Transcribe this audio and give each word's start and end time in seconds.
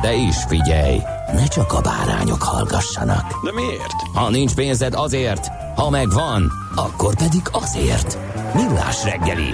De 0.00 0.14
is 0.14 0.36
figyelj, 0.48 0.98
ne 1.32 1.46
csak 1.46 1.72
a 1.72 1.80
bárányok 1.80 2.42
hallgassanak. 2.42 3.44
De 3.44 3.52
miért? 3.52 3.94
Ha 4.14 4.30
nincs 4.30 4.54
pénzed 4.54 4.94
azért, 4.94 5.46
ha 5.76 5.90
megvan, 5.90 6.52
akkor 6.74 7.16
pedig 7.16 7.42
azért. 7.52 8.18
Millás 8.54 9.04
reggeli. 9.04 9.50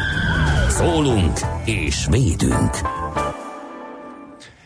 Szólunk 0.69 1.41
és 1.65 2.07
védünk. 2.11 2.79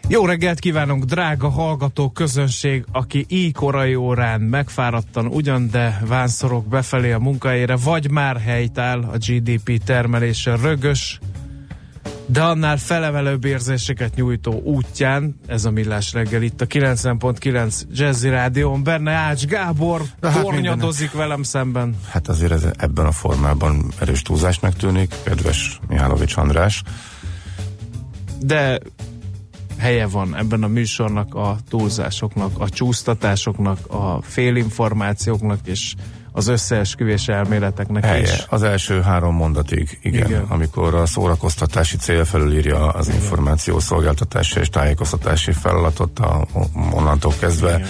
Jó 0.09 0.27
reggelt 0.27 0.59
kívánunk, 0.59 1.05
drága 1.05 1.49
hallgató 1.49 2.11
közönség, 2.11 2.85
aki 2.93 3.25
így 3.29 3.53
korai 3.53 3.95
órán 3.95 4.41
megfáradtan 4.41 5.27
ugyan, 5.27 5.71
de 5.71 6.01
vánszorok 6.07 6.67
befelé 6.67 7.13
a 7.13 7.19
munkahelyére, 7.19 7.77
vagy 7.77 8.11
már 8.11 8.41
helytáll 8.41 9.03
a 9.03 9.17
GDP 9.17 9.85
termelése 9.85 10.57
rögös, 10.57 11.19
de 12.27 12.43
annál 12.43 12.77
felemelőbb 12.77 13.45
érzéseket 13.45 14.15
nyújtó 14.15 14.53
útján, 14.53 15.41
ez 15.47 15.65
a 15.65 15.71
millás 15.71 16.13
reggel 16.13 16.43
itt 16.43 16.61
a 16.61 16.67
90.9 16.67 17.83
Jazzy 17.93 18.29
Rádión, 18.29 18.83
benne 18.83 19.13
Ács 19.13 19.47
Gábor 19.47 20.03
De 20.21 20.31
hát 20.31 20.43
tornyadozik 20.43 21.13
velem 21.13 21.43
szemben. 21.43 21.97
Hát 22.09 22.29
azért 22.29 22.53
ez 22.53 22.67
ebben 22.77 23.07
a 23.07 23.13
formában 23.13 23.93
erős 24.01 24.23
túlzásnak 24.23 24.75
tűnik, 24.75 25.15
kedves 25.25 25.81
Mihálovics 25.89 26.37
András. 26.37 26.83
de 28.41 28.79
helye 29.79 30.07
van 30.07 30.37
ebben 30.37 30.63
a 30.63 30.67
műsornak 30.67 31.35
a 31.35 31.57
túlzásoknak, 31.69 32.59
a 32.59 32.69
csúsztatásoknak, 32.69 33.87
a 33.87 34.23
félinformációknak 34.23 35.59
és 35.65 35.95
az 36.37 36.47
összeesküvés 36.49 37.29
elméleteknek 37.29 38.05
Helye. 38.05 38.23
is. 38.23 38.45
Az 38.49 38.63
első 38.63 39.01
három 39.01 39.35
mondatig, 39.35 39.99
igen, 40.03 40.19
Igen. 40.19 40.29
igen. 40.29 40.45
amikor 40.49 40.95
a 40.95 41.07
szórakoztatási 41.07 41.97
cél 41.97 42.25
felülírja 42.25 42.89
az 42.89 43.09
információ 43.09 43.79
szolgáltatási 43.79 44.61
és 44.61 44.69
tájékoztatási 44.69 45.53
feladatot, 45.53 46.19
a, 46.19 46.47
onnantól 46.93 47.33
kezdve 47.39 47.75
Igen. 47.75 47.89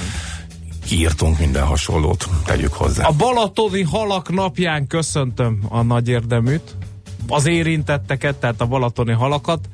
kiírtunk 0.84 1.38
minden 1.38 1.64
hasonlót, 1.64 2.28
tegyük 2.44 2.72
hozzá. 2.72 3.06
A 3.06 3.12
Balatoni 3.12 3.83
Halak 3.83 4.33
napján 4.33 4.87
köszöntöm 4.87 5.60
a 5.69 5.82
nagy 5.82 6.09
érdeműt, 6.09 6.75
az 7.28 7.47
érintetteket, 7.47 8.37
tehát 8.37 8.60
a 8.60 8.66
balatoni 8.66 9.12
halakat, 9.12 9.69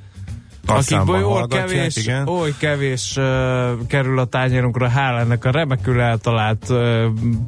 akikből 0.75 1.25
oly 1.25 1.47
kevés, 1.49 1.97
igen. 1.97 2.29
oly 2.29 2.55
kevés 2.59 3.17
uh, 3.17 3.87
kerül 3.87 4.19
a 4.19 4.25
tányérunkra, 4.25 4.91
hál' 4.97 5.21
ennek 5.21 5.45
a 5.45 5.51
remekül 5.51 6.01
eltalált 6.01 6.69
uh, 6.69 7.05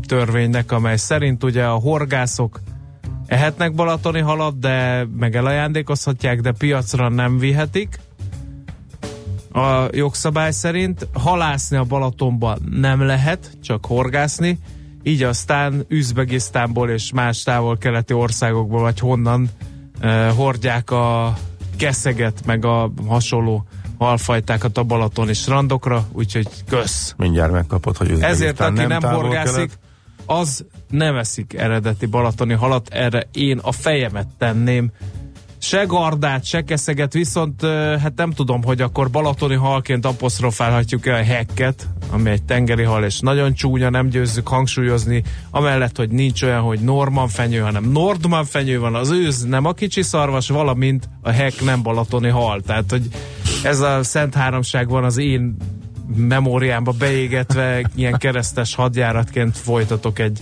törvénynek, 0.07 0.73
amely 0.73 0.97
szerint 0.97 1.45
ugye 1.45 1.65
a 1.65 1.75
horgászok 1.75 2.61
ehetnek 3.27 3.75
balatoni 3.75 4.21
halat, 4.21 4.59
de 4.59 5.07
meg 5.17 5.37
elajándékozhatják, 5.37 6.41
de 6.41 6.53
piacra 6.53 7.09
nem 7.09 7.39
vihetik 7.39 7.99
a 9.53 9.89
jogszabály 9.91 10.51
szerint. 10.51 11.09
Halászni 11.13 11.77
a 11.77 11.85
Balatonban 11.85 12.59
nem 12.71 13.03
lehet, 13.03 13.51
csak 13.63 13.87
horgászni, 13.87 14.59
így 15.03 15.23
aztán 15.23 15.85
Üzbegisztánból 15.89 16.91
és 16.91 17.13
más 17.13 17.43
távol-keleti 17.43 18.13
országokból, 18.13 18.81
vagy 18.81 18.99
honnan 18.99 19.49
uh, 20.03 20.27
hordják 20.27 20.91
a 20.91 21.35
keszeget, 21.77 22.47
meg 22.47 22.65
a 22.65 22.93
hasonló 23.07 23.67
halfajtákat 23.99 24.79
a 24.79 24.83
balatoni 24.83 25.33
strandokra, 25.33 26.07
úgyhogy 26.13 26.49
kösz. 26.69 27.15
Mindjárt 27.17 27.53
megkapod, 27.53 27.97
hogy 27.97 28.11
Ezért, 28.21 28.61
aki 28.61 28.73
nem, 28.75 28.89
nem 28.89 29.01
kelet. 29.31 29.79
az 30.27 30.65
nem 30.91 31.17
eszik 31.17 31.55
eredeti 31.55 32.07
balatoni 32.07 32.55
halat, 32.55 32.89
erre 32.89 33.29
én 33.33 33.59
a 33.59 33.73
fejemet 33.73 34.27
tenném. 34.39 34.91
Se 35.65 35.85
gardát, 35.85 36.45
se 36.45 36.63
keszeget, 36.63 37.13
viszont 37.13 37.63
hát 38.01 38.13
nem 38.17 38.31
tudom, 38.31 38.63
hogy 38.63 38.81
akkor 38.81 39.11
balatoni 39.11 39.55
halként 39.55 40.07
apostrofálhatjuk-e 40.07 41.15
a 41.15 41.23
hekket, 41.23 41.89
ami 42.11 42.31
egy 42.31 42.43
tengeri 42.43 42.83
hal, 42.83 43.05
és 43.05 43.21
nagyon 43.21 43.55
csúnya, 43.55 43.91
nem 43.91 44.09
győzzük 44.09 44.49
hangsúlyozni, 44.49 45.23
amellett, 45.51 45.97
hogy 45.97 46.11
nincs 46.11 46.43
olyan, 46.43 46.61
hogy 46.61 46.81
Norman 46.81 47.29
fenyő, 47.29 47.59
hanem 47.59 47.85
Nordman 47.85 48.45
fenyő 48.45 48.79
van, 48.79 48.95
az 48.95 49.11
őz 49.11 49.43
nem 49.43 49.65
a 49.65 49.73
kicsi 49.73 50.03
szarvas, 50.03 50.49
valamint 50.49 51.09
a 51.23 51.31
hek 51.31 51.63
nem 51.63 51.83
balatoni 51.83 52.29
hal. 52.29 52.61
Tehát, 52.61 52.91
hogy 52.91 53.09
ez 53.63 53.81
a 53.81 54.03
szent 54.03 54.35
háromság 54.35 54.89
van 54.89 55.05
az 55.05 55.19
én 55.19 55.57
memóriámba 56.17 56.93
beégetve, 56.93 57.91
ilyen 57.95 58.19
keresztes 58.19 58.75
hadjáratként 58.75 59.59
folytatok 59.59 60.19
egy 60.19 60.39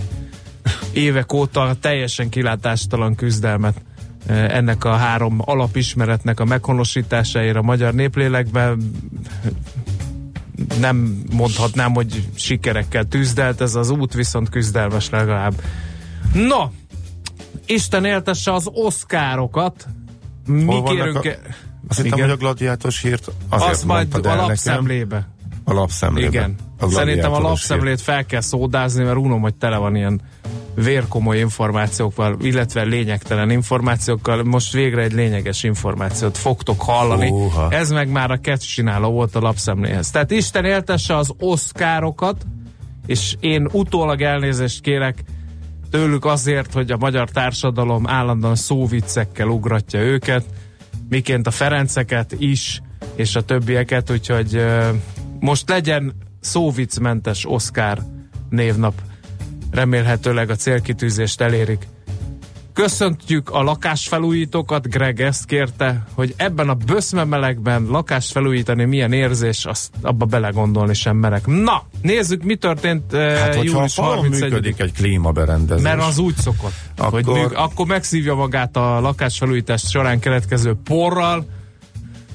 évek 0.92 1.32
óta 1.32 1.74
teljesen 1.80 2.28
kilátástalan 2.28 3.14
küzdelmet 3.14 3.82
ennek 4.26 4.84
a 4.84 4.92
három 4.96 5.38
alapismeretnek 5.44 6.40
a 6.40 6.44
meghonosításáért 6.44 7.56
a 7.56 7.62
magyar 7.62 7.94
néplélekben 7.94 8.90
nem 10.80 11.24
mondhatnám, 11.32 11.92
hogy 11.94 12.28
sikerekkel 12.34 13.04
tűzdelt 13.04 13.60
ez 13.60 13.74
az 13.74 13.90
út, 13.90 14.14
viszont 14.14 14.48
küzdelmes 14.48 15.10
legalább. 15.10 15.54
No, 16.34 16.68
Isten 17.66 18.04
éltesse 18.04 18.52
az 18.52 18.68
oszkárokat. 18.72 19.86
Mi 20.46 20.64
Hol 20.64 20.82
kérünk... 20.82 21.16
a- 21.16 21.28
e- 21.28 21.38
Azt 21.88 22.00
hittem, 22.02 22.18
Igen. 22.18 22.28
hogy 22.28 22.38
a 22.38 22.40
gladiátos 22.40 23.00
hírt 23.02 23.30
azért 23.48 23.70
Azt 23.70 23.84
majd 23.84 24.14
a 24.14 24.16
el 24.16 24.22
nekem. 24.22 24.46
lapszemlébe. 24.46 25.28
A 25.64 25.72
lapszemlébe. 25.72 26.28
Igen. 26.28 26.54
A 26.78 26.88
Szerintem 26.88 27.32
a 27.32 27.38
lapszemlét 27.40 28.00
fel 28.00 28.26
kell 28.26 28.40
szódázni, 28.40 29.04
mert 29.04 29.16
unom, 29.16 29.40
hogy 29.40 29.54
tele 29.54 29.76
van 29.76 29.96
ilyen 29.96 30.20
vérkomoly 30.74 31.38
információkkal, 31.38 32.36
illetve 32.40 32.82
lényegtelen 32.82 33.50
információkkal. 33.50 34.42
Most 34.42 34.72
végre 34.72 35.02
egy 35.02 35.12
lényeges 35.12 35.62
információt 35.62 36.38
fogtok 36.38 36.82
hallani. 36.82 37.28
Húha. 37.28 37.70
Ez 37.70 37.90
meg 37.90 38.08
már 38.08 38.30
a 38.30 38.36
kettcsináló 38.36 39.10
volt 39.10 39.34
a 39.34 39.40
lapszemléhez. 39.40 40.10
Tehát 40.10 40.30
Isten 40.30 40.64
éltesse 40.64 41.16
az 41.16 41.32
oszkárokat, 41.38 42.46
és 43.06 43.36
én 43.40 43.68
utólag 43.72 44.22
elnézést 44.22 44.80
kérek 44.80 45.24
tőlük 45.90 46.24
azért, 46.24 46.72
hogy 46.72 46.90
a 46.90 46.96
magyar 46.96 47.30
társadalom 47.30 48.08
állandóan 48.08 48.54
szóviccekkel 48.54 49.48
ugratja 49.48 50.00
őket, 50.00 50.44
miként 51.08 51.46
a 51.46 51.50
Ferenceket 51.50 52.34
is, 52.38 52.82
és 53.14 53.36
a 53.36 53.42
többieket, 53.42 54.10
úgyhogy 54.10 54.64
most 55.40 55.68
legyen 55.68 56.12
szóviccmentes 56.40 57.46
Oscar 57.48 58.02
névnap. 58.50 58.94
Remélhetőleg 59.72 60.50
a 60.50 60.54
célkitűzést 60.54 61.40
elérik. 61.40 61.86
Köszöntjük 62.72 63.50
a 63.50 63.62
lakásfelújítókat, 63.62 64.88
Greg 64.88 65.20
ezt 65.20 65.44
kérte, 65.44 66.02
hogy 66.14 66.34
ebben 66.36 66.68
a 66.68 66.74
böszmemelegben 66.74 67.86
lakást 67.90 68.32
felújítani 68.32 68.84
milyen 68.84 69.12
érzés, 69.12 69.64
azt 69.64 69.90
abba 70.02 70.24
belegondolni 70.24 70.94
sem 70.94 71.16
merek. 71.16 71.46
Na, 71.46 71.82
nézzük, 72.02 72.42
mi 72.42 72.56
történt 72.56 73.12
uh, 73.12 73.34
Hát, 73.34 73.54
a 73.54 73.62
július 73.62 73.94
falon 73.94 74.16
31 74.16 74.40
működik 74.40 74.80
egy 74.80 74.92
klímaberendezés. 74.92 75.82
mert 75.82 76.02
az 76.02 76.18
úgy 76.18 76.34
szokott, 76.36 76.74
akkor... 76.96 77.22
hogy 77.22 77.26
műk, 77.26 77.52
akkor 77.52 77.86
megszívja 77.86 78.34
magát 78.34 78.76
a 78.76 79.00
lakásfelújítás 79.00 79.82
során 79.82 80.20
keletkező 80.20 80.74
porral, 80.84 81.46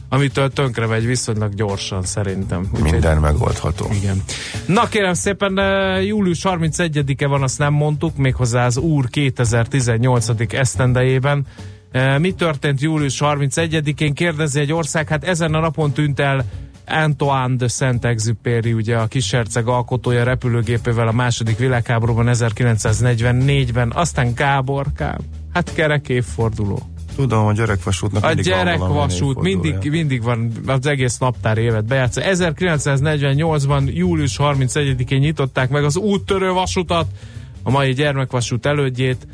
amitől 0.10 0.50
tönkrevegy 0.54 1.06
viszonylag 1.06 1.54
gyorsan 1.54 2.04
szerintem. 2.04 2.70
Úgyhogy- 2.74 2.92
Minden 2.92 3.18
megoldható. 3.18 3.88
igen. 3.92 4.24
Na 4.66 4.88
kérem 4.88 5.14
szépen, 5.14 5.58
július 6.04 6.42
31-e 6.44 7.28
van, 7.28 7.44
azt 7.44 7.58
nem 7.60 7.74
mondtuk, 7.74 8.18
méghozzá 8.18 8.66
az 8.66 8.78
úr 8.78 9.10
2018. 9.10 10.54
esztendejében. 10.54 11.46
Mi 12.18 12.32
történt 12.32 12.82
július 12.82 13.18
31-én? 13.22 14.14
Kérdezi 14.14 14.60
egy 14.60 14.74
ország, 14.74 15.08
hát 15.08 15.24
ezen 15.24 15.54
a 15.54 15.60
napon 15.60 15.92
tűnt 15.92 16.20
el 16.20 16.46
Antoine 16.88 17.56
de 17.56 17.68
Saint-Exupéry, 17.68 18.74
ugye 18.74 18.98
a 18.98 19.08
kisherceg 19.08 19.68
alkotója 19.68 20.24
repülőgépével 20.24 21.08
a 21.08 21.12
második 21.12 21.58
világháborúban 21.58 22.30
1944-ben, 22.34 23.92
aztán 23.96 24.34
Gáborkám, 24.34 25.18
hát 25.54 25.74
kerek 25.74 26.10
évforduló. 26.10 26.80
Tudom, 27.18 27.46
a 27.46 27.54
gyerekvasútnak 27.54 28.24
A 28.24 28.28
mindig 28.28 28.46
gyerekvasút 28.46 29.42
mindig, 29.42 29.90
mindig 29.90 30.24
van 30.24 30.52
az 30.66 30.86
egész 30.86 31.18
naptár 31.18 31.58
évet 31.58 31.86
bejátsza. 31.86 32.22
1948-ban 32.24 33.94
július 33.94 34.36
31-én 34.40 35.20
nyitották 35.20 35.70
meg 35.70 35.84
az 35.84 35.98
úttörő 35.98 36.52
vasutat, 36.52 37.08
a 37.64 37.70
mai 37.70 37.94
gyermekvasút 37.94 38.66
elődjét. 38.66 39.28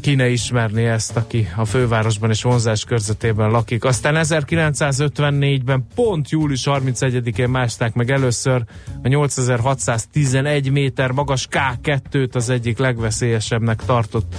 Ki 0.00 0.14
ne 0.14 0.28
ismerné 0.28 0.88
ezt, 0.88 1.16
aki 1.16 1.48
a 1.56 1.64
fővárosban 1.64 2.30
és 2.30 2.42
vonzás 2.42 2.84
körzetében 2.84 3.50
lakik. 3.50 3.84
Aztán 3.84 4.14
1954-ben 4.18 5.86
pont 5.94 6.30
július 6.30 6.62
31-én 6.64 7.48
másták 7.48 7.94
meg 7.94 8.10
először 8.10 8.64
a 9.02 9.08
8611 9.08 10.70
méter 10.70 11.10
magas 11.10 11.48
K2-t 11.50 12.34
az 12.34 12.48
egyik 12.48 12.78
legveszélyesebbnek 12.78 13.84
tartott 13.84 14.34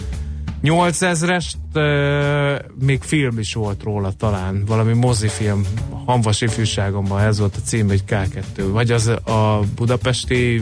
8000-est, 0.63 1.53
euh, 1.73 2.59
még 2.79 3.01
film 3.01 3.39
is 3.39 3.53
volt 3.53 3.83
róla 3.83 4.11
talán, 4.11 4.63
valami 4.65 4.93
mozifilm, 4.93 5.65
Hanvas 6.05 6.41
ifjúságomban 6.41 7.19
ez 7.19 7.39
volt 7.39 7.55
a 7.55 7.59
cím, 7.65 7.89
egy 7.89 8.03
K2, 8.07 8.63
vagy 8.71 8.91
az 8.91 9.07
a 9.07 9.59
budapesti 9.75 10.61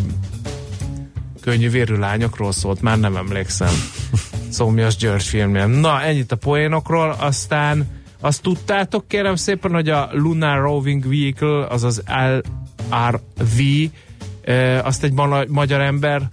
könnyű 1.42 1.70
vérű 1.70 1.96
lányokról 1.96 2.52
szólt, 2.52 2.82
már 2.82 3.00
nem 3.00 3.16
emlékszem. 3.16 3.74
Szomjas 4.50 4.96
György 4.96 5.24
filmje. 5.24 5.66
Na, 5.66 6.02
ennyit 6.02 6.32
a 6.32 6.36
poénokról, 6.36 7.16
aztán 7.20 7.88
azt 8.20 8.42
tudtátok 8.42 9.08
kérem 9.08 9.36
szépen, 9.36 9.72
hogy 9.72 9.90
a 9.90 10.10
Lunar 10.12 10.62
Roving 10.62 11.08
Vehicle, 11.08 11.68
azaz 11.68 12.04
LRV, 12.06 13.60
eh, 14.42 14.86
azt 14.86 15.04
egy 15.04 15.14
ma- 15.14 15.46
magyar 15.48 15.82
ember 15.82 16.30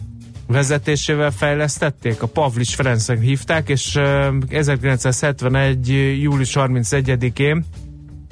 vezetésével 0.46 1.30
fejlesztették, 1.30 2.22
a 2.22 2.26
Pavlis 2.26 2.74
Ferencnek 2.74 3.20
hívták, 3.20 3.68
és 3.68 3.96
eh, 3.96 4.28
1971. 4.48 5.88
július 6.20 6.52
31-én 6.54 7.64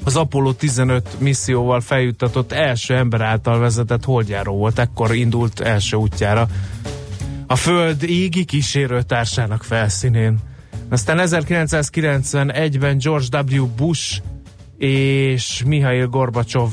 az 0.05 0.17
Apollo 0.17 0.53
15 0.53 1.21
misszióval 1.21 1.81
feljuttatott 1.81 2.53
első 2.53 2.97
ember 2.97 3.21
által 3.21 3.59
vezetett 3.59 4.05
holdjáró 4.05 4.57
volt, 4.57 4.79
ekkor 4.79 5.15
indult 5.15 5.61
első 5.61 5.97
útjára 5.97 6.49
a 7.51 7.57
Föld 7.57 8.03
égi 8.03 8.45
kísérőtársának 8.45 9.65
felszínén. 9.65 10.39
Aztán 10.89 11.19
1991-ben 11.21 12.99
George 12.99 13.41
W. 13.41 13.67
Bush 13.67 14.21
és 14.87 15.63
Mihail 15.67 16.07
Gorbacsov 16.07 16.71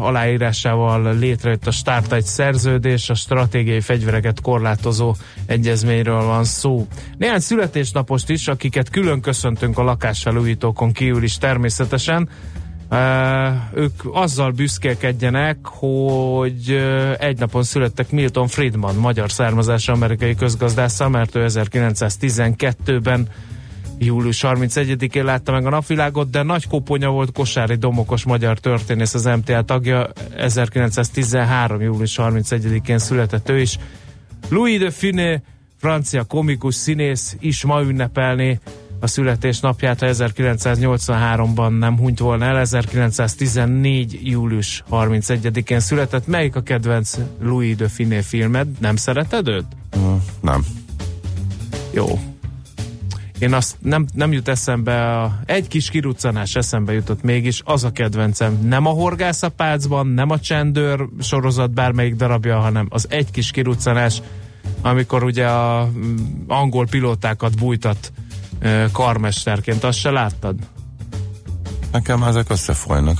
aláírásával 0.00 1.18
létrejött 1.18 1.66
a 1.66 1.70
Start 1.70 2.12
egy 2.12 2.24
szerződés, 2.24 3.10
a 3.10 3.14
stratégiai 3.14 3.80
fegyvereket 3.80 4.40
korlátozó 4.40 5.14
egyezményről 5.46 6.22
van 6.22 6.44
szó. 6.44 6.86
Néhány 7.16 7.38
születésnapost 7.38 8.30
is, 8.30 8.48
akiket 8.48 8.90
külön 8.90 9.20
köszöntünk 9.20 9.78
a 9.78 9.82
lakásfelújítókon 9.82 10.92
kívül 10.92 11.22
is 11.22 11.38
természetesen, 11.38 12.28
ők 13.74 13.92
azzal 14.12 14.50
büszkélkedjenek, 14.50 15.58
hogy 15.62 16.80
egy 17.18 17.38
napon 17.38 17.62
születtek 17.62 18.10
Milton 18.10 18.46
Friedman, 18.46 18.94
magyar 18.94 19.30
származású 19.30 19.92
amerikai 19.92 20.34
közgazdásszal, 20.34 21.08
mert 21.08 21.34
ő 21.34 21.44
1912-ben 21.48 23.28
július 23.98 24.44
31-én 24.46 25.24
látta 25.24 25.52
meg 25.52 25.66
a 25.66 25.70
napvilágot, 25.70 26.30
de 26.30 26.42
nagy 26.42 26.66
koponya 26.66 27.10
volt 27.10 27.32
Kosári 27.32 27.74
Domokos 27.74 28.24
magyar 28.24 28.58
történész, 28.58 29.14
az 29.14 29.24
MTA 29.24 29.62
tagja, 29.62 30.10
1913. 30.36 31.80
július 31.80 32.18
31-én 32.22 32.98
született 32.98 33.48
ő 33.48 33.60
is. 33.60 33.78
Louis 34.48 34.78
de 34.78 34.90
Finet, 34.90 35.42
francia 35.76 36.24
komikus 36.24 36.74
színész 36.74 37.36
is 37.40 37.64
ma 37.64 37.82
ünnepelné 37.82 38.58
a 39.00 39.06
születésnapját, 39.06 40.00
ha 40.00 40.06
1983-ban 40.10 41.78
nem 41.78 41.98
hunyt 41.98 42.18
volna 42.18 42.44
el, 42.44 42.58
1914. 42.58 44.20
július 44.22 44.82
31-én 44.90 45.80
született. 45.80 46.26
Melyik 46.26 46.56
a 46.56 46.62
kedvenc 46.62 47.18
Louis 47.40 47.76
de 47.76 47.88
Finet 47.88 48.24
filmed? 48.24 48.68
Nem 48.80 48.96
szereted 48.96 49.48
őt? 49.48 49.66
Mm, 49.98 50.14
Nem. 50.40 50.64
Jó. 51.90 52.18
Én 53.38 53.52
azt 53.54 53.76
nem, 53.80 54.06
nem 54.14 54.32
jut 54.32 54.48
eszembe, 54.48 55.20
a, 55.20 55.38
egy 55.46 55.68
kis 55.68 55.90
kiruccanás 55.90 56.54
eszembe 56.54 56.92
jutott 56.92 57.22
mégis, 57.22 57.62
az 57.64 57.84
a 57.84 57.90
kedvencem. 57.90 58.58
Nem 58.62 58.86
a 58.86 58.90
horgászapácban, 58.90 60.06
nem 60.06 60.30
a 60.30 60.40
csendőr 60.40 61.08
sorozat 61.20 61.70
bármelyik 61.70 62.14
darabja, 62.14 62.58
hanem 62.58 62.86
az 62.90 63.06
egy 63.10 63.30
kis 63.30 63.50
kiruccanás, 63.50 64.22
amikor 64.82 65.24
ugye 65.24 65.46
a 65.46 65.86
mm, 65.86 66.16
angol 66.46 66.86
pilótákat 66.86 67.58
bújtat 67.58 68.12
karmesterként, 68.92 69.84
azt 69.84 69.98
se 69.98 70.10
láttad? 70.10 70.56
Nekem 71.92 72.22
ezek 72.22 72.50
összefolynak. 72.50 73.18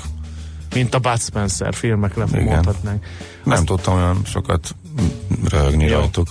Mint 0.75 0.95
a 0.95 0.99
Bud 0.99 1.21
Spencer 1.21 1.75
filmekre 1.75 2.25
Igen. 2.33 2.45
mondhatnánk. 2.45 3.05
Nem 3.45 3.65
tudtam 3.65 3.95
olyan 3.95 4.21
sokat 4.25 4.75
röhögni 5.49 5.85
Jó. 5.85 5.99
rajtuk. 5.99 6.29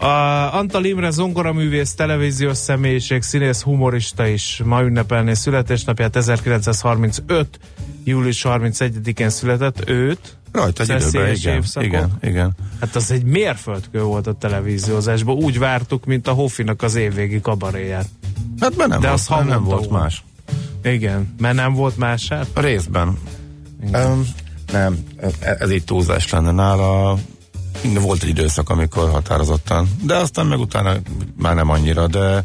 A 0.00 0.54
Antal 0.54 0.84
Imre 0.84 1.10
zongoraművész, 1.10 1.94
televíziós 1.94 2.56
személyiség, 2.56 3.22
színész, 3.22 3.62
humorista 3.62 4.26
is 4.26 4.60
ma 4.64 4.82
ünnepelné 4.82 5.34
születésnapját 5.34 6.16
1935. 6.16 7.58
július 8.04 8.44
31-én 8.48 9.30
született 9.30 9.88
őt. 9.88 10.36
Rajta 10.52 10.82
egy 10.82 11.06
időben, 11.08 11.34
igen, 11.34 11.56
évszakok. 11.56 11.88
igen, 11.88 12.10
igen. 12.22 12.52
Hát 12.80 12.96
az 12.96 13.10
egy 13.10 13.24
mérföldkő 13.24 14.02
volt 14.02 14.26
a 14.26 14.32
televíziózásban. 14.32 15.36
Úgy 15.36 15.58
vártuk, 15.58 16.04
mint 16.04 16.26
a 16.26 16.32
Hoffinak 16.32 16.82
az 16.82 16.94
évvégi 16.94 17.40
kabaréját. 17.40 18.06
Hát 18.60 18.76
mert 18.76 18.88
nem, 18.90 19.00
De 19.00 19.08
volt, 19.08 19.20
az 19.20 19.28
nem, 19.28 19.46
nem 19.46 19.64
volt 19.64 19.86
volt. 19.86 20.02
más. 20.02 20.24
Igen, 20.82 21.34
mert 21.38 21.54
nem 21.54 21.74
volt 21.74 21.96
más 21.96 22.28
hát. 22.28 22.46
Részben. 22.54 23.18
Um, 23.92 24.26
nem, 24.72 24.98
ez, 25.16 25.32
ez 25.58 25.70
így 25.70 25.84
túlzás 25.84 26.30
lenne 26.30 26.50
nála. 26.50 27.18
Volt 27.82 28.22
egy 28.22 28.28
időszak, 28.28 28.68
amikor 28.70 29.10
határozottan, 29.10 29.88
de 30.04 30.14
aztán 30.16 30.46
meg 30.46 30.58
utána 30.58 30.92
már 31.36 31.54
nem 31.54 31.68
annyira, 31.68 32.06
de 32.06 32.44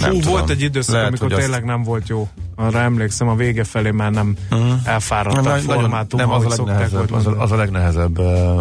nem 0.00 0.10
Fú, 0.10 0.18
tudom. 0.18 0.30
volt 0.30 0.50
egy 0.50 0.60
időszak, 0.62 0.92
Lehet, 0.94 1.08
amikor 1.08 1.26
hogy 1.26 1.36
azt- 1.36 1.42
tényleg 1.46 1.64
nem 1.64 1.82
volt 1.82 2.08
jó. 2.08 2.28
Arra 2.54 2.78
emlékszem, 2.78 3.28
a 3.28 3.34
vége 3.34 3.64
felé 3.64 3.90
már 3.90 4.10
nem 4.10 4.36
uh-huh. 4.50 4.72
elfáradt 4.84 5.42
Nem, 5.42 5.52
a 5.52 5.56
formátum, 5.56 6.20
nem, 6.20 6.30
az, 6.30 6.44
a 6.44 6.50
szokták. 6.50 6.92
az, 7.10 7.26
a, 7.26 7.40
az 7.42 7.52
a 7.52 7.56
legnehezebb 7.56 8.18
uh, 8.18 8.60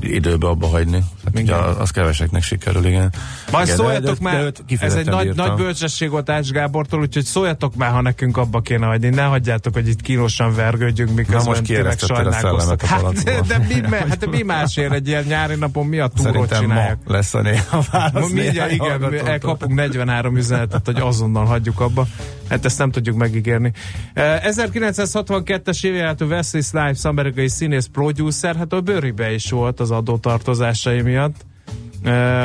időbe 0.00 0.46
abba 0.46 0.66
hagyni. 0.66 1.04
Hát 1.24 1.38
ugye 1.38 1.54
az 1.54 1.90
keveseknek 1.90 2.42
sikerül, 2.42 2.84
igen. 2.84 3.12
Majd 3.52 3.64
igen, 3.64 3.76
szóljatok 3.78 4.18
de, 4.18 4.30
már, 4.30 4.50
de 4.50 4.76
ez 4.78 4.94
egy 4.94 5.06
nagy, 5.06 5.24
bírtam. 5.24 5.46
nagy 5.46 5.56
bölcsesség 5.56 6.10
volt 6.10 6.30
Ács 6.30 6.50
Gábortól, 6.50 7.00
úgyhogy 7.00 7.24
szóljatok 7.24 7.74
már, 7.74 7.90
ha 7.90 8.00
nekünk 8.00 8.36
abba 8.36 8.60
kéne 8.60 8.86
hagyni. 8.86 9.08
Ne 9.08 9.22
hagyjátok, 9.22 9.74
hogy 9.74 9.88
itt 9.88 10.00
kínosan 10.00 10.54
vergődjünk, 10.54 11.14
miközben 11.14 11.44
most 11.44 11.62
tényleg 11.62 11.98
sajnálkoztak. 11.98 12.82
a 12.82 12.86
Hát, 12.86 13.12
de, 13.12 13.40
de, 13.46 13.58
mi, 13.68 13.96
hát 14.08 14.30
mi 14.30 14.42
másért 14.42 14.92
egy 14.92 15.08
ilyen 15.08 15.24
nyári 15.26 15.54
napon 15.54 15.86
mi 15.86 15.98
a 15.98 16.06
túrót 16.06 16.32
Szerintem 16.32 16.58
ma 16.58 16.66
csinálják? 16.66 16.98
lesz 17.06 17.34
a 17.34 17.40
néha 17.40 17.82
válasz. 17.90 18.30
Mindjárt, 18.30 18.72
igen, 18.72 19.26
elkapunk 19.26 19.74
43 19.74 20.36
üzenetet, 20.36 20.86
hogy 20.86 21.00
azonnal 21.00 21.44
hagyjuk 21.44 21.80
abba. 21.80 22.06
Hát 22.50 22.64
ezt 22.64 22.78
nem 22.78 22.90
tudjuk 22.90 23.16
megígérni. 23.16 23.72
Eh, 24.14 24.40
1962-es 24.44 25.84
évjáratú 25.84 26.26
Wesley 26.26 26.62
Snipes, 26.62 27.04
amerikai 27.04 27.48
színész 27.48 27.86
producer, 27.92 28.56
hát 28.56 28.72
a 28.72 28.80
bőribe 28.80 29.32
is 29.32 29.50
volt 29.50 29.80
az 29.80 29.90
adótartozásai 29.90 31.00
miatt, 31.00 31.44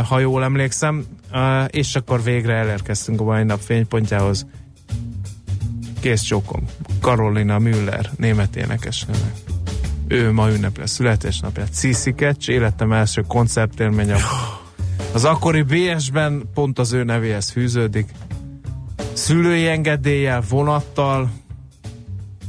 ha 0.08 0.20
jól 0.20 0.44
emlékszem, 0.44 1.06
és 1.68 1.96
akkor 1.96 2.24
végre 2.24 2.54
elérkeztünk 2.54 3.22
a 3.22 3.24
mai 3.24 3.44
nap 3.44 3.60
fénypontjához. 3.60 4.46
Kész 6.00 6.22
csókom. 6.22 6.66
Karolina 7.02 7.60
Müller, 7.60 8.10
német 8.18 8.56
énekesnő. 8.56 9.14
Ő 10.08 10.32
ma 10.32 10.52
ünnepli 10.52 10.88
születésnapját. 10.88 11.74
Cici 11.74 12.12
Catch, 12.12 12.50
életem 12.50 12.92
első 12.94 13.24
koncertélménye. 13.28 14.18
Az 15.14 15.26
akkori 15.26 15.62
BS-ben 15.62 16.44
pont 16.54 16.80
az 16.80 16.94
ő 16.94 17.04
nevéhez 17.04 17.50
fűződik. 17.50 18.10
Szülői 19.16 19.68
engedéllyel, 19.68 20.44
vonattal, 20.50 21.30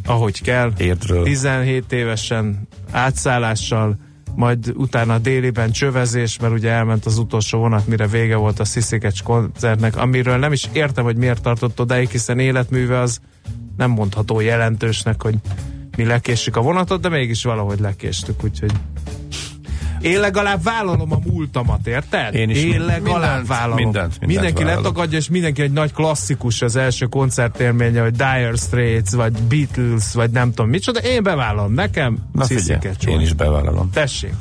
ahogy 0.05 0.43
kell. 0.43 0.73
Értről. 0.79 1.25
17 1.25 1.93
évesen 1.93 2.69
átszállással, 2.91 3.97
majd 4.35 4.73
utána 4.77 5.19
déliben 5.19 5.71
csövezés, 5.71 6.39
mert 6.39 6.53
ugye 6.53 6.71
elment 6.71 7.07
az 7.07 7.19
utolsó 7.19 7.59
vonat, 7.59 7.87
mire 7.87 8.07
vége 8.07 8.37
volt 8.37 8.61
a 8.61 8.65
Sziszikecs 8.65 9.23
koncertnek, 9.23 9.97
amiről 9.97 10.37
nem 10.37 10.53
is 10.53 10.69
értem, 10.73 11.05
hogy 11.05 11.17
miért 11.17 11.43
tartott 11.43 11.81
odáig, 11.81 12.09
hiszen 12.09 12.39
életműve 12.39 12.99
az 12.99 13.21
nem 13.77 13.91
mondható 13.91 14.41
jelentősnek, 14.41 15.23
hogy 15.23 15.35
mi 15.97 16.05
lekéssük 16.05 16.57
a 16.57 16.61
vonatot, 16.61 17.01
de 17.01 17.09
mégis 17.09 17.43
valahogy 17.43 17.81
lekéstük, 17.81 18.45
úgyhogy 18.45 18.73
Én 20.01 20.21
legalább 20.21 20.63
vállalom 20.63 21.13
a 21.13 21.19
múltamat, 21.27 21.87
érted? 21.87 22.35
Én 22.35 22.51
is 22.51 22.63
Én 22.63 22.81
legalább 22.81 23.03
mindent, 23.03 23.47
vállalom. 23.47 23.75
mindent, 23.77 23.95
mindent 24.21 24.27
mindenki 24.27 24.63
vállalok. 24.63 24.85
letagadja, 24.85 25.19
és 25.19 25.29
mindenki 25.29 25.63
egy 25.63 25.73
nagy 25.73 25.93
klasszikus 25.93 26.63
az 26.63 26.77
első 26.77 27.07
koncertélménye, 27.07 28.03
hogy 28.03 28.13
Dire 28.13 28.53
Straits, 28.57 29.11
vagy 29.11 29.33
Beatles, 29.33 30.13
vagy 30.15 30.31
nem 30.31 30.51
tudom 30.51 30.71
micsoda. 30.71 30.99
Én 31.01 31.23
bevállalom. 31.23 31.73
Nekem 31.73 32.19
Na 32.33 32.45
figyelj, 32.45 32.81
én 33.07 33.21
is 33.21 33.33
bevállalom. 33.33 33.91
Tessék. 33.91 34.33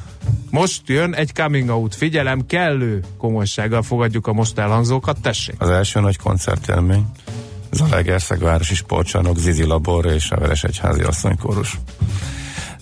Most 0.49 0.81
jön 0.85 1.13
egy 1.13 1.33
coming 1.33 1.69
out. 1.69 1.95
Figyelem, 1.95 2.45
kellő 2.45 3.03
komolysággal 3.17 3.81
fogadjuk 3.81 4.27
a 4.27 4.33
most 4.33 4.57
elhangzókat. 4.57 5.17
Tessék. 5.21 5.55
Az 5.57 5.69
első 5.69 5.99
nagy 5.99 6.17
koncertélmény. 6.17 7.05
Zalaegerszeg 7.71 8.39
városi 8.39 8.75
sportcsarnok, 8.75 9.37
Zizi 9.37 9.63
Labor 9.63 10.05
és 10.05 10.31
a 10.31 10.39
Veres 10.39 10.63
Egyházi 10.63 11.01
asszonykórus. 11.01 11.77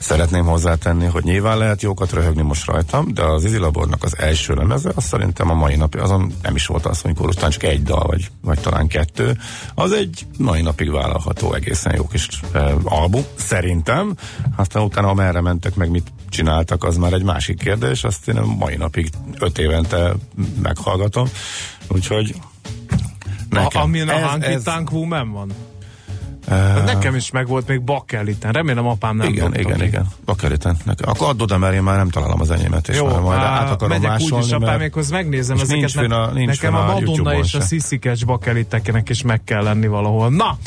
Szeretném 0.04 0.46
hozzátenni, 0.46 1.06
hogy 1.06 1.24
nyilván 1.24 1.58
lehet 1.58 1.82
jókat 1.82 2.12
röhögni 2.12 2.42
most 2.42 2.66
rajtam, 2.66 3.14
de 3.14 3.24
az 3.24 3.44
Izi 3.44 3.58
Labornak 3.58 4.04
az 4.04 4.18
első 4.18 4.54
lemeze, 4.54 4.92
az 4.96 5.04
szerintem 5.04 5.50
a 5.50 5.54
mai 5.54 5.76
napig, 5.76 6.02
azon 6.02 6.34
nem 6.42 6.56
is 6.56 6.66
volt 6.66 6.86
asszonykórus, 6.86 7.36
talán 7.36 7.50
csak 7.52 7.64
egy 7.64 7.84
dal, 7.84 8.04
vagy, 8.08 8.28
vagy 8.42 8.60
talán 8.60 8.88
kettő. 8.88 9.38
Az 9.76 9.92
egy 9.92 10.26
mai 10.38 10.62
napig 10.62 10.92
vállalható, 10.92 11.54
egészen 11.54 11.96
jó 11.96 12.08
kis 12.08 12.28
e, 12.54 12.74
album, 12.84 13.24
szerintem. 13.36 14.16
Aztán 14.56 14.84
utána, 14.84 15.08
amerre 15.08 15.42
mentek, 15.42 15.76
meg 15.76 15.90
mit 15.90 16.08
csináltak, 16.30 16.84
az 16.84 16.98
már 16.98 17.14
egy 17.14 17.24
másik 17.24 17.58
kérdés, 17.60 18.04
azt 18.04 18.28
én 18.28 18.38
a 18.38 18.46
mai 18.46 18.76
napig 18.76 19.10
öt 19.40 19.58
évente 19.58 20.14
meghallgatom. 20.62 21.28
Úgyhogy 21.88 22.36
A, 23.52 23.70
amin 23.80 24.10
a 24.10 24.14
ez- 24.14 24.30
Hunky 24.30 24.46
ez- 24.46 24.64
Tank 24.64 24.92
Woman 24.92 25.32
van. 25.32 25.52
Eh, 26.48 26.84
Nekem 26.86 27.16
is 27.16 27.32
megvolt 27.32 27.68
még 27.68 27.82
Bakkeliten. 27.82 28.52
Remélem 28.52 28.88
apám 28.88 29.16
nem 29.16 29.28
igen, 29.28 29.56
igen, 29.56 29.78
ki. 29.78 29.84
igen. 29.86 30.08
Bakeliten. 30.26 30.78
Akkor 31.02 31.28
add 31.28 31.42
oda, 31.42 31.58
mert 31.58 31.74
én 31.74 31.82
már 31.84 31.98
nem 31.98 32.10
találom 32.10 32.42
az 32.42 32.52
enyémet, 32.52 32.88
és 32.90 32.96
Jó, 32.98 33.06
már 33.06 33.20
majd 33.20 33.40
á, 33.40 33.44
át 33.44 33.70
akarom 33.72 33.90
megyek 33.90 34.10
másolni, 34.10 34.46
mert- 34.50 34.64
apámékhoz 34.64 35.10
megnézem 35.10 35.56
ezeket. 35.56 35.76
nincs 35.76 35.92
fönn 35.92 36.12
a- 36.12 36.32
nincs 36.32 36.48
nekem 36.62 36.76
a 36.76 36.80
a 36.90 36.94
Madonna 36.94 37.34
és 37.34 37.54
a 37.54 37.60
se. 37.60 37.62
Sziszikes 37.62 38.24
bakeliteknek 38.24 39.10
is 39.10 39.22
meg 39.22 39.44
kell 39.44 39.64
lenni 39.64 39.88
valahol. 39.88 40.30
Na! 40.30 40.58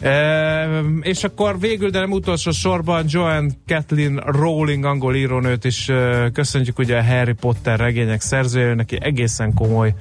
E, 0.00 0.80
és 1.00 1.24
akkor 1.24 1.60
végül, 1.60 1.90
de 1.90 1.98
nem 1.98 2.10
utolsó 2.10 2.50
sorban 2.50 3.04
Joanne 3.08 3.50
Kathleen 3.66 4.16
Rowling 4.16 4.84
angol 4.84 5.14
írónőt 5.14 5.64
is 5.64 5.88
e, 5.88 6.30
köszöntjük, 6.32 6.78
ugye 6.78 6.96
a 6.96 7.04
Harry 7.04 7.32
Potter 7.32 7.78
regények 7.78 8.20
szerzője, 8.20 8.74
neki 8.74 8.98
egészen 9.00 9.54
komoly 9.54 9.94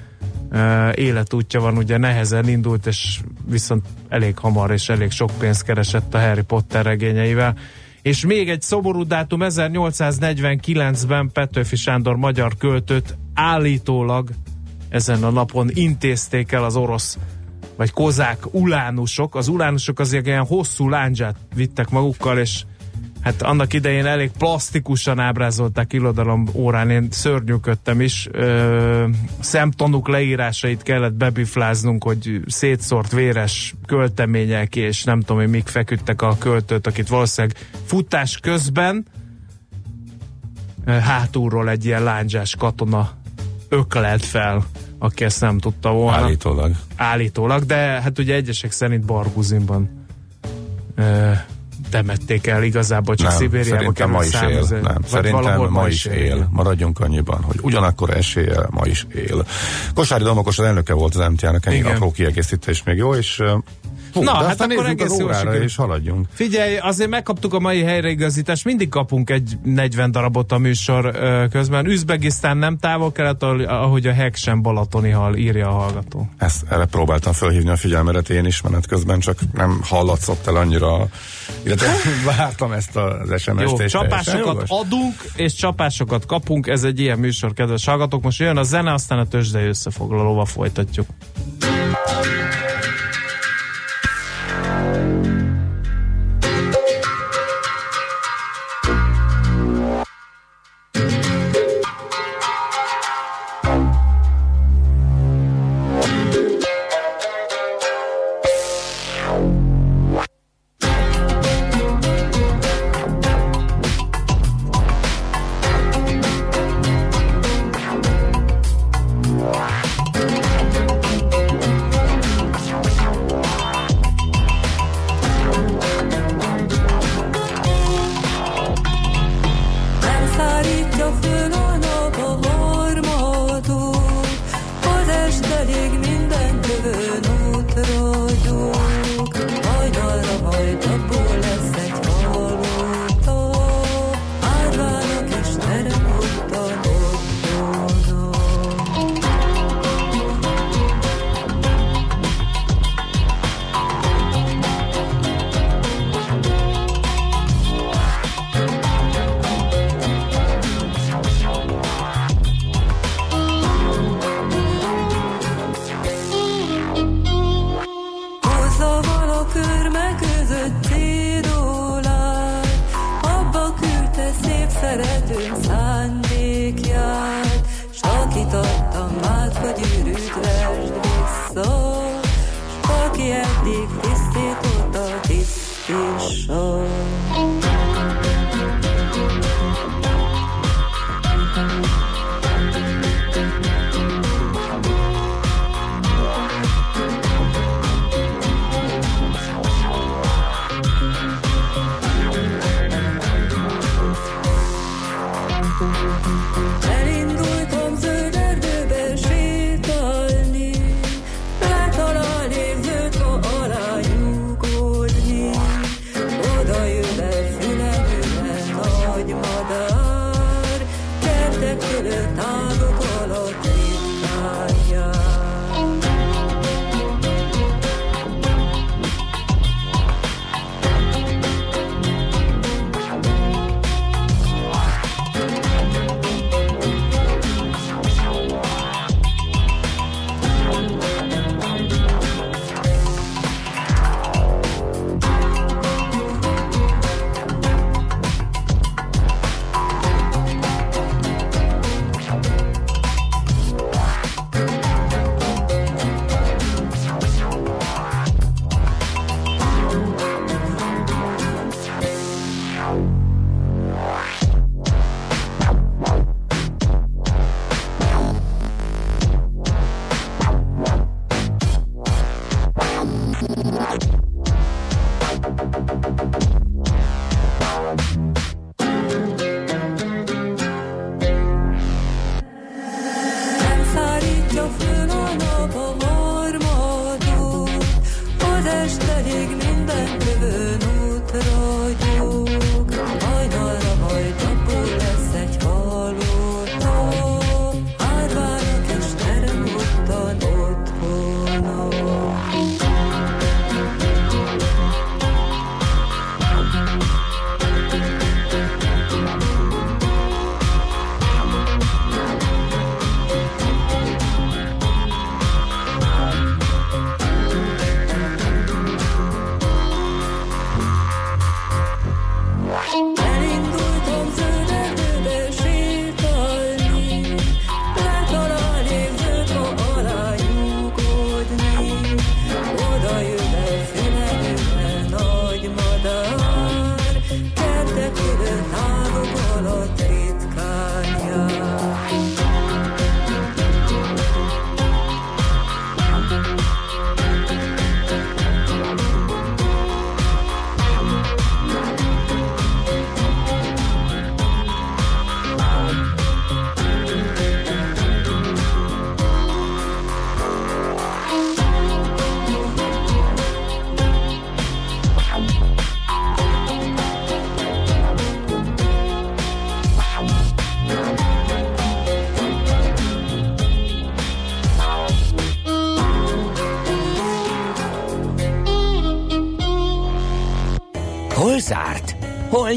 e, 0.52 0.94
életútja 0.96 1.60
van, 1.60 1.78
ugye 1.78 1.98
nehezen 1.98 2.48
indult, 2.48 2.86
és 2.86 3.20
viszont 3.50 3.86
elég 4.10 4.38
hamar 4.38 4.72
és 4.72 4.90
elég 4.90 5.12
sok 5.12 5.32
pénzt 5.40 5.64
keresett 5.64 6.14
a 6.14 6.20
Harry 6.20 6.44
Potter 6.44 6.86
regényeivel. 6.86 7.56
És 8.02 8.26
még 8.26 8.50
egy 8.50 8.62
szomorú 8.62 9.04
dátum, 9.04 9.40
1849-ben 9.44 11.30
Petőfi 11.34 11.76
Sándor 11.76 12.16
magyar 12.16 12.58
költőt 12.58 13.18
állítólag 13.34 14.30
ezen 14.90 15.24
a 15.24 15.30
napon 15.30 15.70
intézték 15.74 16.52
el 16.52 16.64
az 16.64 16.76
orosz 16.76 17.18
vagy 17.78 17.92
kozák 17.92 18.54
ulánusok. 18.54 19.36
Az 19.36 19.48
ulánusok 19.48 20.00
azért 20.00 20.26
ilyen 20.26 20.46
hosszú 20.46 20.90
láncsát 20.90 21.36
vittek 21.56 21.90
magukkal, 21.90 22.40
és 22.40 22.64
hát 23.22 23.42
annak 23.42 23.74
idején 23.74 24.06
elég 24.06 24.32
plastikusan 24.38 25.20
ábrázolták 25.20 25.94
irodalom 25.94 26.48
órán, 26.54 26.90
én 26.90 27.08
szörnyűködtem 27.12 28.02
is. 28.02 28.28
Ö, 28.32 29.08
szemtanúk 29.40 30.08
leírásait 30.08 30.84
kellett 30.84 31.14
bebifláznunk, 31.14 32.04
hogy 32.04 32.42
szétszórt 32.48 33.12
véres 33.12 33.76
költemények, 33.86 34.76
és 34.76 35.04
nem 35.04 35.20
tudom, 35.20 35.38
hogy 35.38 35.50
mik 35.50 35.68
feküdtek 35.68 36.22
a 36.22 36.38
költőt, 36.40 36.88
akit 36.88 37.08
valószínűleg 37.08 37.58
futás 37.86 38.38
közben 38.38 39.06
hátulról 40.86 41.70
egy 41.70 41.86
ilyen 41.86 42.04
láncsás 42.04 42.56
katona 42.56 43.10
öklelt 43.70 44.26
fel, 44.26 44.66
aki 45.00 45.24
ezt 45.24 45.42
nem 45.42 45.58
tudta 45.60 45.92
volna 45.92 46.18
Állítólag. 46.18 46.72
állítólag, 46.96 47.66
de 47.66 47.76
hát 47.76 48.20
ugye 48.20 48.36
egyesek 48.36 48.72
szerint 48.72 49.06
Barguzinban 49.06 50.06
ö, 50.96 51.32
temették 51.90 52.48
el 52.48 52.64
igazából, 52.64 53.16
csak 53.16 53.28
Nem, 53.28 53.38
Szibériába 53.38 53.78
szerintem 53.78 54.10
ma 54.10 54.24
is 54.24 54.34
él. 54.42 54.80
Nem, 54.82 54.98
szerintem 55.06 55.70
ma 55.70 55.88
is 55.88 56.06
él. 56.06 56.48
Maradjunk 56.52 57.00
annyiban, 57.00 57.42
hogy 57.42 57.60
ugyanakkor 57.62 58.10
esélye 58.10 58.66
ma 58.70 58.86
is 58.86 59.06
él. 59.16 59.46
Kosári 59.94 60.24
Domokos 60.24 60.60
az 60.60 60.66
elnöke 60.66 60.94
volt 60.94 61.16
az 61.16 61.30
MTA-nak, 61.30 61.66
ennyi 61.66 61.82
apró 61.82 62.12
kiegészítés 62.12 62.84
még 62.84 62.98
jó, 62.98 63.16
és 63.16 63.44
hú, 64.18 64.24
Na, 64.24 64.34
hát 64.34 64.62
akkor 64.62 64.86
egész 64.86 65.12
az 65.12 65.22
órára, 65.22 65.40
sikerült. 65.40 65.64
és 65.64 65.76
haladjunk. 65.76 66.28
Figyelj, 66.34 66.78
azért 66.78 67.10
megkaptuk 67.10 67.54
a 67.54 67.60
mai 67.60 67.82
helyreigazítást, 67.82 68.66
mindig 68.66 68.90
kapunk 68.90 69.30
egy 69.30 69.58
40 69.64 70.12
darabot 70.12 70.52
a 70.52 70.58
műsor 70.58 71.12
közben. 71.52 71.86
Üzbegisztán 71.86 72.58
nem 72.58 72.78
távol 72.78 73.12
kelet, 73.12 73.44
ahogy 73.44 74.08
a 74.08 74.14
heg 74.14 74.36
sem 74.36 74.62
Balatoni 74.62 75.10
hal, 75.10 75.36
írja 75.36 75.68
a 75.68 75.72
hallgató. 75.72 76.30
Ezt, 76.38 76.64
erre 76.70 76.86
próbáltam 76.86 77.34
felhívni 77.34 77.70
a 77.70 77.76
figyelmedet 77.76 78.30
én 78.30 78.46
is 78.46 78.62
menet 78.62 78.88
közben, 78.88 79.20
csak 79.20 79.38
nem 79.54 79.80
hallatszott 79.84 80.48
el 80.48 80.56
annyira, 80.56 81.08
illetve 81.64 81.88
vártam 82.38 82.72
ezt 82.72 82.96
az 82.96 83.42
SMS-t. 83.42 83.80
Jó, 83.80 83.86
csapásokat 83.86 84.64
adunk, 84.68 85.14
és 85.36 85.54
csapásokat 85.54 86.26
kapunk, 86.26 86.68
ez 86.68 86.84
egy 86.84 87.00
ilyen 87.00 87.20
műsor, 87.20 87.54
kedves 87.54 87.86
hallgatók. 87.86 88.24
Most 88.24 88.40
jön 88.40 88.58
a 88.58 88.64
zene, 88.64 88.94
aztán 88.94 89.20
a 89.20 89.28
tőzsdei 89.28 89.66
összefoglalóval 89.66 90.46
folytatjuk. 90.46 91.08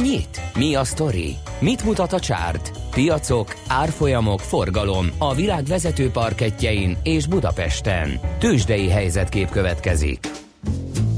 Nyit? 0.02 0.40
Mi 0.54 0.74
a 0.74 0.84
sztori? 0.84 1.36
Mit 1.60 1.84
mutat 1.84 2.12
a 2.12 2.20
csárt? 2.20 2.72
Piacok, 2.90 3.54
árfolyamok, 3.68 4.40
forgalom 4.40 5.06
a 5.18 5.34
világ 5.34 5.64
vezető 5.64 6.10
parketjein 6.10 6.96
és 7.02 7.26
Budapesten. 7.26 8.20
Tősdei 8.38 8.88
helyzetkép 8.88 9.50
következik. 9.50 10.30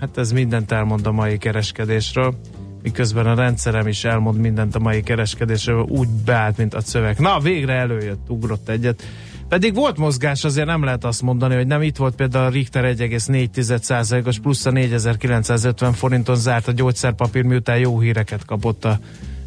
hát 0.00 0.18
ez 0.18 0.32
mindent 0.32 0.72
elmond 0.72 1.06
a 1.06 1.12
mai 1.12 1.38
kereskedésről 1.38 2.34
miközben 2.82 3.26
a 3.26 3.34
rendszerem 3.34 3.86
is 3.86 4.04
elmond 4.04 4.38
mindent 4.38 4.74
a 4.74 4.78
mai 4.78 5.02
kereskedésről, 5.02 5.80
úgy 5.88 6.08
beállt, 6.08 6.56
mint 6.56 6.74
a 6.74 6.80
szöveg. 6.80 7.18
Na, 7.18 7.38
végre 7.38 7.72
előjött, 7.72 8.28
ugrott 8.28 8.68
egyet. 8.68 9.02
Pedig 9.48 9.74
volt 9.74 9.96
mozgás, 9.96 10.44
azért 10.44 10.66
nem 10.66 10.84
lehet 10.84 11.04
azt 11.04 11.22
mondani, 11.22 11.54
hogy 11.54 11.66
nem 11.66 11.82
itt 11.82 11.96
volt 11.96 12.14
például 12.14 12.44
a 12.44 12.48
Richter 12.48 12.94
1,4%-os 12.96 14.38
plusz 14.38 14.66
a 14.66 14.70
4950 14.70 15.92
forinton 15.92 16.36
zárt 16.36 16.68
a 16.68 16.72
gyógyszerpapír, 16.72 17.42
miután 17.42 17.78
jó 17.78 18.00
híreket 18.00 18.44
kapott 18.44 18.84
a 18.84 18.98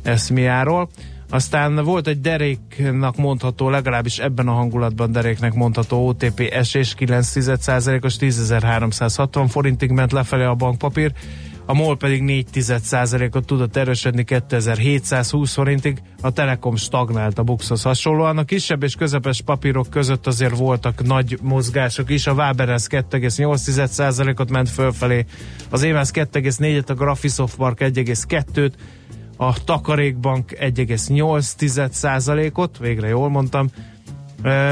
eszmiáról. 0.03 0.89
Aztán 1.29 1.83
volt 1.83 2.07
egy 2.07 2.21
deréknak 2.21 3.15
mondható, 3.15 3.69
legalábbis 3.69 4.19
ebben 4.19 4.47
a 4.47 4.53
hangulatban 4.53 5.11
deréknek 5.11 5.53
mondható 5.53 6.07
OTP 6.07 6.39
esés 6.51 6.95
9%-os 6.99 8.17
10.360 8.19 9.45
forintig 9.49 9.91
ment 9.91 10.11
lefelé 10.11 10.43
a 10.43 10.55
bankpapír, 10.55 11.13
a 11.67 11.73
MOL 11.73 11.97
pedig 11.97 12.21
4 12.21 12.45
ot 13.31 13.45
tudott 13.45 13.75
erősödni 13.75 14.23
2720 14.23 15.53
forintig, 15.53 16.01
a 16.21 16.31
Telekom 16.31 16.75
stagnált 16.75 17.37
a 17.37 17.43
Buxhoz 17.43 17.81
hasonlóan. 17.81 18.37
A 18.37 18.43
kisebb 18.43 18.83
és 18.83 18.95
közepes 18.95 19.41
papírok 19.41 19.89
között 19.89 20.27
azért 20.27 20.57
voltak 20.57 21.03
nagy 21.03 21.37
mozgások 21.41 22.09
is, 22.09 22.27
a 22.27 22.33
Waberers 22.33 22.87
2,8%-ot 22.89 24.49
ment 24.49 24.69
fölfelé, 24.69 25.25
az 25.69 25.83
Émász 25.83 26.11
2,4-et, 26.13 26.89
a 26.89 26.93
Graphisoft 26.93 27.55
Park 27.55 27.79
1,2-t, 27.79 28.73
a 29.37 29.63
Takarékbank 29.63 30.51
1,8%-ot, 30.59 32.77
végre 32.77 33.07
jól 33.07 33.29
mondtam, 33.29 33.67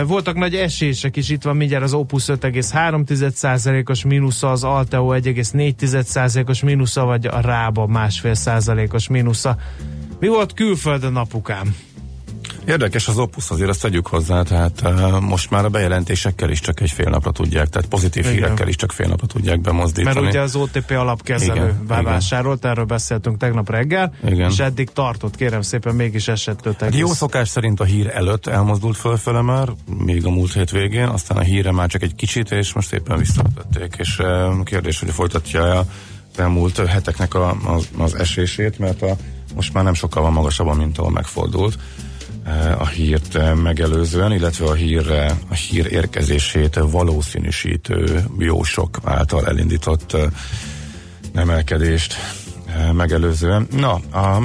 voltak 0.05 0.35
nagy 0.35 0.55
esések 0.55 1.15
is, 1.15 1.29
itt 1.29 1.43
van 1.43 1.55
mindjárt 1.55 1.83
az 1.83 1.93
Opus 1.93 2.25
5,3%-os 2.25 4.03
mínusza, 4.03 4.51
az 4.51 4.63
Alteo 4.63 5.13
1,4%-os 5.13 6.61
mínusza, 6.61 7.03
vagy 7.03 7.25
a 7.25 7.41
Rába 7.41 7.87
másfél 7.87 8.33
százalékos 8.33 9.07
mínusza. 9.07 9.57
Mi 10.19 10.27
volt 10.27 10.53
külföldön, 10.53 11.15
apukám? 11.15 11.75
Érdekes 12.65 13.07
az 13.07 13.17
Opus, 13.17 13.49
azért 13.49 13.69
azt 13.69 13.81
tegyük 13.81 14.07
hozzá, 14.07 14.41
tehát 14.41 14.81
uh, 14.83 15.19
most 15.19 15.49
már 15.49 15.65
a 15.65 15.69
bejelentésekkel 15.69 16.49
is 16.49 16.59
csak 16.59 16.79
egy 16.79 16.91
fél 16.91 17.09
napra 17.09 17.31
tudják, 17.31 17.69
tehát 17.69 17.87
pozitív 17.87 18.23
Igen. 18.23 18.35
hírekkel 18.35 18.67
is 18.67 18.75
csak 18.75 18.91
fél 18.91 19.07
napra 19.07 19.27
tudják 19.27 19.61
bemozdítani. 19.61 20.19
Mert 20.19 20.27
ugye 20.27 20.41
az 20.41 20.55
OTP 20.55 20.91
alapkezelő 20.91 21.75
Igen, 21.83 22.03
vásárolt, 22.03 22.65
erről 22.65 22.85
beszéltünk 22.85 23.37
tegnap 23.37 23.69
reggel, 23.69 24.13
Igen. 24.25 24.49
és 24.49 24.59
eddig 24.59 24.89
tartott, 24.89 25.35
kérem 25.35 25.61
szépen, 25.61 25.95
mégis 25.95 26.27
esett 26.27 26.65
5 26.65 26.81
Hát 26.81 26.95
jó 26.95 27.07
szokás 27.07 27.49
szerint 27.49 27.79
a 27.79 27.83
hír 27.83 28.09
előtt 28.13 28.47
elmozdult 28.47 28.97
fölfele 28.97 29.41
már, 29.41 29.69
még 29.97 30.25
a 30.25 30.29
múlt 30.29 30.53
hét 30.53 30.71
végén, 30.71 31.07
aztán 31.07 31.37
a 31.37 31.41
híre 31.41 31.71
már 31.71 31.89
csak 31.89 32.01
egy 32.01 32.15
kicsit, 32.15 32.51
és 32.51 32.73
most 32.73 32.87
szépen 32.87 33.17
visszavetették. 33.17 33.95
És 33.97 34.19
uh, 34.19 34.63
kérdés, 34.63 34.99
hogy 34.99 35.09
folytatja 35.09 35.77
az 35.77 35.85
elmúlt 36.39 36.87
heteknek 36.87 37.33
a, 37.33 37.55
az, 37.65 37.89
az 37.97 38.15
esését, 38.15 38.79
mert 38.79 39.01
a, 39.01 39.15
most 39.55 39.73
már 39.73 39.83
nem 39.83 39.93
sokkal 39.93 40.21
van 40.21 40.31
magasabban, 40.31 40.77
mint 40.77 40.97
ahol 40.97 41.11
megfordult 41.11 41.77
a 42.77 42.87
hírt 42.87 43.35
eh, 43.35 43.55
megelőzően, 43.55 44.31
illetve 44.31 44.65
a 44.65 44.73
hír, 44.73 45.11
eh, 45.11 45.31
a 45.47 45.53
hír 45.53 45.91
érkezését 45.91 46.79
valószínűsítő 46.81 48.25
jósok 48.37 48.99
által 49.03 49.47
elindított 49.47 50.13
eh, 50.13 50.23
emelkedést 51.33 52.15
eh, 52.65 52.91
megelőzően. 52.91 53.67
Na, 53.71 53.99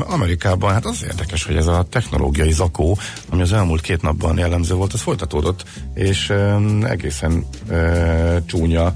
Amerikában 0.06 0.72
hát 0.72 0.86
az 0.86 1.04
érdekes, 1.04 1.44
hogy 1.44 1.56
ez 1.56 1.66
a 1.66 1.86
technológiai 1.90 2.52
zakó, 2.52 2.98
ami 3.30 3.42
az 3.42 3.52
elmúlt 3.52 3.80
két 3.80 4.02
napban 4.02 4.38
jellemző 4.38 4.74
volt, 4.74 4.92
az 4.92 5.00
folytatódott, 5.00 5.64
és 5.94 6.30
eh, 6.30 6.56
egészen 6.82 7.46
eh, 7.68 8.36
csúnya 8.46 8.94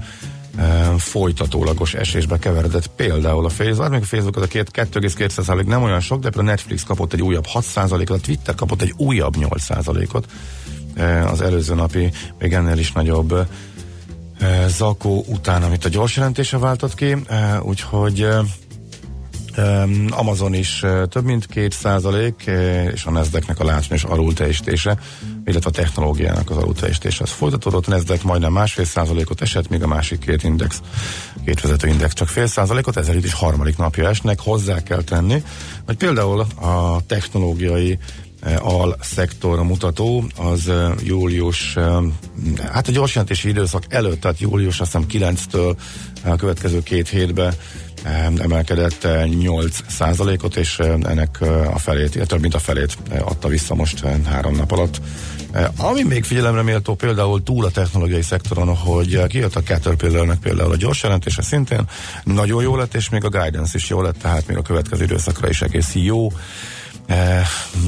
folytatólagos 0.97 1.93
esésbe 1.93 2.39
keveredett 2.39 2.87
például 2.87 3.45
a 3.45 3.49
Facebook, 3.49 3.89
még 3.89 4.01
a 4.01 4.05
Facebook 4.05 4.35
az 4.35 4.41
a 4.41 4.47
két- 4.47 4.71
2,2% 4.71 5.65
nem 5.65 5.83
olyan 5.83 5.99
sok, 5.99 6.19
de 6.19 6.29
például 6.29 6.47
a 6.47 6.51
Netflix 6.51 6.83
kapott 6.83 7.13
egy 7.13 7.21
újabb 7.21 7.45
6%-ot, 7.53 8.17
a 8.17 8.21
Twitter 8.21 8.55
kapott 8.55 8.81
egy 8.81 8.93
újabb 8.97 9.35
8%-ot, 9.39 10.27
eh, 10.95 11.31
az 11.31 11.41
előző 11.41 11.75
napi 11.75 12.11
még 12.39 12.53
ennél 12.53 12.77
is 12.77 12.91
nagyobb 12.91 13.33
eh, 13.33 13.47
zakó 14.67 15.23
után, 15.27 15.63
amit 15.63 15.85
a 15.85 15.89
gyors 15.89 16.15
jelentése 16.15 16.57
váltott 16.57 16.95
ki, 16.95 17.15
úgyhogy 17.61 18.27
Amazon 20.09 20.53
is 20.53 20.85
több 21.09 21.23
mint 21.23 21.45
2 21.45 21.67
százalék, 21.69 22.51
és 22.93 23.05
a 23.05 23.11
Nasdaqnek 23.11 23.59
a 23.59 23.63
látványos 23.63 24.03
alulteljesítése, 24.03 24.97
illetve 25.45 25.69
a 25.69 25.73
technológiának 25.73 26.49
az 26.49 26.57
alulteljesítése. 26.57 27.23
Ez 27.23 27.31
folytatódott, 27.31 27.87
a 27.87 27.89
Nasdaq 27.89 28.27
majdnem 28.27 28.51
másfél 28.51 28.85
százalékot 28.85 29.41
esett, 29.41 29.69
míg 29.69 29.83
a 29.83 29.87
másik 29.87 30.19
két 30.19 30.43
index, 30.43 30.81
két 31.45 31.61
vezető 31.61 31.87
index 31.87 32.13
csak 32.13 32.27
fél 32.27 32.47
százalékot, 32.47 32.97
ezzel 32.97 33.15
itt 33.15 33.25
is 33.25 33.33
harmadik 33.33 33.77
napja 33.77 34.09
esnek, 34.09 34.39
hozzá 34.39 34.83
kell 34.83 35.03
tenni, 35.03 35.43
hogy 35.85 35.97
például 35.97 36.39
a 36.39 37.01
technológiai 37.07 37.97
al 38.59 38.97
szektor 39.01 39.63
mutató, 39.63 40.23
az 40.37 40.71
július, 41.03 41.77
hát 42.71 42.87
a 42.87 42.91
gyorsjelentési 42.91 43.49
időszak 43.49 43.83
előtt, 43.89 44.21
tehát 44.21 44.39
július 44.39 44.79
azt 44.79 44.97
hiszem 45.07 45.35
9-től 45.35 45.77
a 46.23 46.35
következő 46.35 46.83
két 46.83 47.09
hétben 47.09 47.53
emelkedett 48.39 49.03
eh, 49.03 49.25
8 49.25 49.77
százalékot, 49.87 50.55
és 50.55 50.79
eh, 50.79 50.93
ennek 51.03 51.37
eh, 51.41 51.73
a 51.73 51.77
felét, 51.77 52.27
több 52.27 52.41
mint 52.41 52.55
a 52.55 52.59
felét 52.59 52.97
eh, 53.09 53.27
adta 53.27 53.47
vissza 53.47 53.75
most 53.75 54.03
eh, 54.05 54.15
három 54.25 54.55
nap 54.55 54.71
alatt. 54.71 55.01
Eh, 55.51 55.67
Ami 55.77 56.03
még 56.03 56.23
figyelemre 56.23 56.61
méltó 56.61 56.95
például 56.95 57.43
túl 57.43 57.65
a 57.65 57.69
technológiai 57.69 58.21
szektoron, 58.21 58.75
hogy 58.75 59.15
eh, 59.15 59.27
kijött 59.27 59.55
a 59.55 59.61
Caterpillarnek 59.61 60.39
például 60.39 60.71
a 60.71 60.75
gyors 60.75 61.03
jelentése 61.03 61.41
szintén 61.41 61.85
nagyon 62.23 62.63
jó 62.63 62.75
lett, 62.75 62.93
és 62.93 63.09
még 63.09 63.23
a 63.23 63.29
guidance 63.29 63.77
is 63.77 63.89
jó 63.89 64.01
lett, 64.01 64.17
tehát 64.21 64.47
még 64.47 64.57
a 64.57 64.61
következő 64.61 65.03
időszakra 65.03 65.49
is 65.49 65.61
egész 65.61 65.91
jó 65.93 66.27
eh, 66.27 66.33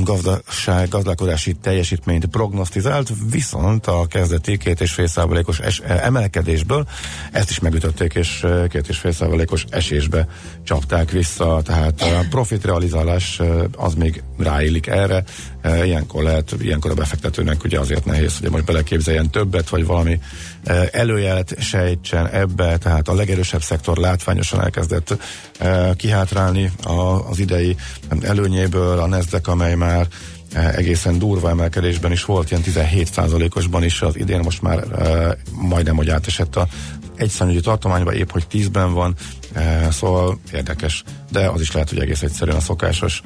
gazdaság, 0.04 0.90
gazdálkodási 0.90 1.54
teljesítményt 1.54 2.26
prognosztizált, 2.26 3.12
viszont 3.32 3.88
a 3.88 4.06
kezdeti 4.08 4.58
két 4.58 4.82
és 4.82 4.92
fél 4.92 5.08
százalékos 5.08 5.60
es, 5.60 5.80
eh, 5.80 6.06
emelkedésből 6.06 6.88
ezt 7.32 7.50
is 7.50 7.60
megütötték, 7.60 8.14
és 8.14 8.44
eh, 8.44 8.68
két 8.68 8.88
és 8.88 8.98
fél 8.98 9.12
százalékos 9.12 9.66
esésbe 9.70 10.28
csapták 10.64 11.12
vissza, 11.12 11.62
tehát 11.64 12.02
a 12.02 12.26
profit 12.30 12.66
realizálás 12.66 13.40
eh, 13.40 13.48
az 13.76 13.94
még 13.94 14.24
ráillik 14.38 14.88
erre, 14.88 15.24
Eh, 15.55 15.55
ilyenkor 15.84 16.24
lehet, 16.24 16.56
ilyenkor 16.60 16.92
a 16.92 16.94
befektetőnek 16.94 17.64
ugye 17.64 17.80
azért 17.80 18.06
nehéz, 18.06 18.38
hogy 18.38 18.50
most 18.50 18.66
beleképzeljen 18.66 19.30
többet, 19.30 19.70
vagy 19.70 19.86
valami 19.86 20.20
előjelet 20.92 21.56
sejtsen 21.60 22.28
ebbe, 22.28 22.78
tehát 22.78 23.08
a 23.08 23.14
legerősebb 23.14 23.62
szektor 23.62 23.98
látványosan 23.98 24.62
elkezdett 24.62 25.18
kihátrálni 25.96 26.72
az 27.30 27.40
idei 27.40 27.76
előnyéből, 28.22 29.00
a 29.00 29.08
Nasdaq, 29.08 29.52
amely 29.52 29.76
már 29.76 30.08
egészen 30.56 31.20
durva 31.20 31.50
emelkedésben 31.50 32.12
is 32.12 32.26
volt, 32.26 32.52
ilyen 32.52 32.64
17%-osban 32.66 33.84
is 33.84 34.02
az 34.02 34.18
idén 34.18 34.40
most 34.40 34.62
már 34.62 34.78
eh, 34.78 35.32
majdnem, 35.52 35.96
hogy 35.96 36.10
átesett 36.10 36.56
a 36.56 36.68
egyszanyúgyi 37.16 37.60
tartományba, 37.60 38.14
épp 38.14 38.32
hogy 38.32 38.46
10-ben 38.52 38.94
van, 38.94 39.16
eh, 39.54 39.88
szóval 39.92 40.40
érdekes, 40.54 41.04
de 41.32 41.50
az 41.50 41.62
is 41.62 41.72
lehet, 41.72 41.90
hogy 41.90 42.00
egész 42.00 42.22
egyszerűen 42.22 42.58
a 42.58 42.62
szokásos 42.62 43.22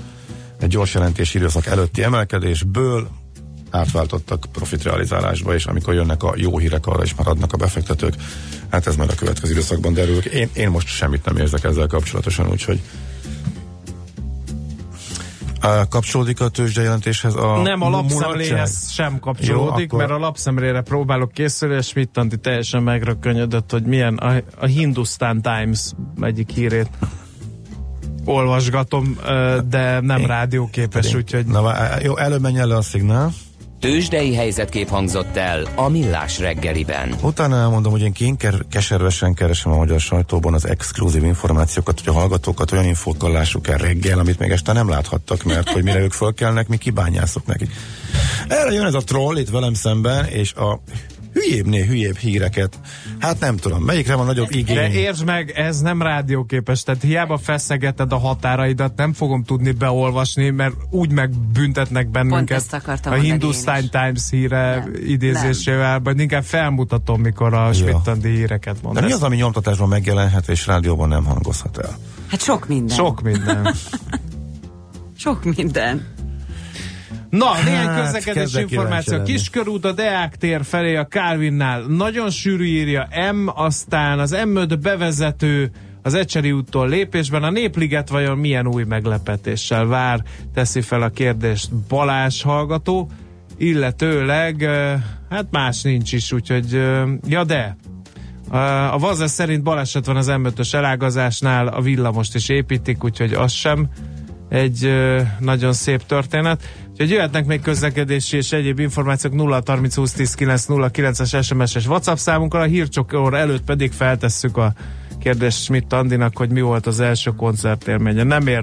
egy 0.59 0.69
gyors 0.69 0.93
jelentési 0.93 1.37
időszak 1.37 1.65
előtti 1.65 2.03
emelkedésből 2.03 3.07
átváltottak 3.71 4.45
profitrealizálásba, 4.51 5.53
és 5.53 5.65
amikor 5.65 5.93
jönnek 5.93 6.23
a 6.23 6.33
jó 6.35 6.57
hírek, 6.57 6.87
arra 6.87 7.03
is 7.03 7.15
már 7.15 7.27
adnak 7.27 7.53
a 7.53 7.57
befektetők. 7.57 8.13
Hát 8.69 8.87
ez 8.87 8.95
majd 8.95 9.09
a 9.09 9.15
következő 9.15 9.51
időszakban 9.51 9.93
derül. 9.93 10.17
Én, 10.17 10.49
én 10.53 10.69
most 10.69 10.87
semmit 10.87 11.25
nem 11.25 11.37
érzek 11.37 11.63
ezzel 11.63 11.87
kapcsolatosan, 11.87 12.49
úgyhogy 12.49 12.81
kapcsolódik 15.89 16.41
a 16.41 16.49
tőzsdejelentéshez 16.49 17.35
a 17.35 17.61
Nem, 17.61 17.81
a 17.81 17.89
lapszemléhez 17.89 18.91
sem 18.91 19.19
kapcsolódik, 19.19 19.91
Jó, 19.91 19.97
akkor- 19.97 19.99
mert 19.99 20.11
a 20.11 20.17
lapszemlére 20.17 20.81
próbálok 20.81 21.31
készülni, 21.31 21.75
és 21.75 21.93
mit 21.93 22.09
tanti 22.09 22.37
teljesen 22.37 22.83
megrökönyödött, 22.83 23.71
hogy 23.71 23.83
milyen 23.83 24.15
a, 24.17 24.41
a 24.59 24.65
Hindustan 24.65 25.41
Times 25.41 25.91
egyik 26.21 26.49
hírét 26.49 26.89
olvasgatom, 28.29 29.17
de 29.69 29.99
nem 29.99 30.25
rádióképes, 30.25 31.13
úgyhogy 31.13 31.45
Na, 31.45 31.73
jó, 32.01 32.17
előbb 32.17 32.41
menjen 32.41 32.67
le 32.67 32.75
a 32.75 32.81
szignál. 32.81 33.33
Tőzsdei 33.79 34.35
helyzetkép 34.35 34.89
hangzott 34.89 35.37
el 35.37 35.67
a 35.75 35.89
Millás 35.89 36.39
reggeliben. 36.39 37.15
Utána 37.21 37.55
elmondom, 37.55 37.91
hogy 37.91 38.01
én 38.01 38.13
kényker, 38.13 38.53
keservesen 38.69 39.33
keresem 39.33 39.71
a 39.71 39.75
magyar 39.75 39.99
sajtóban 39.99 40.53
az 40.53 40.67
exkluzív 40.67 41.23
információkat, 41.23 41.99
hogy 41.99 42.15
a 42.15 42.17
hallgatókat 42.17 42.71
olyan 42.71 42.85
infókkal 42.85 43.31
lássuk 43.31 43.67
el 43.67 43.77
reggel, 43.77 44.19
amit 44.19 44.39
még 44.39 44.51
este 44.51 44.73
nem 44.73 44.89
láthattak, 44.89 45.43
mert 45.43 45.69
hogy 45.69 45.83
mire 45.83 45.99
ők 45.99 46.11
fölkelnek, 46.11 46.67
mi 46.67 46.77
kibányászok 46.77 47.45
nekik. 47.45 47.71
Erre 48.47 48.71
jön 48.71 48.85
ez 48.85 48.93
a 48.93 49.01
troll 49.01 49.37
itt 49.37 49.49
velem 49.49 49.73
szemben, 49.73 50.25
és 50.25 50.53
a 50.53 50.79
hülyébbnél 51.33 51.85
hülyébb 51.85 52.17
híreket. 52.17 52.79
Hát 53.19 53.39
nem 53.39 53.57
tudom, 53.57 53.83
melyikre 53.83 54.15
van 54.15 54.25
nagyobb 54.25 54.49
De 54.49 54.57
igény? 54.57 54.91
értsd 54.91 55.25
meg, 55.25 55.49
ez 55.55 55.79
nem 55.81 56.01
rádióképes, 56.01 56.83
tehát 56.83 57.01
hiába 57.01 57.37
feszegeted 57.37 58.11
a 58.11 58.17
határaidat, 58.17 58.95
nem 58.95 59.13
fogom 59.13 59.43
tudni 59.43 59.71
beolvasni, 59.71 60.49
mert 60.49 60.73
úgy 60.89 61.11
megbüntetnek 61.11 62.09
bennünket 62.09 62.57
ezt 62.57 62.73
akartam 62.73 63.13
a 63.13 63.15
Hindustan. 63.15 63.89
Times 63.89 64.23
híre 64.29 64.75
Nem. 64.75 64.93
idézésével, 65.05 65.99
vagy 65.99 66.19
inkább 66.19 66.43
felmutatom, 66.43 67.21
mikor 67.21 67.53
a 67.53 67.73
Schmidt-Andi 67.73 68.29
híreket 68.29 68.73
De 68.73 68.79
mond. 68.83 68.99
mi 69.01 69.05
Ez 69.05 69.13
az, 69.13 69.23
ami 69.23 69.35
nyomtatásban 69.35 69.87
megjelenhet, 69.87 70.49
és 70.49 70.67
rádióban 70.67 71.07
nem 71.09 71.25
hangozhat 71.25 71.77
el? 71.77 71.97
Hát 72.27 72.41
sok 72.41 72.67
minden. 72.67 72.95
Sok 72.97 73.21
minden. 73.21 73.73
Sok 75.17 75.43
minden. 75.55 76.05
Na, 77.29 77.63
néhány 77.63 77.87
Hát, 77.87 78.01
közlekedési 78.03 78.39
kezdek 78.39 78.71
információ. 78.71 79.13
lenni. 79.17 79.31
Kiskörút 79.31 79.85
a 79.85 79.91
Deák 79.91 80.35
tér 80.35 80.63
felé 80.63 80.95
a 80.95 81.07
Calvinnál. 81.07 81.81
Nagyon 81.81 82.29
sűrű 82.29 82.65
írja 82.65 83.07
M, 83.31 83.47
aztán 83.55 84.19
az 84.19 84.35
M5 84.43 84.77
bevezető 84.81 85.71
az 86.01 86.13
Ecseri 86.13 86.51
úttól 86.51 86.87
lépésben. 86.89 87.43
A 87.43 87.49
Népliget 87.49 88.09
vajon 88.09 88.37
milyen 88.37 88.67
új 88.67 88.83
meglepetéssel 88.83 89.85
vár? 89.85 90.23
Teszi 90.53 90.81
fel 90.81 91.01
a 91.01 91.09
kérdést 91.09 91.69
Balázs 91.87 92.41
hallgató. 92.41 93.09
Illetőleg, 93.57 94.69
hát 95.29 95.45
más 95.51 95.81
nincs 95.81 96.13
is, 96.13 96.31
úgyhogy, 96.31 96.71
ja 97.27 97.43
de, 97.43 97.75
a 98.91 98.97
Vaze 98.97 99.27
szerint 99.27 99.63
baleset 99.63 100.05
van 100.05 100.15
az 100.15 100.27
M5-ös 100.31 100.73
elágazásnál, 100.73 101.67
a 101.67 101.81
villamost 101.81 102.35
is 102.35 102.49
építik, 102.49 103.03
úgyhogy 103.03 103.33
az 103.33 103.51
sem 103.51 103.87
egy 104.49 104.85
ö, 104.85 105.21
nagyon 105.39 105.73
szép 105.73 106.05
történet. 106.05 106.63
Úgyhogy 106.91 107.09
jöhetnek 107.09 107.45
még 107.45 107.61
közlekedési 107.61 108.37
és 108.37 108.51
egyéb 108.51 108.79
információk 108.79 109.33
0 109.33 109.61
30 109.65 109.95
20 109.95 110.11
10 110.11 110.33
9 110.33 110.65
0 110.65 110.89
9-es 110.93 111.43
SMS-es 111.43 111.87
WhatsApp 111.87 112.17
számunkkal, 112.17 112.61
a 112.61 112.65
hírcsokor 112.65 113.33
előtt 113.33 113.63
pedig 113.63 113.91
feltesszük 113.91 114.57
a 114.57 114.73
kérdést 115.19 115.63
Schmidt 115.63 115.93
Andinak, 115.93 116.37
hogy 116.37 116.49
mi 116.49 116.61
volt 116.61 116.87
az 116.87 116.99
első 116.99 117.31
koncertélménye. 117.31 118.23
Nem 118.23 118.47
ér 118.47 118.61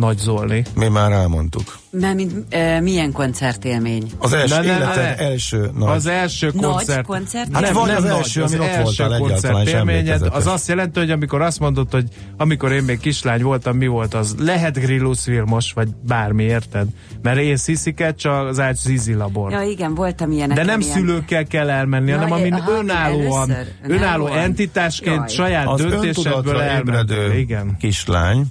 nagy 0.00 0.18
Zolni. 0.18 0.64
Mi 0.74 0.88
már 0.88 1.12
elmondtuk. 1.12 1.78
Mert 1.90 2.14
mint, 2.14 2.54
e, 2.54 2.80
milyen 2.80 3.12
koncertélmény? 3.12 4.10
Az 4.18 4.32
első 4.32 4.54
Ne, 4.54 4.60
ne, 4.60 4.76
életed 4.76 4.96
ne. 4.96 5.16
első 5.16 5.70
nagy. 5.78 5.96
Az 5.96 6.06
első 6.06 6.50
Nagy 6.54 6.64
koncert. 6.64 7.06
koncert? 7.06 7.48
Hát 7.52 7.62
nem, 7.62 7.72
vagy 7.72 7.86
nem 7.86 7.96
az 7.96 8.04
első, 8.04 8.42
amin 8.42 8.60
ott 8.60 8.66
voltál 8.82 9.14
egyáltalán, 9.14 9.20
és 9.20 9.28
koncertélményed, 9.28 10.22
az 10.30 10.46
azt 10.46 10.68
jelenti, 10.68 10.98
hogy 10.98 11.10
amikor 11.10 11.40
azt 11.42 11.58
mondod, 11.60 11.90
hogy 11.90 12.04
amikor 12.36 12.72
én 12.72 12.82
még 12.82 12.98
kislány 13.00 13.42
voltam, 13.42 13.76
mi 13.76 13.86
volt 13.86 14.14
az? 14.14 14.34
Lehet 14.38 14.78
Grillus 14.78 15.24
Vilmos, 15.24 15.72
vagy 15.72 15.88
bármi, 16.06 16.42
érted? 16.44 16.86
Mert 17.22 17.38
én 17.38 17.56
Sziszike, 17.56 18.14
csak 18.14 18.46
az 18.46 18.60
Ács 18.60 18.76
Zizi 18.78 19.14
labor. 19.14 19.50
Ja, 19.52 19.62
igen, 19.62 19.94
voltam 19.94 20.32
ilyenek. 20.32 20.56
De 20.56 20.64
nem 20.64 20.80
ilyen. 20.80 20.92
szülőkkel 20.92 21.44
kell 21.44 21.70
elmenni, 21.70 22.10
Ja, 22.10 22.16
hanem 22.18 22.32
amin 22.32 22.52
aha, 22.52 22.72
önállóan, 22.72 23.50
először, 23.50 23.72
önálló 23.88 24.26
entitásként 24.26 25.16
Jaj. 25.16 25.28
saját 25.28 25.66
az 25.66 25.80
döntésedből 25.80 26.60
ébredő 26.78 27.38
Igen. 27.38 27.76
kislány, 27.78 28.44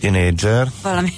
tinédzser, 0.00 0.68
Valami, 0.82 1.12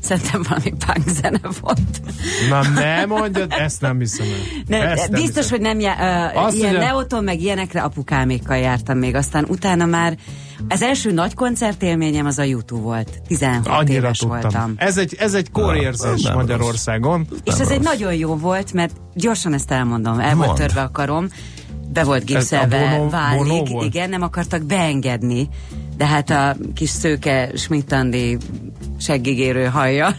szerintem 0.00 0.42
valami 0.48 0.72
punk 0.86 1.08
zene 1.08 1.40
volt. 1.60 2.00
Na 2.48 2.68
ne 2.68 3.04
mondjad, 3.04 3.52
ezt 3.58 3.80
nem 3.80 3.98
hiszem 3.98 4.26
el. 4.26 4.62
Ne, 4.66 4.90
Ezt 4.90 5.10
nem 5.10 5.20
biztos, 5.20 5.42
hiszem. 5.42 5.50
hogy 5.50 5.60
nem 5.60 5.80
já, 5.80 5.94
uh, 6.34 6.44
Azt 6.44 6.56
ilyen 6.56 6.74
Neoton, 6.74 7.24
meg 7.24 7.40
ilyenekre 7.40 7.82
apukámékkal 7.82 8.56
jártam 8.56 8.98
még, 8.98 9.14
aztán 9.14 9.44
utána 9.48 9.86
már 9.86 10.16
az 10.68 10.82
első 10.82 11.12
nagy 11.12 11.34
koncertélményem 11.34 12.26
az 12.26 12.38
a 12.38 12.42
YouTube 12.42 12.82
volt. 12.82 13.22
16 13.26 13.66
Annyira 13.66 13.94
éves 13.94 14.18
tudtam. 14.18 14.40
voltam. 14.40 14.74
Ez 14.76 14.98
egy, 14.98 15.16
ez 15.18 15.34
egy 15.34 15.50
korérzés 15.50 16.22
nem 16.22 16.34
Magyarországon. 16.34 17.26
És 17.44 17.52
ez 17.52 17.58
rossz. 17.58 17.70
egy 17.70 17.80
nagyon 17.80 18.14
jó 18.14 18.36
volt, 18.36 18.72
mert 18.72 18.92
gyorsan 19.14 19.52
ezt 19.52 19.70
elmondom, 19.70 20.18
el 20.18 20.34
volt 20.34 20.54
törve 20.54 20.80
a 20.80 20.90
karom, 20.90 21.28
be 21.92 22.04
volt 22.04 22.24
gipszelve 22.24 23.08
volt? 23.10 23.84
igen, 23.84 24.08
nem 24.08 24.22
akartak 24.22 24.62
beengedni, 24.62 25.48
de 26.00 26.06
hát 26.06 26.30
a 26.30 26.56
kis 26.74 26.90
szőke 26.90 27.50
Schmidt-Andi 27.54 28.38
seggigérő 29.00 29.64
hajja. 29.64 30.06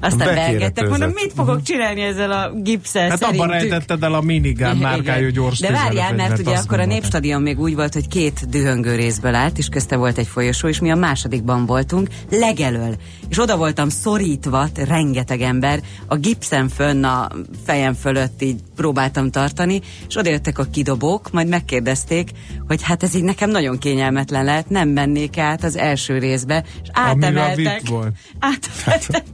Aztán 0.00 0.34
beengedtek, 0.34 0.88
mondom, 0.88 1.10
mit 1.10 1.32
fogok 1.34 1.62
csinálni 1.62 2.00
ezzel 2.00 2.30
a 2.30 2.52
gipszel 2.54 3.08
Hát 3.08 3.22
abban 3.22 3.48
szerintük? 3.48 3.70
rejtetted 3.70 4.02
el 4.02 4.14
a 4.14 4.20
minigán 4.20 4.76
márkájú 4.76 5.28
gyors 5.28 5.58
De 5.58 5.70
várjál, 5.70 6.14
mert 6.14 6.38
ugye 6.38 6.56
akkor 6.56 6.80
a. 6.80 6.84
Népstadion 6.84 7.42
még 7.42 7.60
úgy 7.60 7.74
volt, 7.74 7.94
hogy 7.94 8.08
két 8.08 8.48
dühöngő 8.48 8.94
részből 8.94 9.34
állt, 9.34 9.58
és 9.58 9.68
közte 9.68 9.96
volt 9.96 10.18
egy 10.18 10.26
folyosó, 10.26 10.68
és 10.68 10.80
mi 10.80 10.90
a 10.90 10.94
másodikban 10.94 11.66
voltunk, 11.66 12.08
legelől. 12.30 12.96
És 13.28 13.38
oda 13.38 13.56
voltam 13.56 13.88
szorítva, 13.88 14.68
rengeteg 14.74 15.40
ember, 15.40 15.80
a 16.06 16.16
gipszen 16.16 16.68
fönn 16.68 17.04
a 17.04 17.28
fejem 17.64 17.94
fölött 17.94 18.42
így 18.42 18.60
próbáltam 18.76 19.30
tartani, 19.30 19.80
és 20.08 20.16
odajöttek 20.16 20.58
a 20.58 20.64
kidobók, 20.64 21.30
majd 21.30 21.48
megkérdezték, 21.48 22.30
hogy 22.66 22.82
hát 22.82 23.02
ez 23.02 23.14
így 23.14 23.24
nekem 23.24 23.50
nagyon 23.50 23.78
kényelmetlen 23.78 24.44
lehet, 24.44 24.68
nem 24.68 24.88
mennék 24.88 25.38
át 25.38 25.64
az 25.64 25.76
első 25.76 26.18
részbe, 26.18 26.64
és 26.82 26.88
átemeltek. 26.92 27.82
Volt. 27.90 28.14
Átemeltek. 28.38 29.24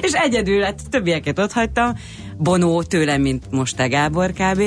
és 0.00 0.12
egyedül, 0.12 0.62
hát 0.62 0.80
többieket 0.90 1.38
ott 1.38 1.52
hagytam, 1.52 1.92
Bonó 2.38 2.82
tőlem, 2.82 3.20
mint 3.20 3.50
most 3.50 3.76
te 3.76 3.86
Gábor 3.86 4.30
kb. 4.32 4.62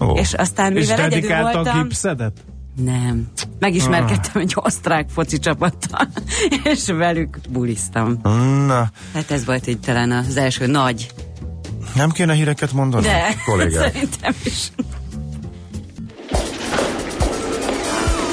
Ó. 0.00 0.12
És 0.16 0.32
aztán, 0.32 0.76
És 0.76 0.80
mivel 0.88 0.98
egyedül 1.04 1.20
dedikálta 1.20 1.58
a 1.58 1.62
voltam... 1.62 1.82
gipszedet? 1.82 2.32
Nem. 2.76 3.28
Megismerkedtem 3.58 4.42
egy 4.42 4.52
osztrák 4.56 5.08
foci 5.08 5.38
csapattal, 5.38 6.08
és 6.72 6.86
velük 6.86 7.38
buliztam. 7.48 8.18
Na, 8.66 8.90
Hát 9.14 9.30
ez 9.30 9.44
volt 9.44 9.66
így 9.66 9.80
talán 9.80 10.10
az 10.10 10.36
első 10.36 10.66
nagy. 10.66 11.10
nem 11.94 12.10
kéne 12.10 12.32
híreket 12.34 12.72
mondani? 12.72 13.02
De 13.02 13.34
Kollégák. 13.44 13.82
szerintem 13.92 14.34
is. 14.44 14.70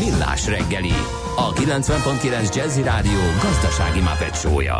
Millás 0.00 0.46
reggeli, 0.46 0.92
a 1.36 1.52
90.9 1.52 2.54
Jazzy 2.54 2.82
Rádió 2.82 3.20
gazdasági 3.42 4.00
mapetsója. 4.00 4.78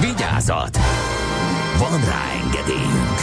Vigyázat! 0.00 0.78
Van 1.78 2.00
rá 2.00 2.24
engedélyünk! 2.44 3.18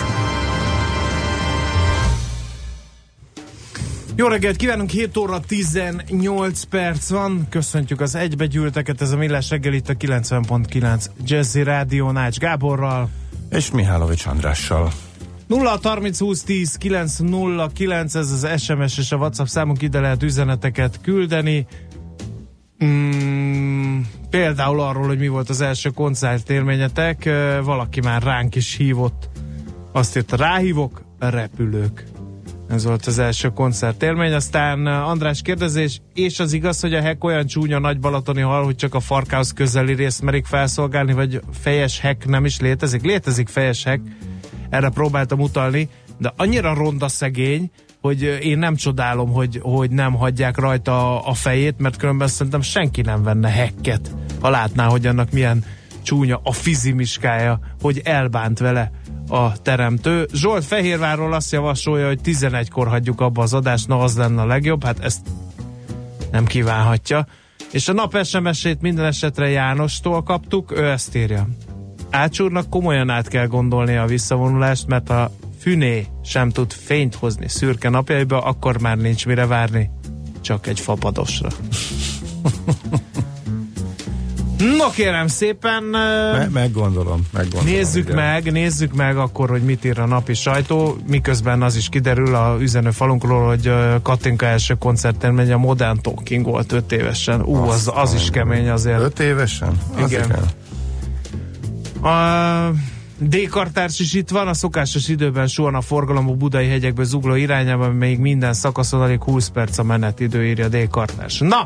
Jó 4.16 4.28
reggelt 4.28 4.56
kívánunk, 4.56 4.90
7 4.90 5.18
óra 5.18 5.40
18 5.40 6.64
perc 6.64 7.10
van. 7.10 7.48
Köszöntjük 7.50 8.02
az 8.02 8.16
egybegyűlteket, 8.16 9.02
ez 9.02 9.12
a 9.12 9.18
Millás 9.18 9.50
reggel 9.50 9.74
itt 9.74 9.90
a 9.90 9.94
90.9 9.94 11.06
Jazzy 11.24 11.64
Rádió 11.64 12.12
Nács 12.12 12.38
Gáborral. 12.38 13.10
És 13.50 13.72
Mihálovics 13.72 14.26
Andrással. 14.26 14.92
0 15.48 15.80
30 15.84 16.20
20 16.20 16.44
10 16.44 16.76
909, 16.76 18.16
ez 18.16 18.32
az 18.32 18.62
SMS 18.62 18.98
és 18.98 19.12
a 19.12 19.16
WhatsApp 19.16 19.46
számunk, 19.46 19.82
ide 19.82 20.00
lehet 20.00 20.24
üzeneteket 20.24 21.00
küldeni. 21.02 21.68
Mm, 22.86 24.00
például 24.30 24.82
arról, 24.82 25.08
hogy 25.08 25.18
mi 25.18 25.28
volt 25.28 25.50
az 25.50 25.62
első 25.62 25.90
koncertélményetek, 25.90 27.26
Ö, 27.26 27.60
valaki 27.64 28.02
már 28.02 28.24
ránk 28.24 28.56
is 28.56 28.76
hívott. 28.76 29.30
Azt 29.92 30.18
írt, 30.18 30.32
ráhívok, 30.32 31.02
repülők. 31.20 32.04
Ez 32.70 32.84
volt 32.86 33.06
az 33.06 33.20
első 33.20 33.50
koncertélmény, 33.50 34.34
aztán 34.34 34.86
András 34.86 35.42
kérdezés, 35.42 36.02
és 36.14 36.40
az 36.40 36.54
igaz, 36.54 36.80
hogy 36.80 36.94
a 36.94 37.02
hek 37.02 37.24
olyan 37.24 37.46
csúnya 37.46 37.80
nagy 37.80 38.00
balatoni 38.00 38.42
hal, 38.42 38.64
hogy 38.64 38.76
csak 38.76 38.94
a 38.96 39.00
farkához 39.00 39.54
közeli 39.54 39.94
részt 39.94 40.22
merik 40.22 40.46
felszolgálni, 40.46 41.14
vagy 41.14 41.42
fejes 41.52 42.00
hek 42.00 42.28
nem 42.28 42.46
is 42.46 42.60
létezik? 42.60 43.02
Létezik 43.02 43.48
fejes 43.48 43.84
hek, 43.84 44.00
erre 44.70 44.90
próbáltam 44.90 45.40
utalni, 45.40 45.90
de 46.18 46.34
annyira 46.38 46.74
ronda 46.74 47.08
szegény, 47.08 47.72
hogy 48.02 48.22
én 48.42 48.58
nem 48.58 48.76
csodálom, 48.76 49.32
hogy, 49.32 49.60
hogy 49.62 49.92
nem 49.92 50.14
hagyják 50.14 50.58
rajta 50.58 51.20
a 51.26 51.34
fejét, 51.34 51.78
mert 51.78 51.98
különben 51.98 52.28
szerintem 52.28 52.62
senki 52.62 53.02
nem 53.02 53.24
venne 53.24 53.50
hekket, 53.50 54.16
ha 54.42 54.50
látná, 54.50 54.86
hogy 54.86 55.08
annak 55.08 55.32
milyen 55.32 55.64
csúnya 56.04 56.40
a 56.44 56.52
fizimiskája, 56.52 57.60
hogy 57.82 58.02
elbánt 58.04 58.60
vele 58.60 58.92
a 59.30 59.62
teremtő. 59.62 60.28
Zsolt 60.34 60.66
Fehérvárról 60.66 61.34
azt 61.34 61.52
javasolja, 61.52 62.08
hogy 62.08 62.20
11-kor 62.24 62.88
hagyjuk 62.88 63.22
abba 63.22 63.42
az 63.42 63.54
adást, 63.54 63.88
na 63.88 64.00
az 64.00 64.18
lenne 64.18 64.42
a 64.42 64.46
legjobb, 64.46 64.84
hát 64.84 65.00
ezt 65.00 65.28
nem 66.32 66.46
kívánhatja. 66.46 67.28
És 67.72 67.88
a 67.88 67.94
nap 67.94 68.24
SMS-ét 68.24 68.82
minden 68.82 69.06
esetre 69.06 69.50
Jánostól 69.50 70.24
kaptuk, 70.24 70.72
ő 70.72 70.86
ezt 70.86 71.16
írja. 71.16 71.48
Ácsúrnak 72.10 72.70
komolyan 72.70 73.10
át 73.10 73.28
kell 73.28 73.48
gondolni 73.48 73.96
a 73.96 74.06
visszavonulást, 74.06 74.88
mert 74.88 75.10
a 75.10 75.32
füné 75.60 76.06
sem 76.24 76.50
tud 76.50 76.72
fényt 76.72 77.16
hozni 77.16 77.48
szürke 77.48 77.90
napjaiba, 77.90 78.40
akkor 78.42 78.82
már 78.82 78.98
nincs 78.98 79.26
mire 79.26 79.46
várni. 79.46 79.90
Csak 80.42 80.68
egy 80.68 80.80
fapadosra. 80.80 81.50
No 84.78 84.90
kérem 84.90 85.28
szépen, 85.28 85.84
Me- 85.84 86.52
meggondolom, 86.52 87.22
meggondolom. 87.32 87.66
Nézzük 87.66 88.04
igen. 88.04 88.16
meg, 88.16 88.52
nézzük 88.52 88.94
meg 88.94 89.18
akkor, 89.18 89.50
hogy 89.50 89.62
mit 89.62 89.86
ír 89.86 90.00
a 90.00 90.06
napi 90.06 90.34
sajtó, 90.34 90.98
miközben 91.08 91.62
az 91.62 91.76
is 91.76 91.90
kiderül 91.90 92.36
a 92.36 92.58
üzenőfalunkról, 92.60 93.48
hogy 93.48 93.68
ö, 93.68 93.96
Katinka 94.02 94.46
első 94.46 94.74
koncerten 94.74 95.34
megy 95.34 95.52
a 95.52 95.58
Modern 95.58 96.02
Talking 96.02 96.46
volt 96.46 96.72
5 96.72 96.92
évesen. 96.92 97.42
Ú, 97.42 97.56
az, 97.56 97.92
az 97.94 98.14
is 98.14 98.30
kemény 98.30 98.70
azért. 98.70 99.00
Öt 99.00 99.20
évesen? 99.20 99.80
Az 99.96 100.12
Igen. 100.12 100.36
A 102.02 102.72
D-kartárs 103.20 104.00
is 104.00 104.14
itt 104.14 104.30
van, 104.30 104.48
a 104.48 104.54
szokásos 104.54 105.08
időben 105.08 105.48
suhan 105.48 105.76
a 105.76 105.82
forgalom 105.82 106.30
a 106.30 106.34
budai 106.34 106.68
hegyekbe 106.68 107.04
zugló 107.04 107.36
irányában, 107.36 107.92
még 107.92 108.20
minden 108.20 108.54
szakaszon 108.54 109.02
alig 109.02 109.24
20 109.24 109.48
perc 109.48 109.78
a 109.78 109.84
menetidő, 109.84 110.46
írja 110.46 110.68
D-kartárs. 110.68 111.40
Na, 111.40 111.66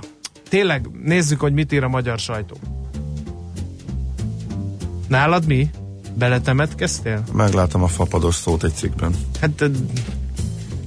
tényleg, 0.50 0.90
nézzük, 1.04 1.40
hogy 1.40 1.54
mit 1.54 1.72
ír 1.72 1.84
a 1.84 1.90
magyar 1.90 2.20
sajtó. 2.20 2.58
Nálad 5.08 5.46
mi? 5.46 5.70
Beletemetkeztél? 6.14 7.24
Meglátom 7.34 7.84
a 7.84 7.88
fapados 7.88 8.36
szót 8.36 8.64
egy 8.64 8.74
cikkben. 8.74 9.16
Hát 9.42 9.70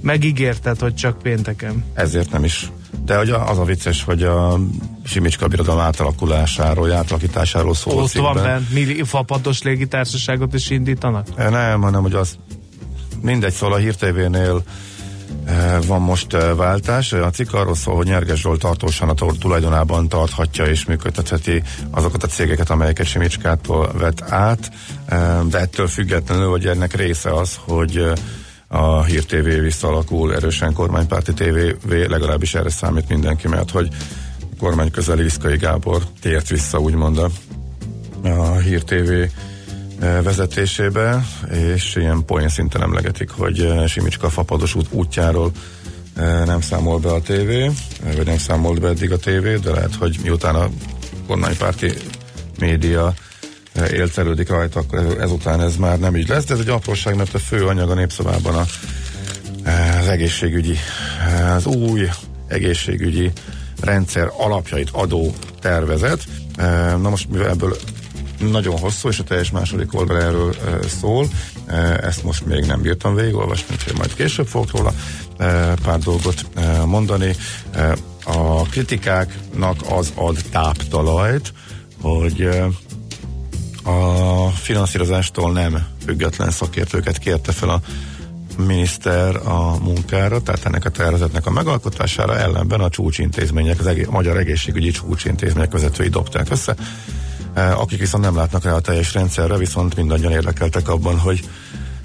megígérted, 0.01 0.79
hogy 0.79 0.95
csak 0.95 1.19
pénteken. 1.19 1.85
Ezért 1.95 2.31
nem 2.31 2.45
is. 2.45 2.71
De 3.05 3.17
hogy 3.17 3.31
az 3.31 3.59
a 3.59 3.64
vicces, 3.64 4.03
hogy 4.05 4.23
a 4.23 4.59
Simicska 5.05 5.47
birodalom 5.49 5.81
átalakulásáról, 5.81 6.93
átalakításáról 6.93 7.75
szól 7.75 7.99
a 7.99 8.03
Ott 8.03 8.12
van 8.12 8.35
cikkben. 8.35 8.53
bent, 8.53 8.73
milli 8.73 9.03
fapados 9.03 9.62
légitársaságot 9.62 10.55
is 10.55 10.71
indítanak? 10.71 11.27
Eh, 11.37 11.51
Nem, 11.51 11.81
hanem 11.81 12.03
hogy 12.03 12.14
az 12.14 12.38
mindegy, 13.21 13.53
szóval 13.53 13.77
a 13.77 13.81
Hír 13.81 13.95
TV-nél 13.95 14.62
eh, 15.45 15.79
van 15.87 16.01
most 16.03 16.35
eh, 16.35 16.57
váltás. 16.57 17.12
A 17.12 17.31
cikk 17.31 17.53
arról 17.53 17.75
szól, 17.75 17.97
hogy 17.97 18.07
Nyerges 18.07 18.40
Zsolt 18.40 18.61
tartósan 18.61 19.09
a 19.09 19.14
tulajdonában 19.14 20.09
tarthatja 20.09 20.64
és 20.67 20.85
működtetheti 20.85 21.62
azokat 21.90 22.23
a 22.23 22.27
cégeket, 22.27 22.71
amelyeket 22.71 23.07
Simicskától 23.07 23.93
vett 23.99 24.23
át, 24.31 24.71
de 25.49 25.59
ettől 25.59 25.87
függetlenül, 25.87 26.51
hogy 26.51 26.67
ennek 26.67 26.97
része 26.97 27.35
az, 27.35 27.59
hogy 27.67 28.12
a 28.75 29.05
Hír 29.05 29.25
TV 29.25 29.61
visszalakul 29.61 30.35
erősen 30.35 30.73
kormánypárti 30.73 31.33
TV, 31.33 31.93
legalábbis 32.09 32.55
erre 32.55 32.71
számít 32.71 33.09
mindenki, 33.09 33.49
mert 33.49 33.71
hogy 33.71 33.89
kormány 34.59 34.91
közeli 34.91 35.23
Viszkai 35.23 35.57
Gábor 35.57 36.03
tért 36.21 36.49
vissza, 36.49 36.79
úgymond 36.79 37.19
a 37.19 37.31
a 38.25 38.59
Hír 38.59 38.83
TV 38.83 39.13
eh, 39.13 39.29
vezetésébe, 40.23 41.25
és 41.53 41.97
ilyen 41.97 42.25
poén 42.25 42.49
szinten 42.49 42.83
emlegetik, 42.83 43.31
hogy 43.31 43.61
eh, 43.61 43.87
Simicska 43.87 44.29
fapados 44.29 44.75
út 44.75 44.87
útjáról 44.91 45.51
eh, 46.17 46.43
nem 46.47 46.61
számol 46.61 46.99
be 46.99 47.13
a 47.13 47.21
tévé, 47.21 47.71
vagy 48.17 48.27
nem 48.27 48.39
számolt 48.39 48.81
be 48.81 48.89
eddig 48.89 49.13
a 49.13 49.17
tévé, 49.17 49.57
de 49.57 49.71
lehet, 49.71 49.95
hogy 49.95 50.19
miután 50.23 50.55
a 50.55 50.69
kormánypárti 51.27 51.93
média 52.59 53.15
éltelődik 53.93 54.49
rajta, 54.49 54.81
akkor 54.81 54.99
ez- 54.99 55.19
ezután 55.21 55.61
ez 55.61 55.77
már 55.77 55.99
nem 55.99 56.17
így 56.17 56.29
lesz, 56.29 56.45
de 56.45 56.55
ez 56.55 56.61
egy 56.61 56.69
apróság, 56.69 57.17
mert 57.17 57.35
a 57.35 57.39
fő 57.39 57.67
anyag 57.67 57.91
a 57.91 57.95
népszavában 57.95 58.55
a, 58.55 58.65
az 60.01 60.07
egészségügyi, 60.07 60.77
az 61.57 61.67
új 61.67 62.09
egészségügyi 62.49 63.31
rendszer 63.81 64.31
alapjait 64.37 64.89
adó 64.93 65.35
tervezet. 65.61 66.25
Na 67.01 67.09
most 67.09 67.29
mivel 67.31 67.49
ebből 67.49 67.77
nagyon 68.51 68.79
hosszú, 68.79 69.09
és 69.09 69.19
a 69.19 69.25
teljes 69.25 69.51
második 69.51 69.95
oldal 69.95 70.23
erről 70.23 70.55
szól. 71.01 71.29
Ezt 72.01 72.23
most 72.23 72.47
még 72.47 72.65
nem 72.65 72.81
bírtam 72.81 73.15
végigolvasni, 73.15 73.67
úgyhogy 73.75 73.97
majd 73.97 74.15
később 74.15 74.47
fogok 74.47 74.71
róla 74.71 74.93
pár 75.83 75.99
dolgot 75.99 76.47
mondani. 76.87 77.37
A 78.25 78.63
kritikáknak 78.63 79.77
az 79.89 80.13
ad 80.15 80.39
táptalajt, 80.51 81.53
hogy 82.01 82.49
a 83.85 84.49
finanszírozástól 84.49 85.53
nem 85.53 85.87
független 86.05 86.51
szakértőket 86.51 87.18
kérte 87.18 87.53
fel 87.53 87.68
a 87.68 87.81
miniszter 88.59 89.37
a 89.37 89.79
munkára, 89.83 90.42
tehát 90.42 90.64
ennek 90.64 90.85
a 90.85 90.90
tervezetnek 90.90 91.47
a 91.47 91.51
megalkotására 91.51 92.38
ellenben 92.38 92.81
a 92.81 92.88
csúcsintézmények, 92.88 93.81
az 93.81 93.87
egész, 93.87 94.07
a 94.07 94.11
magyar 94.11 94.37
egészségügyi 94.37 94.90
csúcsintézmények 94.90 95.73
vezetői 95.73 96.09
dobták 96.09 96.51
össze, 96.51 96.77
Eh, 97.55 97.81
akik 97.81 97.99
viszont 97.99 98.25
nem 98.25 98.37
látnak 98.37 98.64
rá 98.64 98.73
a 98.73 98.81
teljes 98.81 99.14
rendszerre, 99.14 99.57
viszont 99.57 99.97
mindannyian 99.97 100.33
érdekeltek 100.33 100.88
abban, 100.88 101.18
hogy 101.18 101.40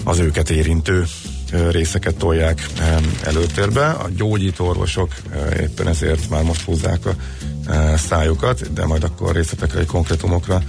az 0.03 0.19
őket 0.19 0.49
érintő 0.49 1.05
eh, 1.51 1.71
részeket 1.71 2.15
tolják 2.15 2.67
eh, 2.79 2.97
előtérbe. 3.23 3.89
A 3.89 4.09
gyógyító 4.15 4.67
orvosok 4.67 5.13
éppen 5.59 5.87
ezért 5.87 6.29
már 6.29 6.43
most 6.43 6.61
húzzák 6.61 7.05
a 7.05 7.15
szájukat, 7.97 8.73
de 8.73 8.85
majd 8.85 9.03
akkor 9.03 9.35
részletekre, 9.35 9.85
konkrétumokra 9.85 10.61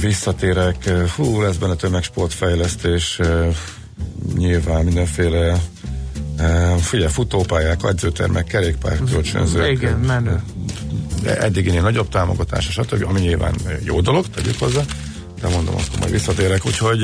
visszatérek. 0.00 0.88
Hú, 1.16 1.40
lesz 1.40 1.56
benne 1.56 1.74
tömegsportfejlesztés, 1.74 3.20
nyilván 4.36 4.84
mindenféle 4.84 5.60
figyelj, 6.80 7.10
futópályák, 7.10 7.80
edzőtermek, 7.84 8.44
kerékpár, 8.44 8.98
kölcsönzők. 9.10 9.70
Igen, 9.70 9.98
menő. 9.98 10.42
Eddiginél 11.24 11.82
nagyobb 11.82 12.08
támogatása, 12.08 12.70
stb., 12.70 13.04
ami 13.08 13.20
nyilván 13.20 13.54
jó 13.84 14.00
dolog, 14.00 14.26
tegyük 14.28 14.58
hozzá, 14.58 14.82
de 15.40 15.48
mondom, 15.48 15.74
akkor 15.74 15.98
majd 15.98 16.10
visszatérek. 16.10 16.66
Úgyhogy 16.66 17.02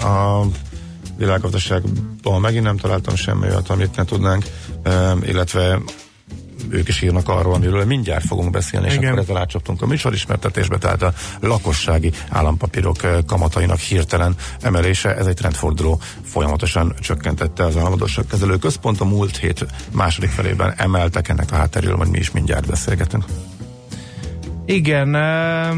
a 0.00 0.46
világgazdaságban 1.16 2.40
megint 2.40 2.64
nem 2.64 2.76
találtam 2.76 3.16
semmi 3.16 3.46
olyat, 3.46 3.68
amit 3.68 3.96
ne 3.96 4.04
tudnánk, 4.04 4.44
illetve 5.22 5.80
ők 6.70 6.88
is 6.88 7.02
írnak 7.02 7.28
arról, 7.28 7.54
amiről 7.54 7.84
mindjárt 7.84 8.24
fogunk 8.24 8.50
beszélni, 8.50 8.86
és 8.86 8.94
Igen. 8.94 9.08
akkor 9.08 9.22
ezzel 9.22 9.36
átcsaptunk 9.36 9.82
a 9.82 9.86
műsorismertetésbe, 9.86 10.78
tehát 10.78 11.02
a 11.02 11.12
lakossági 11.40 12.12
állampapírok 12.28 13.02
eh, 13.02 13.16
kamatainak 13.26 13.78
hirtelen 13.78 14.34
emelése, 14.60 15.16
ez 15.16 15.26
egy 15.26 15.34
trendforduló, 15.34 16.00
folyamatosan 16.24 16.94
csökkentette 17.00 17.64
az 17.64 17.76
államadóság 17.76 18.24
kezelő 18.30 18.56
központ, 18.56 19.00
a 19.00 19.04
múlt 19.04 19.36
hét 19.36 19.66
második 19.92 20.30
felében 20.30 20.74
emeltek 20.76 21.28
ennek 21.28 21.52
a 21.52 21.54
hátteréről, 21.54 21.96
majd 21.96 22.10
mi 22.10 22.18
is 22.18 22.30
mindjárt 22.30 22.66
beszélgetünk. 22.66 23.24
Igen, 24.66 25.14
ö, 25.14 25.70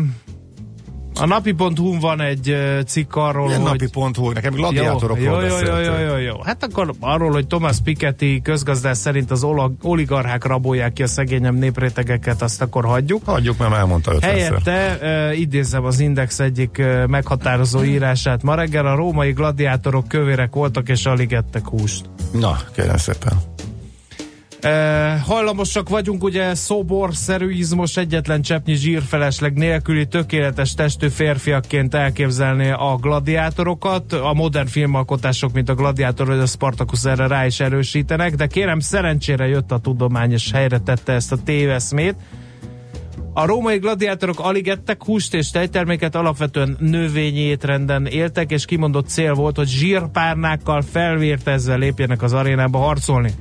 a 1.14 1.26
napi.hu 1.26 2.00
van 2.00 2.20
egy 2.20 2.56
cikk 2.86 3.16
arról, 3.16 3.48
Ilyen 3.48 3.60
hogy... 3.60 3.70
napi 3.70 3.90
pont, 3.90 4.16
hogy 4.16 4.34
nekem 4.34 4.52
gladiátorokról 4.52 5.42
jó, 5.42 5.48
jó, 5.48 5.58
jó, 5.66 5.78
jó, 5.78 5.98
jó, 6.08 6.16
jó. 6.16 6.42
Hát 6.42 6.64
akkor 6.64 6.92
arról, 7.00 7.30
hogy 7.30 7.46
Thomas 7.46 7.76
Piketty 7.84 8.40
közgazdás 8.42 8.96
szerint 8.96 9.30
az 9.30 9.46
oligarchák 9.82 10.44
rabolják 10.44 10.92
ki 10.92 11.02
a 11.02 11.06
szegényebb 11.06 11.58
néprétegeket, 11.58 12.42
azt 12.42 12.62
akkor 12.62 12.84
hagyjuk. 12.84 13.22
Hagyjuk, 13.24 13.58
mert 13.58 13.74
elmondta 13.74 14.14
ötvenszer. 14.14 14.60
Helyette 14.64 15.28
uh, 15.30 15.38
idézem 15.38 15.84
az 15.84 16.00
Index 16.00 16.40
egyik 16.40 16.76
uh, 16.78 17.06
meghatározó 17.06 17.82
írását. 17.82 18.42
Ma 18.42 18.54
reggel 18.54 18.86
a 18.86 18.94
római 18.94 19.32
gladiátorok 19.32 20.08
kövérek 20.08 20.54
voltak 20.54 20.88
és 20.88 21.06
alig 21.06 21.32
ettek 21.32 21.68
húst. 21.68 22.04
Na, 22.32 22.56
kérem 22.74 22.96
szépen. 22.96 23.32
E, 24.60 25.18
hajlamosak 25.18 25.88
vagyunk 25.88 26.24
ugye 26.24 26.54
szoborszerű 26.54 27.50
izmos 27.50 27.96
egyetlen 27.96 28.42
cseppnyi 28.42 28.74
zsírfelesleg 28.74 29.54
nélküli 29.54 30.06
tökéletes 30.06 30.74
testű 30.74 31.08
férfiakként 31.08 31.94
elképzelni 31.94 32.70
a 32.70 32.98
gladiátorokat. 33.00 34.12
A 34.12 34.32
modern 34.32 34.66
filmalkotások, 34.66 35.52
mint 35.52 35.68
a 35.68 35.74
Gladiátor 35.74 36.26
vagy 36.26 36.38
a 36.38 36.46
Spartacus 36.46 37.04
erre 37.04 37.26
rá 37.26 37.46
is 37.46 37.60
erősítenek, 37.60 38.34
de 38.34 38.46
kérem 38.46 38.80
szerencsére 38.80 39.46
jött 39.46 39.72
a 39.72 39.78
tudomány 39.78 40.32
és 40.32 40.50
helyre 40.52 40.78
tette 40.78 41.12
ezt 41.12 41.32
a 41.32 41.42
téveszmét. 41.44 42.16
A 43.32 43.46
római 43.46 43.78
gladiátorok 43.78 44.40
alig 44.40 44.68
ettek 44.68 45.04
húst 45.04 45.34
és 45.34 45.50
tejterméket, 45.50 46.14
alapvetően 46.14 46.76
növényi 46.80 47.40
étrenden 47.40 48.06
éltek, 48.06 48.50
és 48.50 48.64
kimondott 48.64 49.08
cél 49.08 49.34
volt, 49.34 49.56
hogy 49.56 49.68
zsírpárnákkal 49.68 50.82
felvértezve 50.82 51.74
lépjenek 51.74 52.22
az 52.22 52.32
arénába 52.32 52.78
harcolni. 52.78 53.32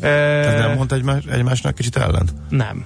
Ez 0.00 0.60
nem 0.60 0.76
mondta 0.76 0.94
egymás, 0.94 1.24
egymásnak 1.24 1.74
kicsit 1.74 1.96
ellen? 1.96 2.28
Nem. 2.48 2.84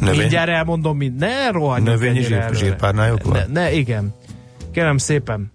Növény? 0.00 0.18
Mindjárt 0.18 0.48
elmondom, 0.48 0.96
mind. 0.96 1.18
Ne 1.18 1.50
rohanjunk 1.50 1.88
Növényi 1.88 2.22
zsír- 2.22 2.54
zsírpárnájuk 2.54 3.22
van? 3.22 3.32
Ne, 3.32 3.60
ne, 3.60 3.72
igen. 3.72 4.14
Kérem 4.72 4.96
szépen. 4.96 5.52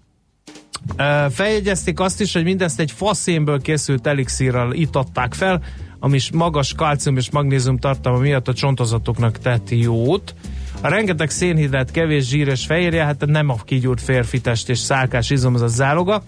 Feljegyezték 1.30 2.00
azt 2.00 2.20
is, 2.20 2.32
hogy 2.32 2.44
mindezt 2.44 2.80
egy 2.80 2.90
faszénből 2.90 3.60
készült 3.60 4.06
elixírral 4.06 4.72
itatták 4.72 5.34
fel, 5.34 5.62
ami 5.98 6.18
magas 6.32 6.74
kalcium 6.74 7.16
és 7.16 7.30
magnézium 7.30 7.78
tartalma 7.78 8.18
miatt 8.18 8.48
a 8.48 8.52
csontozatoknak 8.52 9.38
tett 9.38 9.70
jót. 9.70 10.34
A 10.80 10.88
rengeteg 10.88 11.30
szénhidrát, 11.30 11.90
kevés 11.90 12.28
zsír 12.28 12.48
és 12.48 12.66
fehérje, 12.66 13.04
hát 13.04 13.26
nem 13.26 13.48
a 13.48 13.56
kigyúrt 13.64 14.00
férfi 14.00 14.40
test 14.40 14.68
és 14.68 14.78
szálkás 14.78 15.30
izom 15.30 15.54
az 15.54 15.62
a 15.62 15.66
záloga. 15.66 16.22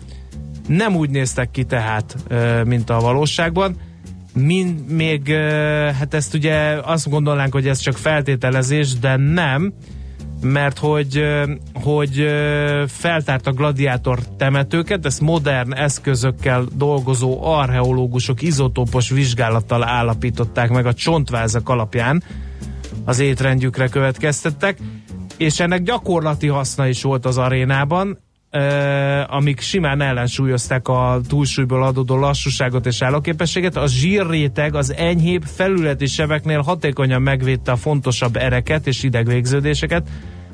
Nem 0.69 0.97
úgy 0.97 1.11
néztek 1.11 1.51
ki 1.51 1.65
tehát, 1.65 2.17
mint 2.65 2.91
a 2.91 3.01
valóságban. 3.01 3.77
Mind, 4.35 4.91
még, 4.91 5.35
hát 5.99 6.15
ezt 6.15 6.35
ugye 6.35 6.81
azt 6.83 7.11
gondolnánk, 7.11 7.53
hogy 7.53 7.69
ez 7.69 7.79
csak 7.79 7.97
feltételezés, 7.97 8.99
de 8.99 9.17
nem, 9.17 9.73
mert 10.43 10.79
hogy, 10.79 11.25
hogy 11.75 12.27
feltárt 12.87 13.47
a 13.47 13.53
gladiátor 13.53 14.19
temetőket, 14.37 15.07
ezt 15.07 15.21
modern 15.21 15.75
eszközökkel 15.75 16.65
dolgozó 16.77 17.45
archeológusok 17.45 18.43
izotópos 18.43 19.11
vizsgálattal 19.11 19.85
állapították 19.85 20.71
meg 20.71 20.87
a 20.87 20.95
csontvázak 20.95 21.69
alapján, 21.69 22.23
az 23.05 23.19
étrendjükre 23.19 23.89
következtettek, 23.89 24.79
és 25.37 25.61
ennek 25.61 25.83
gyakorlati 25.83 26.47
haszna 26.47 26.87
is 26.87 27.03
volt 27.03 27.27
az 27.27 27.39
arénában, 27.39 28.19
amik 29.27 29.61
simán 29.61 30.01
ellensúlyozták 30.01 30.89
a 30.89 31.21
túlsúlyból 31.29 31.83
adódó 31.83 32.17
lassúságot 32.17 32.87
és 32.87 33.03
állóképességet. 33.03 33.77
A 33.77 33.87
zsírréteg 33.87 34.75
az 34.75 34.95
enyhébb 34.95 35.43
felületi 35.43 36.07
sebeknél 36.07 36.61
hatékonyan 36.61 37.23
megvédte 37.23 37.73
a 37.73 37.77
fontosabb 37.77 38.37
ereket 38.37 38.87
és 38.87 39.03
idegvégződéseket, 39.03 40.09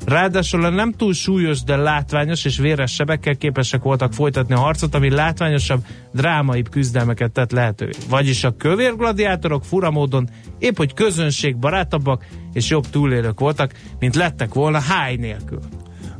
Ráadásul 0.05 0.65
a 0.65 0.69
nem 0.69 0.91
túl 0.91 1.13
súlyos, 1.13 1.63
de 1.63 1.75
látványos 1.75 2.45
és 2.45 2.57
véres 2.57 2.93
sebekkel 2.93 3.35
képesek 3.35 3.81
voltak 3.81 4.13
folytatni 4.13 4.53
a 4.53 4.59
harcot, 4.59 4.95
ami 4.95 5.09
látványosabb, 5.09 5.85
drámaibb 6.13 6.69
küzdelmeket 6.69 7.31
tett 7.31 7.51
lehetővé. 7.51 7.91
Vagyis 8.09 8.43
a 8.43 8.55
kövér 8.55 8.95
gladiátorok 8.95 9.65
fura 9.65 9.91
módon 9.91 10.29
épp 10.59 10.77
hogy 10.77 10.93
közönségbarátabbak 10.93 12.25
és 12.53 12.69
jobb 12.69 12.89
túlélők 12.89 13.39
voltak, 13.39 13.73
mint 13.99 14.15
lettek 14.15 14.53
volna 14.53 14.79
háj 14.79 15.15
nélkül. 15.15 15.59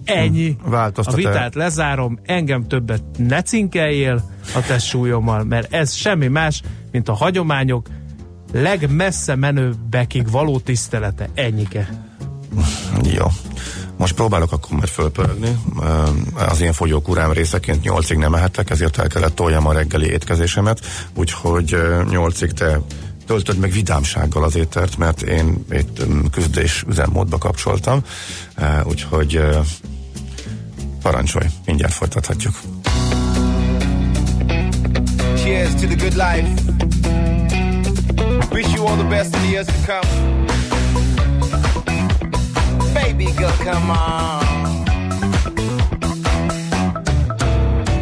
Ennyi. 0.08 0.58
A 0.64 0.70
Változtat-e? 0.70 1.18
vitát 1.18 1.56
lezárom, 1.56 2.20
engem 2.26 2.68
többet 2.68 3.04
ne 3.18 3.42
cinkeljél 3.42 4.30
a 4.56 4.62
testsúlyommal, 4.68 5.44
mert 5.44 5.74
ez 5.74 5.94
semmi 5.94 6.28
más, 6.28 6.62
mint 6.92 7.10
a 7.10 7.14
hagyományok 7.14 7.88
legmessze 8.54 9.36
menőbbekig 9.36 10.32
való 10.32 10.60
tisztelete. 10.60 11.30
Ennyike. 11.34 11.90
Jó. 13.04 13.26
Most 13.98 14.16
próbálok 14.16 14.52
akkor 14.52 14.78
majd 14.78 14.90
fölpörögni. 14.90 15.58
Az 16.50 16.62
én 16.62 16.74
fogyókúrám 16.74 17.32
részeként 17.32 17.84
nyolcig 17.84 18.18
nem 18.18 18.34
ehettek, 18.34 18.70
ezért 18.70 18.98
el 18.98 19.08
kellett 19.08 19.36
toljam 19.36 19.68
a 19.68 19.74
reggeli 19.74 20.10
étkezésemet, 20.10 20.86
úgyhogy 21.16 21.78
nyolcig 22.10 22.52
te 22.52 22.80
töltöd 23.26 23.58
meg 23.58 23.72
vidámsággal 23.72 24.44
az 24.44 24.56
étert, 24.56 24.98
mert 24.98 25.22
én 25.22 25.66
itt 25.72 26.00
ö, 26.00 26.04
küzdés 26.32 26.84
üzemmódba 26.88 27.38
kapcsoltam, 27.38 28.00
úgyhogy 28.84 29.40
parancsolj, 31.08 31.46
mindjárt 31.66 31.94
folytathatjuk. 31.94 32.56
Cheers 35.36 35.76
to 35.76 35.88
the 35.88 35.96
good 35.96 36.16
life. 36.16 36.50
Wish 38.52 38.74
you 38.74 38.88
all 38.88 38.98
the 38.98 39.08
best 39.10 39.36
in 39.36 39.42
the 39.42 39.48
years 39.48 39.68
to 39.68 39.74
come. 39.86 40.08
Baby 42.94 43.32
girl, 43.38 43.56
come 43.64 43.90
on. 43.90 44.44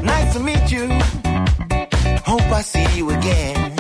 Nice 0.01 0.33
to 0.33 0.39
meet 0.39 0.71
you. 0.71 0.87
Hope 2.23 2.49
I 2.59 2.63
see 2.63 2.87
you 2.97 3.09
again. 3.09 3.73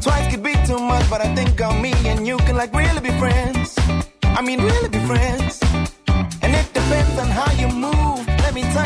Twice 0.00 0.26
could 0.30 0.42
be 0.42 0.54
too 0.66 0.78
much, 0.78 1.10
but 1.10 1.20
I 1.20 1.34
think 1.34 1.60
on 1.60 1.82
me 1.82 1.92
and 2.04 2.26
you 2.26 2.36
can 2.46 2.56
like 2.56 2.72
really 2.74 3.00
be 3.00 3.10
friends. 3.18 3.76
I 4.38 4.42
mean, 4.42 4.60
really 4.60 4.88
be 4.90 4.98
friends. 5.06 5.55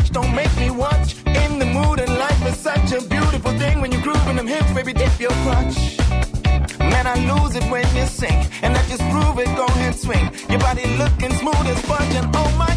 Touch, 0.01 0.11
don't 0.13 0.35
make 0.35 0.55
me 0.57 0.71
watch. 0.71 1.17
In 1.27 1.59
the 1.59 1.67
mood, 1.67 2.01
and 2.01 2.13
life 2.19 2.47
is 2.47 2.57
such 2.57 2.93
a 2.93 3.01
beautiful 3.07 3.53
thing 3.59 3.81
when 3.81 3.93
you 3.93 4.01
groove 4.01 4.27
in 4.29 4.37
them 4.37 4.47
hips, 4.47 4.73
baby, 4.73 4.93
dip 4.93 5.19
your 5.21 5.33
crotch. 5.43 5.99
Man, 6.79 7.07
I 7.07 7.17
lose 7.31 7.55
it 7.55 7.65
when 7.71 7.85
you 7.95 8.07
sing, 8.07 8.47
and 8.63 8.77
I 8.77 8.83
just 8.89 9.03
prove 9.11 9.39
it. 9.39 9.55
Go 9.57 9.67
ahead, 9.67 9.95
swing. 9.95 10.31
Your 10.49 10.61
body 10.61 10.87
looking 10.97 11.33
smooth 11.35 11.67
as 11.67 11.79
sponge, 11.83 12.15
and 12.15 12.35
oh 12.35 12.51
my 12.59 12.70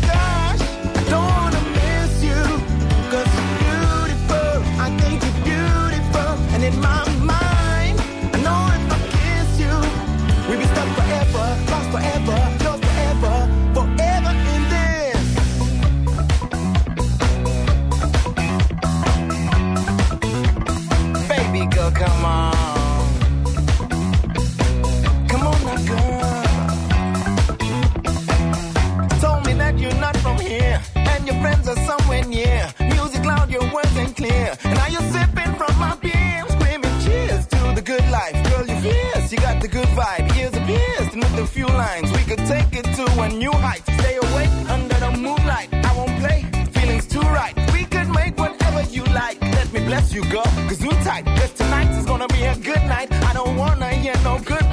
could 42.36 42.47
take 42.47 42.73
it 42.73 42.86
to 42.95 43.05
a 43.21 43.29
new 43.29 43.51
height. 43.51 43.84
Stay 43.99 44.15
awake 44.15 44.49
under 44.69 44.95
the 44.95 45.11
moonlight. 45.11 45.69
I 45.71 45.95
won't 45.95 46.17
play, 46.19 46.45
feelings 46.71 47.05
too 47.07 47.21
right. 47.21 47.53
We 47.71 47.86
could 47.86 48.09
make 48.09 48.38
whatever 48.38 48.81
you 48.89 49.03
like. 49.05 49.39
Let 49.41 49.71
me 49.71 49.81
bless 49.86 50.13
you, 50.13 50.23
girl, 50.31 50.49
cause 50.67 50.81
we 50.81 50.89
tight. 51.03 51.25
Cause 51.25 51.53
tonight 51.53 51.91
is 51.97 52.05
gonna 52.05 52.27
be 52.29 52.43
a 52.43 52.55
good 52.55 52.84
night. 52.86 53.11
I 53.11 53.34
don't 53.34 53.55
wanna 53.55 53.89
hear 53.89 54.15
no 54.23 54.39
goodbye. 54.39 54.72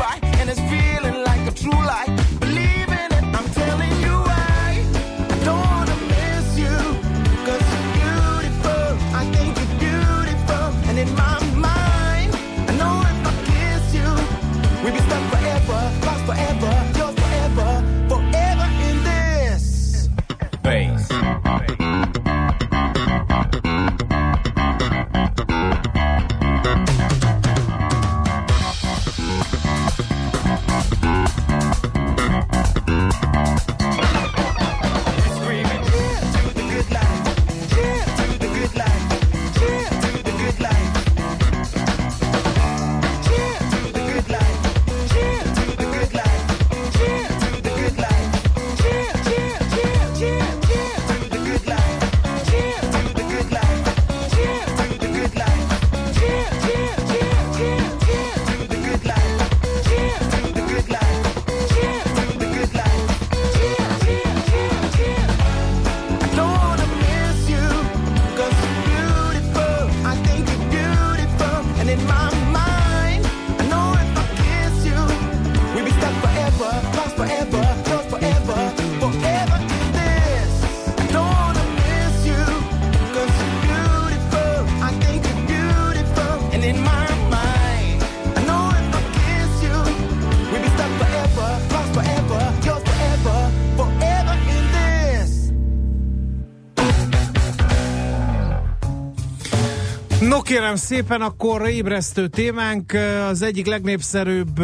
Kérem 100.50 100.76
szépen, 100.76 101.20
akkor 101.20 101.68
ébresztő 101.68 102.28
témánk. 102.28 102.92
Az 103.28 103.42
egyik 103.42 103.66
legnépszerűbb 103.66 104.60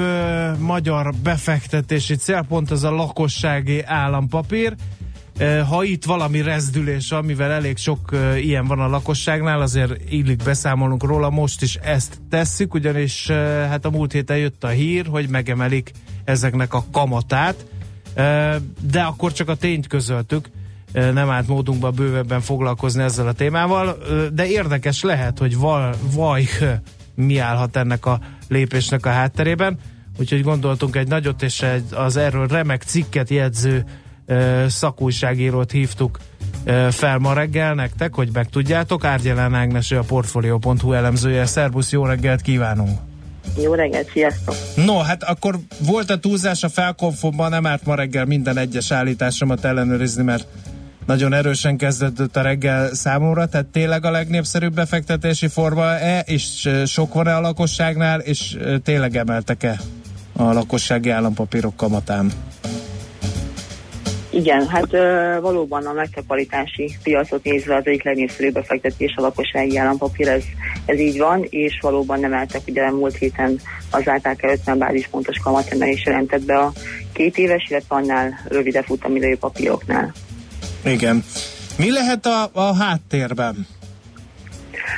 magyar 0.58 1.14
befektetési 1.22 2.14
célpont 2.14 2.70
az 2.70 2.84
a 2.84 2.90
lakossági 2.90 3.82
állampapír. 3.82 4.74
Ha 5.68 5.84
itt 5.84 6.04
valami 6.04 6.42
rezdülés, 6.42 7.10
amivel 7.10 7.50
elég 7.50 7.76
sok 7.76 8.16
ilyen 8.36 8.66
van 8.66 8.80
a 8.80 8.88
lakosságnál, 8.88 9.60
azért 9.60 10.10
illik 10.10 10.42
beszámolunk 10.42 11.04
róla, 11.04 11.30
most 11.30 11.62
is 11.62 11.74
ezt 11.74 12.20
tesszük, 12.30 12.74
ugyanis 12.74 13.26
hát 13.68 13.84
a 13.84 13.90
múlt 13.90 14.12
héten 14.12 14.36
jött 14.36 14.64
a 14.64 14.68
hír, 14.68 15.06
hogy 15.06 15.28
megemelik 15.28 15.90
ezeknek 16.24 16.74
a 16.74 16.84
kamatát, 16.92 17.66
de 18.90 19.02
akkor 19.02 19.32
csak 19.32 19.48
a 19.48 19.54
tényt 19.54 19.86
közöltük, 19.86 20.48
nem 20.96 21.30
állt 21.30 21.48
módunkban 21.48 21.94
bővebben 21.94 22.40
foglalkozni 22.40 23.02
ezzel 23.02 23.26
a 23.26 23.32
témával, 23.32 23.96
de 24.32 24.46
érdekes 24.46 25.02
lehet, 25.02 25.38
hogy 25.38 25.56
val, 25.56 25.94
vaj, 26.14 26.44
mi 27.14 27.38
állhat 27.38 27.76
ennek 27.76 28.06
a 28.06 28.20
lépésnek 28.48 29.06
a 29.06 29.10
hátterében, 29.10 29.78
úgyhogy 30.18 30.42
gondoltunk 30.42 30.96
egy 30.96 31.08
nagyot, 31.08 31.42
és 31.42 31.62
egy, 31.62 31.84
az 31.94 32.16
erről 32.16 32.46
remek 32.46 32.82
cikket 32.82 33.30
jegyző 33.30 33.84
szakújságírót 34.66 35.70
hívtuk 35.70 36.18
fel 36.90 37.18
ma 37.18 37.32
reggel 37.32 37.74
nektek, 37.74 38.14
hogy 38.14 38.28
megtudjátok. 38.32 39.04
Árgyelán 39.04 39.54
Ágnes, 39.54 39.90
a 39.90 40.02
Portfolio.hu 40.02 40.92
elemzője. 40.92 41.46
Szerbusz, 41.46 41.92
jó 41.92 42.04
reggelt 42.04 42.40
kívánunk! 42.40 42.98
Jó 43.62 43.74
reggelt, 43.74 44.10
sziasztok! 44.10 44.54
No, 44.76 44.98
hát 44.98 45.22
akkor 45.22 45.58
volt 45.78 46.10
a 46.10 46.18
túlzás 46.18 46.62
a 46.62 46.68
felkonfomban, 46.68 47.50
nem 47.50 47.66
árt 47.66 47.84
ma 47.84 47.94
reggel 47.94 48.24
minden 48.24 48.58
egyes 48.58 48.90
állításomat 48.90 49.64
ellenőrizni, 49.64 50.22
mert 50.22 50.46
nagyon 51.06 51.32
erősen 51.32 51.76
kezdődött 51.76 52.36
a 52.36 52.42
reggel 52.42 52.94
számomra, 52.94 53.46
tehát 53.46 53.66
tényleg 53.66 54.04
a 54.04 54.10
legnépszerűbb 54.10 54.74
befektetési 54.74 55.48
forma-e, 55.48 56.20
és 56.20 56.68
sok 56.86 57.14
van-e 57.14 57.34
a 57.34 57.40
lakosságnál, 57.40 58.20
és 58.20 58.56
tényleg 58.84 59.16
emeltek-e 59.16 59.80
a 60.36 60.52
lakossági 60.52 61.10
állampapírok 61.10 61.76
kamatán? 61.76 62.30
Igen, 64.30 64.68
hát 64.68 64.92
ö, 64.92 65.38
valóban 65.40 65.86
a 65.86 65.92
megtakarítási 65.92 66.96
piacot 67.02 67.44
nézve 67.44 67.76
az 67.76 67.86
egyik 67.86 68.02
legnépszerűbb 68.02 68.52
befektetés 68.52 69.14
a 69.16 69.20
lakossági 69.20 69.76
állampapír, 69.76 70.28
ez, 70.28 70.42
ez 70.84 70.98
így 70.98 71.18
van, 71.18 71.46
és 71.50 71.78
valóban 71.80 72.24
emeltek, 72.24 72.60
ugye 72.66 72.90
múlt 72.90 73.16
héten 73.16 73.60
az 73.90 74.02
AKK 74.06 74.42
50 74.42 74.78
bázispontos 74.78 75.38
kamatemelés 75.38 76.04
jelentett 76.04 76.44
be 76.44 76.58
a 76.58 76.72
két 77.12 77.38
éves, 77.38 77.66
illetve 77.68 77.94
annál 77.96 78.40
rövidebb 78.48 78.84
futamidejű 78.84 79.36
papíroknál. 79.36 80.12
Igen. 80.86 81.24
Mi 81.76 81.92
lehet 81.92 82.26
a, 82.26 82.50
a 82.52 82.74
háttérben? 82.74 83.66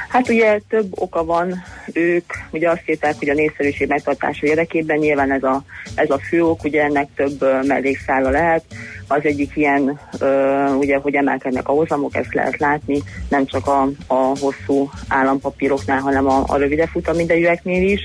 Hát 0.08 0.28
ugye 0.28 0.60
több 0.68 0.86
oka 0.90 1.24
van, 1.24 1.62
ők 1.92 2.24
ugye 2.50 2.70
azt 2.70 2.82
írták, 2.86 3.14
hogy 3.18 3.28
a 3.28 3.34
népszerűség 3.34 3.88
megtartása 3.88 4.46
érdekében 4.46 4.98
nyilván 4.98 5.32
ez 5.32 5.42
a, 5.42 5.62
ez 5.94 6.10
a 6.10 6.18
fő 6.28 6.44
ok, 6.44 6.64
ugye 6.64 6.82
ennek 6.82 7.08
több 7.14 7.64
mellékszála 7.66 8.30
lehet. 8.30 8.64
Az 9.06 9.20
egyik 9.22 9.56
ilyen, 9.56 10.00
ö, 10.18 10.66
ugye, 10.74 10.96
hogy 10.96 11.14
emelkednek 11.14 11.68
a 11.68 11.72
hozamok, 11.72 12.16
ezt 12.16 12.34
lehet 12.34 12.58
látni, 12.58 13.02
nem 13.28 13.46
csak 13.46 13.66
a, 13.66 13.88
a 14.06 14.14
hosszú 14.14 14.90
állampapíroknál, 15.08 16.00
hanem 16.00 16.28
a, 16.28 16.44
a 16.46 16.56
rövidebb 16.56 16.88
futamidejűeknél 16.88 17.90
is. 17.90 18.00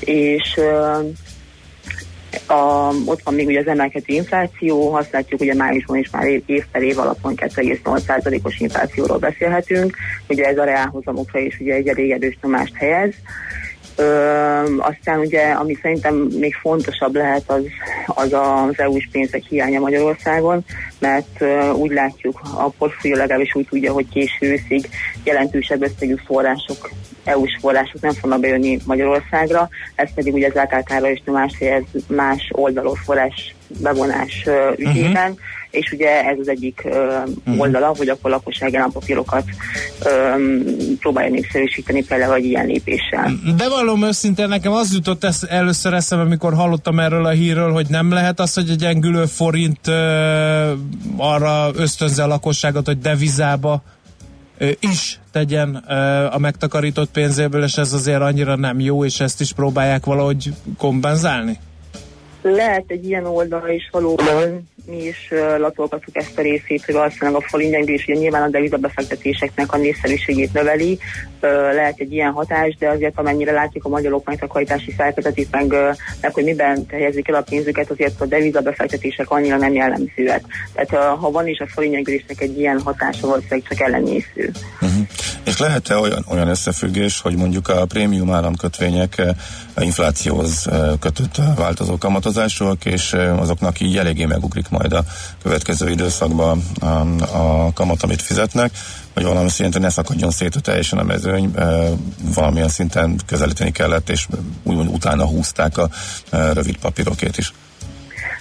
És 0.00 0.54
ö, 0.56 0.98
a, 2.46 2.92
ott 3.04 3.22
van 3.24 3.34
még 3.34 3.46
ugye 3.46 3.60
az 3.60 3.66
emelkedő 3.66 4.14
infláció, 4.14 4.94
azt 4.94 5.12
látjuk, 5.12 5.40
ugye 5.40 5.54
májusban 5.54 5.96
is 5.96 6.10
már 6.10 6.26
év 6.46 6.64
per 6.72 6.82
év 6.82 6.98
alapon 6.98 7.32
2,8%-os 7.36 8.58
inflációról 8.58 9.18
beszélhetünk, 9.18 9.96
ugye 10.28 10.44
ez 10.44 10.58
a 10.58 10.64
reálhozamokra 10.64 11.38
is 11.38 11.58
ugye 11.60 11.74
egy 11.74 11.88
elég 11.88 12.10
erős 12.10 12.38
nyomást 12.42 12.74
helyez. 12.74 13.14
Ö, 13.96 14.04
aztán 14.78 15.18
ugye, 15.18 15.50
ami 15.50 15.78
szerintem 15.82 16.14
még 16.14 16.54
fontosabb 16.54 17.14
lehet, 17.14 17.42
az, 17.46 17.62
az 18.06 18.32
az 18.32 18.78
EU-s 18.78 19.08
pénzek 19.12 19.42
hiánya 19.48 19.80
Magyarországon, 19.80 20.64
mert 20.98 21.40
ö, 21.40 21.70
úgy 21.70 21.90
látjuk, 21.90 22.40
a 22.56 22.68
portfólió 22.68 23.16
legalábbis 23.16 23.54
úgy 23.54 23.66
tudja, 23.68 23.92
hogy 23.92 24.08
késő 24.08 24.46
őszig 24.46 24.88
jelentősebb 25.24 25.82
összegű 25.82 26.14
források 26.26 26.90
EU-s 27.24 27.56
források 27.60 28.00
nem 28.00 28.12
fognak 28.12 28.40
bejönni 28.40 28.78
Magyarországra, 28.84 29.68
ez 29.94 30.08
pedig 30.14 30.34
ugye 30.34 30.50
az 30.54 30.62
AKK-ra 30.62 31.10
is 31.10 31.22
nyomást 31.24 31.58
helyez 31.58 31.84
más 32.08 32.50
oldalról 32.52 32.94
forrás 33.04 33.54
bevonás 33.80 34.48
ügyében, 34.76 35.30
uh-huh. 35.30 35.55
És 35.76 35.92
ugye 35.92 36.24
ez 36.24 36.38
az 36.40 36.48
egyik 36.48 36.82
uh, 36.84 36.92
uh-huh. 36.92 37.60
oldala, 37.60 37.94
hogy 37.96 38.08
akkor 38.08 38.30
lakossági 38.30 38.76
állampapírokat 38.76 39.44
um, 40.04 40.64
próbálja 41.00 41.30
népszerűsíteni 41.30 42.04
például 42.04 42.34
egy 42.34 42.44
ilyen 42.44 42.66
lépéssel. 42.66 43.32
Bevallom 43.56 44.04
őszintén, 44.04 44.48
nekem 44.48 44.72
az 44.72 44.92
jutott 44.94 45.24
esz, 45.24 45.42
először 45.48 45.92
eszembe, 45.92 46.24
amikor 46.24 46.54
hallottam 46.54 47.00
erről 47.00 47.26
a 47.26 47.30
hírről, 47.30 47.72
hogy 47.72 47.86
nem 47.88 48.10
lehet 48.10 48.40
az, 48.40 48.54
hogy 48.54 48.70
egy 48.70 48.76
gyengülő 48.76 49.24
forint 49.24 49.86
ö, 49.86 50.72
arra 51.16 51.70
ösztönze 51.74 52.22
a 52.22 52.26
lakosságot, 52.26 52.86
hogy 52.86 52.98
devizába 52.98 53.82
ö, 54.58 54.70
is 54.80 55.20
tegyen 55.32 55.84
ö, 55.88 55.94
a 56.30 56.38
megtakarított 56.38 57.10
pénzéből, 57.10 57.62
és 57.62 57.76
ez 57.76 57.92
azért 57.92 58.20
annyira 58.20 58.56
nem 58.56 58.80
jó, 58.80 59.04
és 59.04 59.20
ezt 59.20 59.40
is 59.40 59.52
próbálják 59.52 60.04
valahogy 60.04 60.52
kompenzálni? 60.78 61.58
Lehet 62.54 62.84
egy 62.86 63.04
ilyen 63.04 63.26
oldal 63.26 63.68
is 63.68 63.88
valóban, 63.92 64.68
mi 64.86 65.04
is 65.04 65.32
latolgatjuk 65.58 66.16
ezt 66.16 66.38
a 66.38 66.42
részét, 66.42 66.84
hogy 66.84 66.94
valószínűleg 66.94 67.42
a 67.50 67.56
ugye 67.56 68.14
nyilván 68.14 68.42
a 68.42 68.48
devizabefektetéseknek 68.48 69.72
a 69.72 69.76
népszerűségét 69.76 70.52
növeli, 70.52 70.98
lehet 71.72 71.98
egy 71.98 72.12
ilyen 72.12 72.32
hatás, 72.32 72.76
de 72.78 72.88
azért 72.88 73.18
amennyire 73.18 73.52
látjuk 73.52 73.84
a 73.84 73.88
magyarok 73.88 74.26
megtakarítási 74.26 74.94
szerkezetét, 74.96 75.50
meg, 75.50 75.74
meg 76.20 76.34
hogy 76.34 76.44
miben 76.44 76.86
helyezik 76.88 77.28
el 77.28 77.34
a 77.34 77.42
pénzüket, 77.42 77.90
azért 77.90 78.20
a 78.20 78.26
devizabefektetések 78.26 79.30
annyira 79.30 79.56
nem 79.56 79.72
jellemzőek. 79.72 80.42
Tehát 80.74 81.18
ha 81.18 81.30
van 81.30 81.48
is 81.48 81.58
a 81.58 81.66
forint 81.66 81.92
gyengülésnek 81.92 82.40
egy 82.40 82.58
ilyen 82.58 82.80
hatása, 82.80 83.26
valószínűleg 83.26 83.62
csak 83.68 83.80
ellenésző. 83.80 84.50
Uh-huh. 84.80 85.06
És 85.46 85.58
lehet-e 85.58 85.96
olyan, 85.96 86.24
olyan 86.28 86.48
összefüggés, 86.48 87.20
hogy 87.20 87.36
mondjuk 87.36 87.68
a 87.68 87.84
prémium 87.84 88.32
államkötvények 88.32 89.18
eh, 89.18 89.34
inflációhoz 89.78 90.66
eh, 90.66 90.90
kötött 91.00 91.40
változó 91.56 91.98
kamatozásúak, 91.98 92.84
és 92.84 93.12
eh, 93.12 93.40
azoknak 93.40 93.80
így 93.80 93.96
eléggé 93.96 94.24
megugrik 94.24 94.68
majd 94.68 94.92
a 94.92 95.04
következő 95.42 95.90
időszakban 95.90 96.62
a, 96.80 96.86
a 97.36 97.72
kamat, 97.72 98.02
amit 98.02 98.22
fizetnek, 98.22 98.70
hogy 99.14 99.24
valami 99.24 99.48
szinten 99.48 99.80
ne 99.80 99.90
szakadjon 99.90 100.30
szét 100.30 100.62
teljesen 100.62 100.98
a 100.98 101.02
mezőny, 101.02 101.54
valamilyen 102.34 102.68
szinten 102.68 103.20
közelíteni 103.26 103.70
kellett, 103.70 104.08
és 104.08 104.26
úgymond 104.62 104.88
utána 104.88 105.26
húzták 105.26 105.78
a 105.78 105.88
rövid 106.30 106.76
papírokét 106.76 107.38
is. 107.38 107.52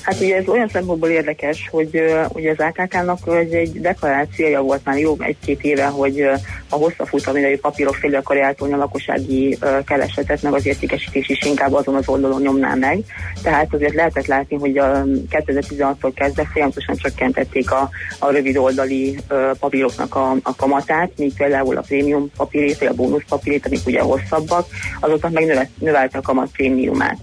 Hát 0.05 0.21
ugye 0.21 0.35
ez 0.35 0.47
olyan 0.47 0.67
szempontból 0.67 1.09
érdekes, 1.09 1.67
hogy 1.71 2.03
ugye 2.33 2.53
az 2.57 2.65
AKK-nak 2.65 3.19
ez 3.27 3.51
egy 3.51 3.81
deklarációja 3.81 4.61
volt 4.61 4.81
már 4.85 4.97
jó 4.97 5.15
egy-két 5.19 5.63
éve, 5.63 5.85
hogy 5.85 6.21
a 6.69 6.75
hosszabb 6.75 7.07
futamidejű 7.07 7.57
papírok 7.57 7.95
félre 7.95 8.17
akarja 8.17 8.45
eltolni 8.45 8.73
a 8.73 8.77
lakossági 8.77 9.57
keresetet, 9.85 10.41
meg 10.41 10.53
az 10.53 10.65
értékesítés 10.65 11.29
is 11.29 11.43
inkább 11.43 11.73
azon 11.73 11.95
az 11.95 12.07
oldalon 12.07 12.41
nyomná 12.41 12.73
meg. 12.73 12.99
Tehát 13.43 13.73
azért 13.73 13.93
lehetett 13.93 14.25
látni, 14.25 14.55
hogy 14.55 14.77
a 14.77 15.03
2016-tól 15.29 16.11
kezdve 16.15 16.49
folyamatosan 16.53 16.95
csökkentették 16.95 17.71
a, 17.71 17.89
a 18.19 18.31
rövid 18.31 18.57
oldali 18.57 19.17
papíroknak 19.59 20.15
a, 20.15 20.31
a 20.43 20.55
kamatát, 20.55 21.11
míg 21.17 21.33
például 21.33 21.77
a 21.77 21.81
prémium 21.81 22.31
papírét, 22.37 22.79
vagy 22.79 22.87
a 22.87 22.93
bónusz 22.93 23.23
papírét, 23.29 23.65
amik 23.65 23.85
ugye 23.85 24.01
hosszabbak, 24.01 24.67
azoknak 24.99 25.31
meg 25.31 25.45
növe, 25.45 25.69
növelte 25.79 26.17
a 26.17 26.21
kamat 26.21 26.51
prémiumát. 26.51 27.17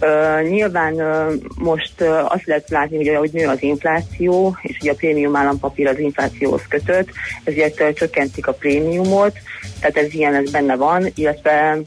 Uh, 0.00 0.48
nyilván 0.48 0.94
uh, 0.94 1.32
most 1.54 2.00
uh, 2.00 2.17
azt 2.26 2.46
lehet 2.46 2.70
látni, 2.70 2.96
hogy 2.96 3.08
ahogy 3.08 3.30
nő 3.32 3.46
az 3.46 3.62
infláció, 3.62 4.56
és 4.62 4.78
ugye 4.80 4.92
a 4.92 4.94
prémium 4.94 5.36
állampapír 5.36 5.86
az 5.86 5.98
inflációhoz 5.98 6.62
kötött, 6.68 7.08
ezért 7.44 7.94
csökkentik 7.94 8.46
a 8.46 8.52
prémiumot, 8.52 9.38
tehát 9.80 9.96
ez 9.96 10.14
ilyen, 10.14 10.34
ez 10.34 10.50
benne 10.50 10.76
van, 10.76 11.06
illetve 11.14 11.78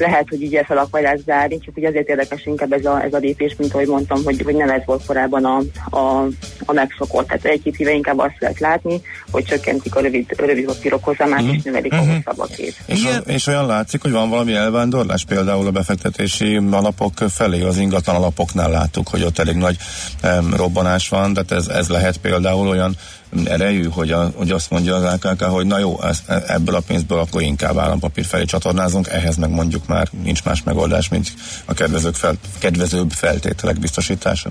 lehet, 0.00 0.26
hogy 0.28 0.42
így 0.42 0.60
fel 0.66 0.88
lesz 0.92 1.20
zárni, 1.26 1.58
csak 1.58 1.76
ugye 1.76 1.88
azért 1.88 2.08
érdekes 2.08 2.46
inkább 2.46 2.72
ez 2.72 2.84
a, 2.84 3.02
ez 3.02 3.12
a 3.12 3.18
lépés, 3.18 3.54
mint 3.58 3.74
ahogy 3.74 3.86
mondtam, 3.86 4.24
hogy, 4.24 4.42
hogy 4.44 4.54
nem 4.54 4.70
ez 4.70 4.82
volt 4.86 5.04
korábban 5.06 5.44
a, 5.44 5.58
a, 5.96 6.26
a 6.64 6.72
megszokott. 6.72 7.26
Tehát 7.26 7.44
egy-két 7.44 7.78
éve 7.78 7.92
inkább 7.92 8.18
azt 8.18 8.36
lehet 8.38 8.58
látni, 8.60 9.00
hogy 9.30 9.44
csökkentik 9.44 9.94
a 9.94 10.00
rövid, 10.00 10.26
rövid 10.36 10.64
papírok 10.64 11.04
hozamát, 11.04 11.42
Mhm. 11.42 11.54
és 11.54 11.62
növelik 11.62 11.92
a 11.92 11.96
Mhm. 12.02 12.10
hosszabbakét. 12.14 12.74
És, 12.86 13.04
a, 13.04 13.30
és 13.30 13.46
olyan 13.46 13.66
látszik, 13.66 14.02
hogy 14.02 14.12
van 14.12 14.30
valami 14.30 14.54
elvándorlás 14.54 15.24
például 15.24 15.66
a 15.66 15.70
befektetési 15.70 16.56
alapok 16.70 17.12
felé, 17.28 17.62
az 17.62 17.76
ingatlan 17.78 18.16
alapoknál 18.16 18.70
láttuk, 18.70 19.08
hogy 19.08 19.22
ott 19.22 19.38
elég 19.38 19.56
nagy 19.56 19.76
um, 20.22 20.54
robbanás 20.56 21.08
van, 21.08 21.32
tehát 21.34 21.50
ez, 21.52 21.66
ez 21.68 21.88
lehet 21.88 22.16
például 22.16 22.68
olyan 22.68 22.96
erejű, 23.44 23.84
hogy, 23.84 24.10
a, 24.10 24.30
hogy 24.34 24.50
azt 24.50 24.70
mondja 24.70 24.94
az 24.94 25.02
AKK, 25.02 25.42
hogy 25.42 25.66
na 25.66 25.78
jó, 25.78 26.02
ezt, 26.02 26.30
ebből 26.46 26.74
a 26.74 26.82
pénzből 26.86 27.18
akkor 27.18 27.42
inkább 27.42 27.78
állampapír 27.78 28.24
felé 28.24 28.44
csatornázunk, 28.44 29.08
ehhez 29.08 29.36
meg 29.36 29.50
mondjuk 29.50 29.86
már 29.86 30.08
nincs 30.22 30.44
más 30.44 30.62
megoldás, 30.62 31.08
mint 31.08 31.28
a 31.64 31.74
kedvezők 31.74 32.14
fel, 32.14 32.34
kedvezőbb 32.58 33.10
feltételek 33.10 33.78
biztosítása. 33.78 34.50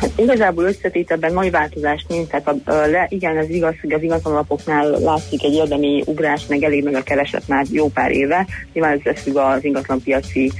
Hát 0.00 0.10
igazából 0.16 0.64
összetételben 0.64 1.32
nagy 1.32 1.50
változás 1.50 2.04
nincs, 2.08 2.28
tehát 2.28 2.48
a, 2.48 2.72
le, 2.72 3.06
igen, 3.08 3.36
ez 3.36 3.48
igaz, 3.48 3.74
hogy 3.80 3.92
az 3.92 4.02
ingatlanalapoknál 4.02 4.90
látszik 4.90 5.44
egy 5.44 5.52
érdemi 5.52 6.02
ugrás, 6.06 6.46
meg 6.46 6.62
elég 6.62 6.84
meg 6.84 6.94
a 6.94 7.02
kereset 7.02 7.48
már 7.48 7.64
jó 7.70 7.88
pár 7.88 8.10
éve. 8.10 8.46
Nyilván 8.72 8.92
ez 8.92 8.98
összefügg 9.04 9.36
az 9.36 9.64
ingatlanpiaci 9.64 10.52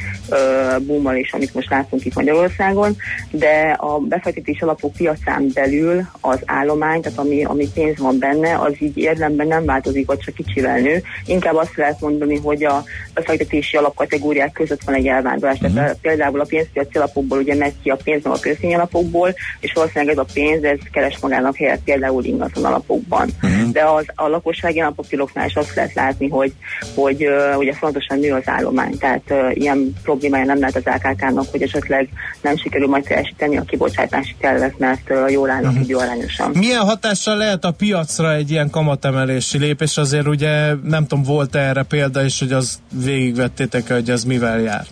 boommal 0.87 1.17
is, 1.17 1.33
amit 1.33 1.55
most 1.55 1.71
látunk 1.71 2.05
itt 2.05 2.15
Magyarországon, 2.15 2.97
de 3.31 3.77
a 3.79 3.99
befektetés 3.99 4.61
alapok 4.61 4.93
piacán 4.93 5.51
belül 5.55 6.03
az 6.21 6.39
állomány, 6.45 7.01
tehát 7.01 7.19
ami, 7.19 7.45
ami 7.45 7.69
pénz 7.75 7.99
van 7.99 8.19
benne, 8.19 8.59
az 8.59 8.73
így 8.79 8.97
érdemben 8.97 9.47
nem 9.47 9.65
változik, 9.65 10.07
vagy 10.07 10.19
csak 10.19 10.35
kicsivel 10.35 10.79
nő. 10.79 11.03
Inkább 11.27 11.55
azt 11.55 11.77
lehet 11.77 12.01
mondani, 12.01 12.37
hogy 12.37 12.65
a 12.65 12.85
befektetési 13.15 13.77
alapkategóriák 13.77 14.53
között 14.53 14.83
van 14.85 14.95
egy 14.95 15.07
elvándorlás. 15.07 15.61
Uh-huh. 15.61 15.75
Tehát 15.75 15.97
például 16.01 16.41
a 16.41 16.45
pénzpiaci 16.45 16.97
alapokból 16.97 17.39
ugye 17.39 17.55
megy 17.55 17.75
ki 17.83 17.91
a 17.91 17.97
pénz 18.05 18.27
a 18.27 18.39
köztény 18.41 18.75
alapokból, 18.75 19.35
és 19.61 19.73
valószínűleg 19.73 20.15
ez 20.15 20.19
a 20.19 20.33
pénz, 20.35 20.65
ez 20.65 20.79
keres 20.93 21.19
magának 21.19 21.57
helyet 21.57 21.81
például 21.85 22.25
ingatlan 22.25 22.65
alapokban. 22.65 23.29
Uh-huh. 23.43 23.71
De 23.71 23.85
az, 23.85 24.05
a 24.15 24.29
lakossági 24.29 24.81
alapokiloknál 24.81 25.47
is 25.47 25.55
azt 25.55 25.75
lehet 25.75 25.95
látni, 25.95 26.29
hogy, 26.29 26.53
hogy 26.95 27.27
uh, 27.27 27.59
ugye 27.59 27.73
fontosan 27.73 28.19
nő 28.19 28.33
az 28.33 28.49
állomány, 28.49 28.99
tehát 28.99 29.23
uh, 29.31 29.57
ilyen 29.57 29.93
problémája 30.15 30.45
nem 30.45 30.59
lehet 30.59 30.77
az 30.77 30.83
AKK-nak, 30.87 31.51
hogy 31.51 31.63
esetleg 31.63 32.09
nem 32.43 32.57
sikerül 32.57 32.89
majd 32.89 33.05
teljesíteni 33.05 33.57
a 33.57 33.63
kibocsátási 33.63 34.35
tervet, 34.41 34.79
mert 34.79 35.11
jól 35.29 35.51
állnak 35.51 35.71
uh-huh. 35.71 35.85
időarányosan. 35.85 36.51
Milyen 36.55 36.81
hatással 36.81 37.37
lehet 37.37 37.65
a 37.65 37.71
piacra 37.71 38.35
egy 38.35 38.51
ilyen 38.51 38.71
kamatemelési 38.71 39.59
lépés? 39.59 39.97
Azért 39.97 40.27
ugye 40.27 40.75
nem 40.83 41.07
tudom, 41.07 41.25
volt 41.25 41.55
erre 41.55 41.83
példa 41.83 42.25
is, 42.25 42.39
hogy 42.39 42.53
az 42.53 42.79
végigvettétek, 43.05 43.93
hogy 43.93 44.11
ez 44.11 44.25
mivel 44.25 44.61
jár? 44.61 44.87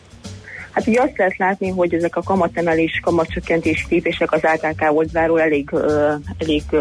Hát 0.73 0.87
ugye 0.87 1.01
azt 1.01 1.17
lehet 1.17 1.37
látni, 1.37 1.69
hogy 1.69 1.95
ezek 1.95 2.17
a 2.17 2.23
kamatemelés, 2.23 3.01
kamatcsökkentés 3.03 3.87
lépések 3.91 4.33
az 4.33 4.41
AKK 4.43 4.93
oldalról 4.93 5.41
elég, 5.41 5.71
elég 6.39 6.63
uh, 6.71 6.81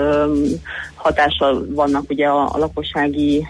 hatással 0.96 1.66
vannak 1.70 2.10
ugye 2.10 2.28
a, 2.28 2.50
a 2.54 2.58
lakossági 2.58 3.48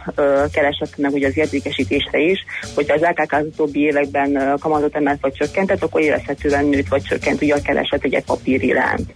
kereset, 0.52 0.98
meg 0.98 1.14
ugye 1.14 1.28
az 1.28 1.38
értékesítésre 1.38 2.20
is, 2.20 2.40
hogyha 2.76 2.94
az 2.94 3.02
AKK 3.02 3.32
az 3.32 3.46
utóbbi 3.46 3.80
években 3.80 4.58
kamatot 4.60 4.96
emelt 4.96 5.22
vagy 5.22 5.34
csökkentett, 5.34 5.84
akkor 5.84 6.02
érezhetően 6.02 6.66
nőtt 6.66 6.88
vagy 6.88 7.02
csökkent 7.02 7.42
ugye 7.42 7.56
a 7.56 7.62
kereset 7.62 8.04
egy 8.04 8.24
papír 8.26 8.64
iránt. 8.64 9.14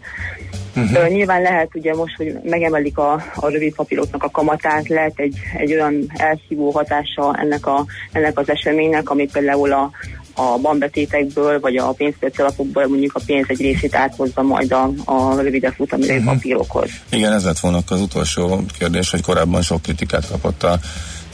Uh-huh. 0.76 1.04
Uh, 1.04 1.08
nyilván 1.10 1.42
lehet 1.42 1.70
ugye 1.76 1.94
most, 1.94 2.16
hogy 2.16 2.34
megemelik 2.44 2.98
a, 2.98 3.24
a 3.36 3.50
rövid 3.50 3.76
papíroknak 3.76 4.24
a 4.24 4.30
kamatát, 4.30 4.88
lehet 4.88 5.20
egy, 5.20 5.38
egy 5.58 5.74
olyan 5.74 6.06
elszívó 6.14 6.72
hatása 6.72 7.36
ennek, 7.40 7.66
a, 7.66 7.86
ennek 8.12 8.40
az 8.40 8.50
eseménynek, 8.50 9.10
ami 9.10 9.28
például 9.32 9.72
a, 9.72 9.92
a 10.36 10.58
banbetétekből, 10.62 11.60
vagy 11.60 11.78
a 11.78 11.92
pénzpiaci 11.92 12.42
alapokból 12.42 12.88
mondjuk 12.88 13.16
a 13.16 13.22
pénz 13.26 13.46
egy 13.48 13.60
részét 13.60 13.96
áthozza 13.96 14.42
majd 14.42 14.72
a, 14.72 14.92
a 15.06 15.42
rövidebb 15.42 15.74
futamidő 15.74 16.18
uh-huh. 16.18 16.34
papírokhoz. 16.34 16.90
Igen, 17.10 17.34
ez 17.34 17.44
lett 17.44 17.60
volna 17.60 17.80
az 17.88 18.02
utolsó 18.02 18.64
kérdés, 18.78 19.10
hogy 19.10 19.22
korábban 19.22 19.62
sok 19.62 19.82
kritikát 19.82 20.28
kapott 20.28 20.64
a 20.64 20.80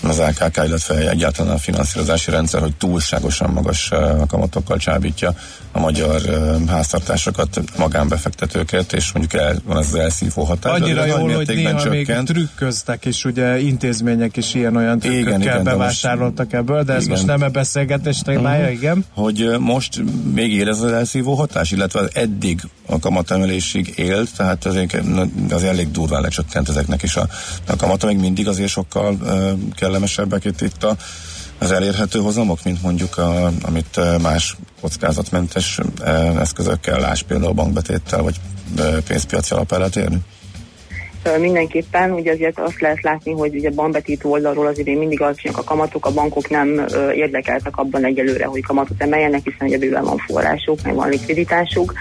az 0.09 0.19
AKK, 0.19 0.61
illetve 0.65 1.09
egyáltalán 1.09 1.53
a 1.53 1.57
finanszírozási 1.57 2.31
rendszer, 2.31 2.61
hogy 2.61 2.75
túlságosan 2.75 3.49
magas 3.49 3.91
kamatokkal 4.27 4.77
csábítja 4.77 5.35
a 5.71 5.79
magyar 5.79 6.21
háztartásokat, 6.67 7.61
magánbefektetőket, 7.77 8.93
és 8.93 9.11
mondjuk 9.11 9.41
el, 9.41 9.55
van 9.65 9.77
ez 9.77 9.87
az 9.87 9.95
elszívó 9.95 10.43
hatás. 10.43 10.79
Annyira 10.79 11.05
jól, 11.05 11.35
hogy 11.35 11.47
néha 11.47 11.81
csökkent. 11.81 12.27
még 12.27 12.35
trükköztek, 12.35 13.05
és 13.05 13.25
ugye 13.25 13.59
intézmények 13.59 14.37
is 14.37 14.53
ilyen-olyan 14.53 14.99
trükkökkel 14.99 15.27
igen, 15.27 15.41
igen, 15.41 15.63
bevásároltak 15.63 16.45
most, 16.45 16.55
ebből, 16.55 16.83
de 16.83 16.93
ez 16.93 17.03
igen. 17.03 17.15
most 17.15 17.25
nem 17.25 17.41
a 17.41 17.47
beszélgetés 17.47 18.19
témája, 18.19 18.61
uh-huh. 18.61 18.77
igen? 18.77 19.05
Hogy 19.13 19.49
most 19.59 20.01
még 20.33 20.53
érez 20.53 20.81
az 20.81 20.91
elszívó 20.91 21.33
hatás, 21.33 21.71
illetve 21.71 22.07
eddig 22.13 22.61
a 22.85 22.99
kamatemelésig 22.99 23.93
élt, 23.95 24.29
tehát 24.37 24.65
azért, 24.65 24.97
az 25.49 25.63
elég 25.63 25.91
durván 25.91 26.21
lecsökkent 26.21 26.69
ezeknek 26.69 27.03
is 27.03 27.15
a, 27.15 27.27
a 27.67 27.75
kamata, 27.75 28.07
még 28.07 28.17
mindig 28.17 28.47
azért 28.47 28.69
sokkal 28.69 29.13
uh, 29.13 29.51
kellemesebbek 29.91 30.45
itt, 30.45 30.61
itt 30.61 30.83
a 30.83 30.97
az 31.57 31.71
elérhető 31.71 32.19
hozamok, 32.19 32.63
mint 32.63 32.81
mondjuk 32.81 33.17
a, 33.17 33.51
amit 33.61 34.19
más 34.21 34.57
kockázatmentes 34.81 35.79
eszközökkel, 36.39 36.99
láss 36.99 37.21
például 37.21 37.53
bankbetéttel 37.53 38.21
vagy 38.21 38.35
pénzpiaci 39.07 39.53
alap 39.53 39.71
el 39.71 39.77
lehet 39.77 39.95
érni? 39.95 40.17
Mindenképpen 41.39 42.11
ugye 42.11 42.31
azért 42.31 42.59
azt 42.59 42.81
lehet 42.81 43.01
látni, 43.01 43.31
hogy 43.31 43.55
ugye 43.55 43.69
bankbetítő 43.69 44.29
oldalról 44.29 44.67
azért 44.67 44.87
még 44.87 44.97
mindig 44.97 45.21
alacsonyak 45.21 45.57
a 45.57 45.63
kamatok, 45.63 46.05
a 46.05 46.11
bankok 46.11 46.49
nem 46.49 46.85
érdekeltek 47.15 47.77
abban 47.77 48.05
egyelőre, 48.05 48.45
hogy 48.45 48.61
kamatot 48.61 49.01
emeljenek, 49.01 49.41
hiszen 49.43 49.67
ugye 49.67 49.77
bőven 49.77 50.03
van 50.03 50.17
forrásuk, 50.17 50.79
meg 50.83 50.95
van 50.95 51.09
likviditásuk. 51.09 51.93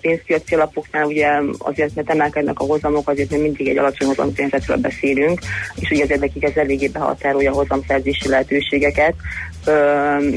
Pénzpiaci 0.00 0.54
alapoknál 0.54 1.04
ugye 1.04 1.28
azért, 1.58 1.94
mert 1.94 2.10
emelkednek 2.10 2.58
a 2.58 2.64
hozamok, 2.64 3.08
azért 3.08 3.30
még 3.30 3.40
mindig 3.40 3.68
egy 3.68 3.78
alacsony 3.78 4.08
hozamkörnyezetről 4.08 4.76
beszélünk, 4.76 5.40
és 5.80 5.90
ugye 5.90 6.04
azért 6.04 6.20
nekik 6.20 6.44
ez 6.44 6.56
eléggé 6.56 6.88
behatárolja 6.88 7.50
a 7.50 7.54
hozamszerzési 7.54 8.28
lehetőségeket, 8.28 9.14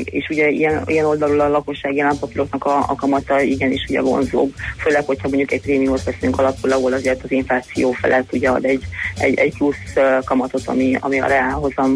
és 0.03 0.28
ugye 0.30 0.49
ilyen, 0.49 0.84
ilyen 0.86 1.05
oldalról 1.05 1.39
a 1.39 1.47
lakossági 1.47 1.99
állampapíroknak 1.99 2.65
a, 2.65 2.78
a 2.78 2.95
kamata 2.95 3.41
igenis 3.41 3.86
ugye 3.89 4.01
vonzóbb, 4.01 4.53
főleg, 4.78 5.05
hogyha 5.05 5.28
mondjuk 5.28 5.51
egy 5.51 5.61
prémiumot 5.61 6.03
veszünk 6.03 6.39
alapul, 6.39 6.71
ahol 6.71 6.93
azért 6.93 7.23
az 7.23 7.32
infláció 7.32 7.91
felett 7.91 8.34
ugye 8.34 8.49
ad 8.49 8.65
egy, 8.65 8.84
egy, 9.17 9.38
egy 9.38 9.53
plusz 9.57 9.93
kamatot, 10.23 10.67
ami, 10.67 10.97
ami 10.99 11.19
a 11.19 11.28
reálhozam 11.28 11.95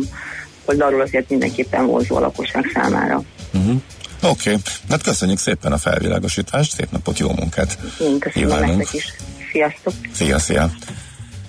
oldalról 0.65 1.01
azért 1.01 1.29
mindenképpen 1.29 1.85
vonzó 1.85 2.15
a 2.15 2.19
lakosság 2.19 2.71
számára. 2.73 3.21
Uh-huh. 3.53 3.81
Oké, 4.23 4.49
okay. 4.49 4.61
hát 4.89 5.01
köszönjük 5.01 5.37
szépen 5.37 5.71
a 5.71 5.77
felvilágosítást, 5.77 6.71
szép 6.71 6.91
napot, 6.91 7.19
jó 7.19 7.31
munkát! 7.31 7.77
Én 7.99 8.19
köszönöm 8.19 8.59
nektek 8.59 8.93
is. 8.93 9.13
Sziasztok! 9.51 9.93
Szia, 10.13 10.39
szia! 10.39 10.69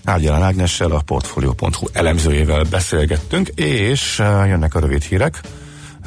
Ágyalán 0.04 0.42
Ágnessel, 0.42 0.90
a 0.90 1.02
Portfolio.hu 1.06 1.86
elemzőjével 1.92 2.64
beszélgettünk, 2.70 3.48
és 3.48 4.18
jönnek 4.18 4.74
a 4.74 4.80
rövid 4.80 5.02
hírek. 5.02 5.40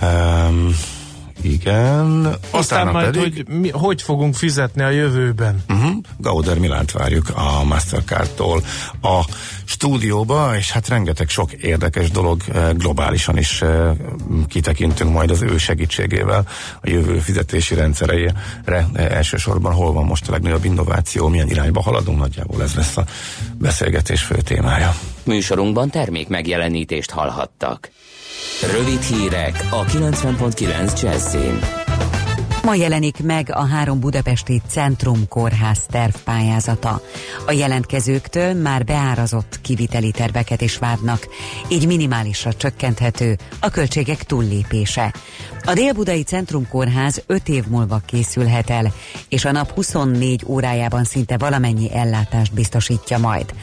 Um, 0.01 0.75
igen. 1.41 2.35
Aztán 2.51 2.87
majd, 2.87 3.05
pedig... 3.05 3.21
hogy 3.21 3.55
mi, 3.59 3.69
hogy 3.69 4.01
fogunk 4.01 4.35
fizetni 4.35 4.83
a 4.83 4.89
jövőben. 4.89 5.63
Uh-huh. 5.69 5.95
Gauder 6.17 6.57
Milánt 6.57 6.91
várjuk 6.91 7.29
a 7.35 7.63
Mastercard-tól 7.63 8.63
a 9.01 9.25
stúdióba, 9.65 10.57
és 10.57 10.71
hát 10.71 10.87
rengeteg 10.87 11.29
sok 11.29 11.53
érdekes 11.53 12.11
dolog 12.11 12.41
globálisan 12.73 13.37
is 13.37 13.63
kitekintünk 14.47 15.11
majd 15.11 15.31
az 15.31 15.41
ő 15.41 15.57
segítségével 15.57 16.47
a 16.81 16.89
jövő 16.89 17.19
fizetési 17.19 17.75
rendszereire. 17.75 18.33
Elsősorban 18.93 19.73
hol 19.73 19.93
van 19.93 20.05
most 20.05 20.27
a 20.27 20.31
legnagyobb 20.31 20.65
innováció, 20.65 21.27
milyen 21.27 21.49
irányba 21.49 21.81
haladunk, 21.81 22.19
nagyjából 22.19 22.61
ez 22.61 22.73
lesz 22.73 22.97
a 22.97 23.05
beszélgetés 23.53 24.21
fő 24.21 24.35
témája. 24.35 24.95
Műsorunkban 25.23 25.89
termék 25.89 26.27
megjelenítést 26.27 27.11
hallhattak. 27.11 27.89
Rövid 28.71 29.01
hírek 29.01 29.67
a 29.69 29.83
90.9 29.83 31.01
Jazzin. 31.01 31.59
Ma 32.65 32.75
jelenik 32.75 33.23
meg 33.23 33.49
a 33.51 33.65
három 33.65 33.99
budapesti 33.99 34.61
Centrum 34.69 35.27
Kórház 35.27 35.85
tervpályázata. 35.89 37.01
A 37.45 37.51
jelentkezőktől 37.51 38.53
már 38.53 38.83
beárazott 38.83 39.59
kiviteli 39.61 40.11
terveket 40.11 40.61
is 40.61 40.77
várnak, 40.77 41.27
így 41.69 41.87
minimálisra 41.87 42.53
csökkenthető 42.53 43.37
a 43.59 43.69
költségek 43.69 44.23
túllépése. 44.23 45.13
A 45.67 45.73
Dél-Budai 45.73 46.23
Centrum 46.23 46.67
Kórház 46.67 47.23
5 47.25 47.49
év 47.49 47.67
múlva 47.67 48.01
készülhet 48.05 48.69
el, 48.69 48.93
és 49.29 49.45
a 49.45 49.51
nap 49.51 49.71
24 49.71 50.43
órájában 50.47 51.03
szinte 51.03 51.37
valamennyi 51.37 51.93
ellátást 51.93 52.53
biztosítja 52.53 53.17
majd. 53.17 53.53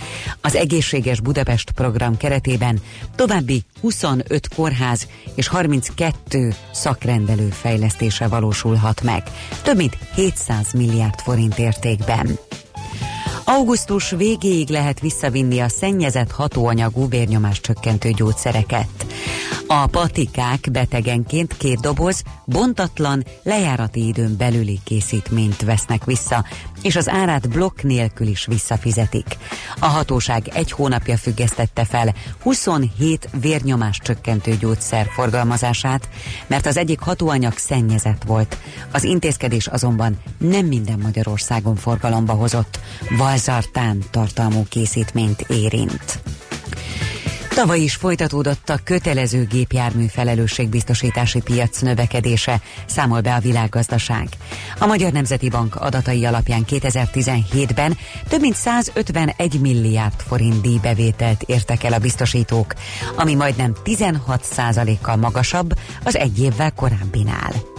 Az 0.40 0.54
Egészséges 0.54 1.20
Budapest 1.20 1.70
program 1.70 2.16
keretében 2.16 2.80
további 3.14 3.62
25 3.80 4.48
kórház 4.54 5.08
és 5.34 5.48
32 5.48 6.54
szakrendelő 6.72 7.48
fejlesztése 7.48 8.28
valósulhat 8.28 9.02
meg, 9.02 9.22
több 9.62 9.76
mint 9.76 9.98
700 10.14 10.72
milliárd 10.72 11.20
forint 11.20 11.58
értékben. 11.58 12.38
Augusztus 13.44 14.10
végéig 14.10 14.68
lehet 14.68 15.00
visszavinni 15.00 15.60
a 15.60 15.68
szennyezett 15.68 16.30
hatóanyagú 16.30 17.08
vérnyomás 17.08 17.60
csökkentő 17.60 18.10
gyógyszereket. 18.10 19.06
A 19.66 19.86
patikák 19.86 20.68
betegenként 20.72 21.56
két 21.56 21.80
doboz 21.80 22.22
bontatlan, 22.44 23.24
lejárati 23.42 24.06
időn 24.06 24.36
belüli 24.36 24.80
készítményt 24.84 25.62
vesznek 25.62 26.04
vissza, 26.04 26.44
és 26.82 26.96
az 26.96 27.08
árát 27.08 27.48
blokk 27.48 27.82
nélkül 27.82 28.26
is 28.26 28.46
visszafizetik. 28.46 29.36
A 29.80 29.86
hatóság 29.86 30.48
egy 30.54 30.72
hónapja 30.72 31.16
függesztette 31.16 31.84
fel 31.84 32.14
27 32.42 33.28
vérnyomás 33.40 33.98
csökkentő 34.02 34.56
gyógyszer 34.56 35.06
forgalmazását, 35.14 36.08
mert 36.46 36.66
az 36.66 36.76
egyik 36.76 37.00
hatóanyag 37.00 37.56
szennyezett 37.56 38.22
volt. 38.26 38.58
Az 38.92 39.04
intézkedés 39.04 39.66
azonban 39.66 40.18
nem 40.38 40.66
minden 40.66 40.98
Magyarországon 40.98 41.76
forgalomba 41.76 42.32
hozott, 42.32 42.80
valzartán 43.32 44.02
tartalmú 44.10 44.64
készítményt 44.68 45.40
érint. 45.40 46.20
Tavaly 47.54 47.80
is 47.80 47.94
folytatódott 47.94 48.68
a 48.68 48.78
kötelező 48.84 49.44
gépjármű 49.44 50.06
felelősségbiztosítási 50.06 51.40
piac 51.40 51.80
növekedése, 51.80 52.60
számol 52.86 53.20
be 53.20 53.34
a 53.34 53.40
világgazdaság. 53.40 54.28
A 54.78 54.86
Magyar 54.86 55.12
Nemzeti 55.12 55.48
Bank 55.48 55.76
adatai 55.76 56.24
alapján 56.24 56.64
2017-ben 56.68 57.96
több 58.28 58.40
mint 58.40 58.54
151 58.54 59.60
milliárd 59.60 60.20
forint 60.26 60.60
díjbevételt 60.60 61.42
értek 61.42 61.84
el 61.84 61.92
a 61.92 61.98
biztosítók, 61.98 62.74
ami 63.16 63.34
majdnem 63.34 63.74
16 63.82 64.46
kal 65.00 65.16
magasabb 65.16 65.78
az 66.04 66.16
egy 66.16 66.42
évvel 66.42 66.72
korábbinál. 66.72 67.71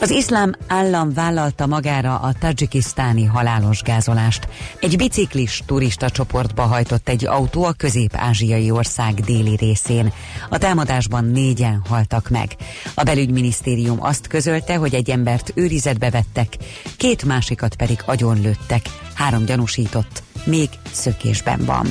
Az 0.00 0.10
iszlám 0.10 0.54
állam 0.68 1.12
vállalta 1.12 1.66
magára 1.66 2.18
a 2.18 2.32
tajikisztáni 2.32 3.24
halálos 3.24 3.82
gázolást. 3.82 4.48
Egy 4.80 4.96
biciklis 4.96 5.62
turista 5.66 6.10
csoportba 6.10 6.62
hajtott 6.62 7.08
egy 7.08 7.26
autó 7.26 7.64
a 7.64 7.72
közép-ázsiai 7.72 8.70
ország 8.70 9.14
déli 9.14 9.56
részén. 9.56 10.12
A 10.50 10.58
támadásban 10.58 11.24
négyen 11.24 11.82
haltak 11.88 12.28
meg. 12.28 12.56
A 12.94 13.02
belügyminisztérium 13.02 14.02
azt 14.02 14.26
közölte, 14.26 14.76
hogy 14.76 14.94
egy 14.94 15.10
embert 15.10 15.52
őrizetbe 15.54 16.10
vettek, 16.10 16.56
két 16.96 17.24
másikat 17.24 17.76
pedig 17.76 18.02
agyonlőttek. 18.06 18.82
Három 19.14 19.44
gyanúsított 19.44 20.22
még 20.44 20.68
szökésben 20.92 21.64
van. 21.64 21.86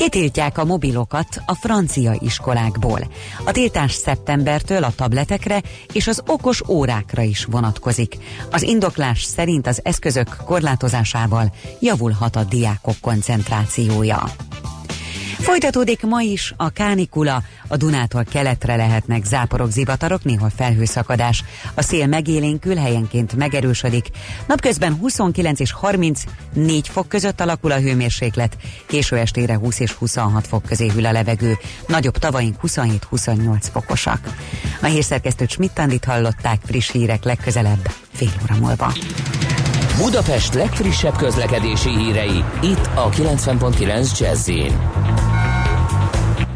Kitiltják 0.00 0.58
a 0.58 0.64
mobilokat 0.64 1.42
a 1.46 1.54
francia 1.54 2.16
iskolákból. 2.18 3.00
A 3.44 3.50
tiltás 3.50 3.92
szeptembertől 3.92 4.84
a 4.84 4.92
tabletekre 4.96 5.62
és 5.92 6.06
az 6.06 6.22
okos 6.26 6.62
órákra 6.68 7.22
is 7.22 7.44
vonatkozik. 7.44 8.16
Az 8.50 8.62
indoklás 8.62 9.22
szerint 9.22 9.66
az 9.66 9.80
eszközök 9.84 10.36
korlátozásával 10.44 11.52
javulhat 11.80 12.36
a 12.36 12.44
diákok 12.44 12.94
koncentrációja. 13.00 14.22
Folytatódik 15.40 16.02
ma 16.02 16.20
is 16.20 16.54
a 16.56 16.70
kánikula, 16.70 17.42
a 17.68 17.76
Dunától 17.76 18.24
keletre 18.24 18.76
lehetnek 18.76 19.24
záporok, 19.24 19.70
zivatarok, 19.70 20.24
néhol 20.24 20.50
felhőszakadás. 20.56 21.44
A 21.74 21.82
szél 21.82 22.06
megélénkül, 22.06 22.76
helyenként 22.76 23.36
megerősödik. 23.36 24.06
Napközben 24.46 24.94
29 24.94 25.60
és 25.60 25.72
34 25.72 26.88
fok 26.88 27.08
között 27.08 27.40
alakul 27.40 27.72
a 27.72 27.80
hőmérséklet, 27.80 28.56
késő 28.86 29.16
estére 29.16 29.56
20 29.56 29.80
és 29.80 29.92
26 29.92 30.46
fok 30.46 30.62
közé 30.62 30.88
hűl 30.88 31.06
a 31.06 31.12
levegő. 31.12 31.56
Nagyobb 31.86 32.18
tavaink 32.18 32.56
27-28 32.62 33.62
fokosak. 33.72 34.34
A 34.82 34.86
hírszerkesztőt 34.86 35.50
Schmidt 35.50 36.04
hallották 36.04 36.60
friss 36.64 36.90
hírek 36.90 37.24
legközelebb, 37.24 37.90
fél 38.12 38.32
óra 38.42 38.60
múlva. 38.60 38.92
Budapest 40.00 40.54
legfrissebb 40.54 41.16
közlekedési 41.16 41.88
hírei, 41.88 42.44
itt 42.62 42.90
a 42.94 43.08
90.9 43.08 44.18
jazz 44.18 44.50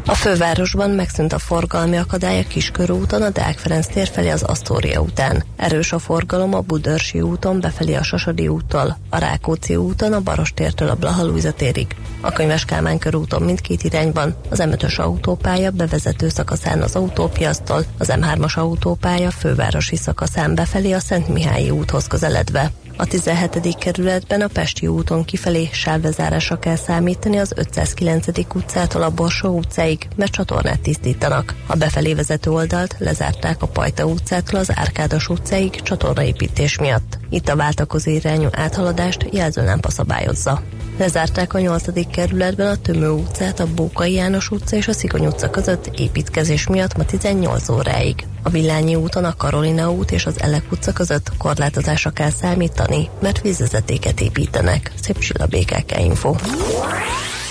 a 0.07 0.13
fővárosban 0.13 0.89
megszűnt 0.89 1.33
a 1.33 1.39
forgalmi 1.39 1.97
akadály 1.97 2.39
a 2.39 2.47
Kiskörúton, 2.47 3.21
a 3.21 3.29
Deák 3.29 3.57
Ferenc 3.57 3.87
tér 3.87 4.07
felé 4.07 4.29
az 4.29 4.43
Asztória 4.43 4.99
után. 5.01 5.43
Erős 5.55 5.91
a 5.91 5.99
forgalom 5.99 6.53
a 6.53 6.59
Budörsi 6.59 7.21
úton 7.21 7.59
befelé 7.59 7.93
a 7.93 8.03
Sasadi 8.03 8.47
úttól, 8.47 8.97
a 9.09 9.17
Rákóczi 9.17 9.75
úton 9.75 10.13
a 10.13 10.21
Barostértől 10.21 10.89
a 10.89 10.95
Blahalújza 10.95 11.51
térig. 11.51 11.95
A 12.21 12.31
Könyves 12.31 12.65
Kálmán 12.65 12.97
körúton 12.97 13.41
mindkét 13.41 13.83
irányban, 13.83 14.35
az 14.49 14.63
M5-ös 14.63 14.99
autópálya 14.99 15.71
bevezető 15.71 16.29
szakaszán 16.29 16.81
az 16.81 16.95
autópiasztól, 16.95 17.85
az 17.97 18.13
M3-as 18.13 18.57
autópálya 18.57 19.31
fővárosi 19.31 19.95
szakaszán 19.95 20.55
befelé 20.55 20.91
a 20.91 20.99
Szent 20.99 21.27
Mihályi 21.27 21.69
úthoz 21.69 22.07
közeledve. 22.07 22.71
A 22.97 23.05
17. 23.05 23.75
kerületben 23.77 24.41
a 24.41 24.47
Pesti 24.47 24.87
úton 24.87 25.25
kifelé 25.25 25.69
sávlezárásra 25.71 26.59
kell 26.59 26.75
számítani 26.75 27.37
az 27.37 27.53
509. 27.55 28.27
utcától 28.53 29.01
a 29.01 29.09
Borsó 29.09 29.57
utcáig, 29.57 30.07
mert 30.15 30.31
csatornát 30.31 30.81
tisztítanak. 30.81 31.55
A 31.67 31.75
befelé 31.75 32.13
vezető 32.13 32.51
oldalt 32.51 32.95
lezárták 32.99 33.61
a 33.61 33.67
Pajta 33.67 34.05
utcától 34.05 34.59
az 34.59 34.71
Árkádos 34.75 35.29
utcáig 35.29 35.81
csatornaépítés 35.81 36.77
miatt. 36.77 37.17
Itt 37.29 37.49
a 37.49 37.55
váltakozó 37.55 38.11
irányú 38.11 38.47
áthaladást 38.51 39.27
jelzőlámpa 39.31 39.89
szabályozza. 39.89 40.61
Lezárták 40.97 41.53
a 41.53 41.59
8. 41.59 42.11
kerületben 42.11 42.67
a 42.67 42.75
Tömő 42.75 43.09
utcát, 43.09 43.59
a 43.59 43.67
Bókai 43.75 44.13
János 44.13 44.51
utca 44.51 44.75
és 44.75 44.87
a 44.87 44.93
Szikony 44.93 45.25
utca 45.25 45.49
között 45.49 45.99
építkezés 45.99 46.67
miatt 46.67 46.97
ma 46.97 47.05
18 47.05 47.69
óráig. 47.69 48.25
A 48.45 48.49
Villányi 48.49 48.95
úton 48.95 49.23
a 49.23 49.35
Karolina 49.37 49.91
út 49.91 50.11
és 50.11 50.25
az 50.25 50.41
Elek 50.41 50.71
utca 50.71 50.93
között 50.93 51.31
korlátozásra 51.37 52.09
kell 52.09 52.29
számítani, 52.29 53.09
mert 53.21 53.41
vízvezetéket 53.41 54.21
építenek. 54.21 54.91
Szép 55.01 55.17
Csilla 55.17 55.45
BKK 55.45 55.99
Info. 55.99 56.35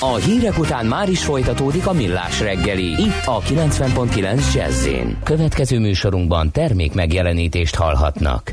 A 0.01 0.15
hírek 0.15 0.59
után 0.59 0.87
már 0.87 1.09
is 1.09 1.25
folytatódik 1.25 1.87
a 1.87 1.93
millás 1.93 2.41
reggeli, 2.41 2.85
itt 2.85 3.23
a 3.25 3.41
90.9 3.41 4.55
jazz 4.55 4.89
Következő 5.25 5.79
műsorunkban 5.79 6.51
termék 6.51 6.95
megjelenítést 6.95 7.75
hallhatnak. 7.75 8.53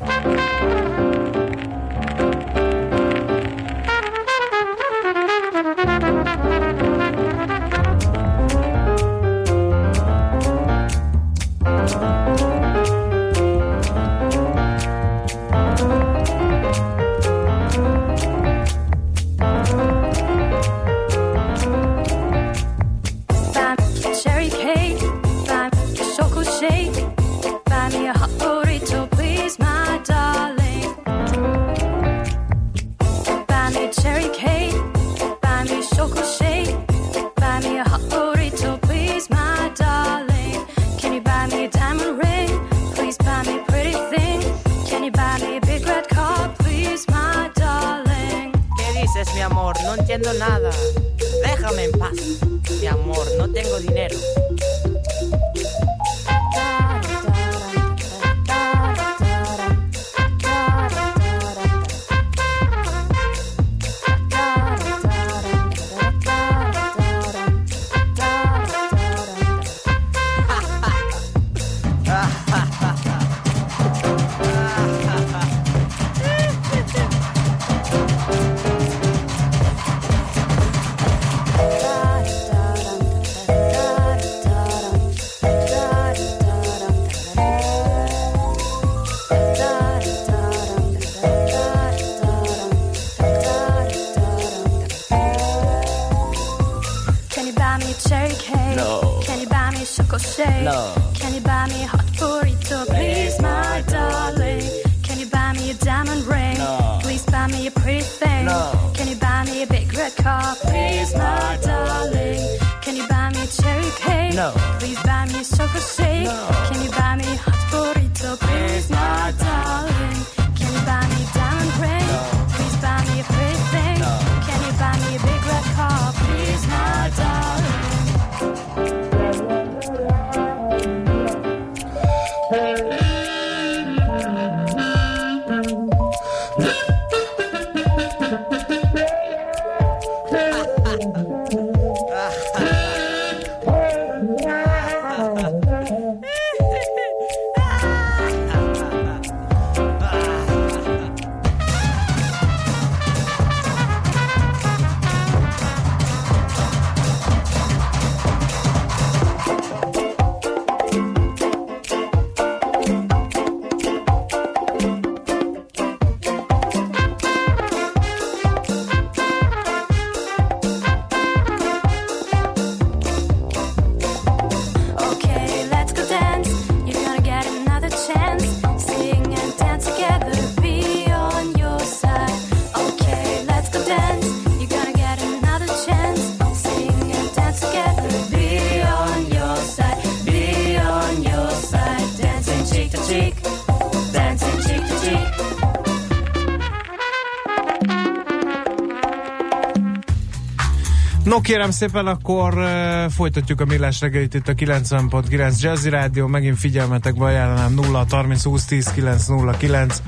No 201.24 201.42
kérem 201.42 201.72
szépen, 201.72 202.08
akkor 202.08 202.58
uh, 202.58 203.12
folytatjuk 203.12 203.62
a 203.62 203.66
millás 203.66 204.02
reggelit 204.02 204.34
itt 204.34 204.48
a 204.48 204.54
90.9 204.54 205.60
Jazzy 205.60 205.90
Rádió, 205.90 206.28
megint 206.28 206.58
figyelmetekbe 206.58 207.26
ajánlanám 207.26 207.74
0 207.74 208.06
30 208.10 208.44
20 208.44 208.66
10 208.66 208.92
909 208.92 210.02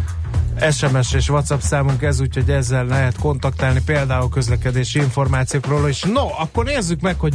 SMS 0.72 1.14
és 1.14 1.30
WhatsApp 1.30 1.60
számunk 1.60 2.02
ez, 2.02 2.20
úgyhogy 2.20 2.50
ezzel 2.50 2.86
lehet 2.86 3.18
kontaktálni 3.18 3.82
például 3.86 4.30
közlekedési 4.30 5.00
információkról 5.00 5.90
is. 5.90 6.02
No, 6.02 6.28
akkor 6.40 6.66
nézzük 6.66 7.02
meg, 7.02 7.20
hogy 7.20 7.34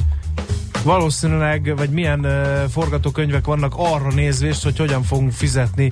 valószínűleg, 0.85 1.77
vagy 1.77 1.91
milyen 1.91 2.25
uh, 2.25 2.33
forgatókönyvek 2.71 3.47
vannak 3.47 3.75
arra 3.77 4.13
nézvést, 4.15 4.63
hogy 4.63 4.79
hogyan 4.79 5.03
fogunk 5.03 5.33
fizetni 5.33 5.89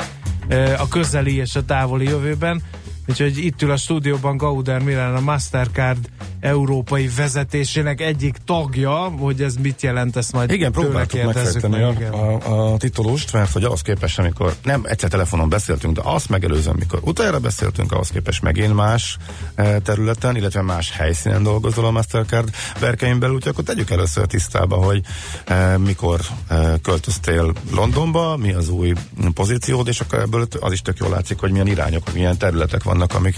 uh, 0.48 0.72
a 0.78 0.88
közeli 0.88 1.36
és 1.36 1.56
a 1.56 1.64
távoli 1.64 2.04
jövőben. 2.04 2.62
Úgyhogy 3.08 3.38
itt 3.38 3.62
ül 3.62 3.70
a 3.70 3.76
stúdióban 3.76 4.36
Gauder 4.36 4.82
Milán, 4.82 5.14
a 5.14 5.20
Mastercard 5.20 6.05
európai 6.46 7.10
vezetésének 7.16 8.00
egyik 8.00 8.36
tagja, 8.44 8.94
hogy 8.94 9.42
ez 9.42 9.54
mit 9.54 9.82
jelent, 9.82 10.16
ezt 10.16 10.32
majd 10.32 10.50
Igen, 10.50 10.72
próbáltuk 10.72 11.22
megfejteni 11.22 11.74
meg, 11.74 11.84
a, 11.84 11.90
igen. 11.90 12.12
a, 12.12 12.72
a 12.72 12.76
titulust, 12.76 13.32
mert 13.32 13.52
hogy 13.52 13.64
ahhoz 13.64 13.80
képest, 13.80 14.18
amikor 14.18 14.54
nem 14.62 14.82
egyszer 14.84 15.08
telefonon 15.08 15.48
beszéltünk, 15.48 15.94
de 15.94 16.00
azt 16.04 16.28
megelőzően, 16.28 16.76
mikor 16.78 17.00
utoljára 17.02 17.38
beszéltünk, 17.38 17.92
ahhoz 17.92 18.08
képest 18.08 18.42
megint 18.42 18.74
más 18.74 19.16
eh, 19.54 19.76
területen, 19.84 20.36
illetve 20.36 20.62
más 20.62 20.90
helyszínen 20.90 21.42
dolgozol 21.42 21.84
a 21.84 21.90
Mastercard 21.90 22.50
berkein 22.80 23.18
belül, 23.18 23.34
úgyhogy 23.34 23.52
akkor 23.52 23.64
tegyük 23.64 23.90
először 23.90 24.26
tisztába, 24.26 24.76
hogy 24.76 25.02
eh, 25.44 25.76
mikor 25.78 26.20
eh, 26.48 26.72
költöztél 26.82 27.52
Londonba, 27.74 28.36
mi 28.36 28.52
az 28.52 28.68
új 28.68 28.92
pozíciód, 29.34 29.88
és 29.88 30.00
akkor 30.00 30.18
ebből 30.18 30.46
az 30.60 30.72
is 30.72 30.82
tök 30.82 30.98
jól 30.98 31.10
látszik, 31.10 31.38
hogy 31.38 31.50
milyen 31.50 31.66
irányok, 31.66 32.12
milyen 32.12 32.38
területek 32.38 32.82
vannak, 32.82 33.14
amik 33.14 33.36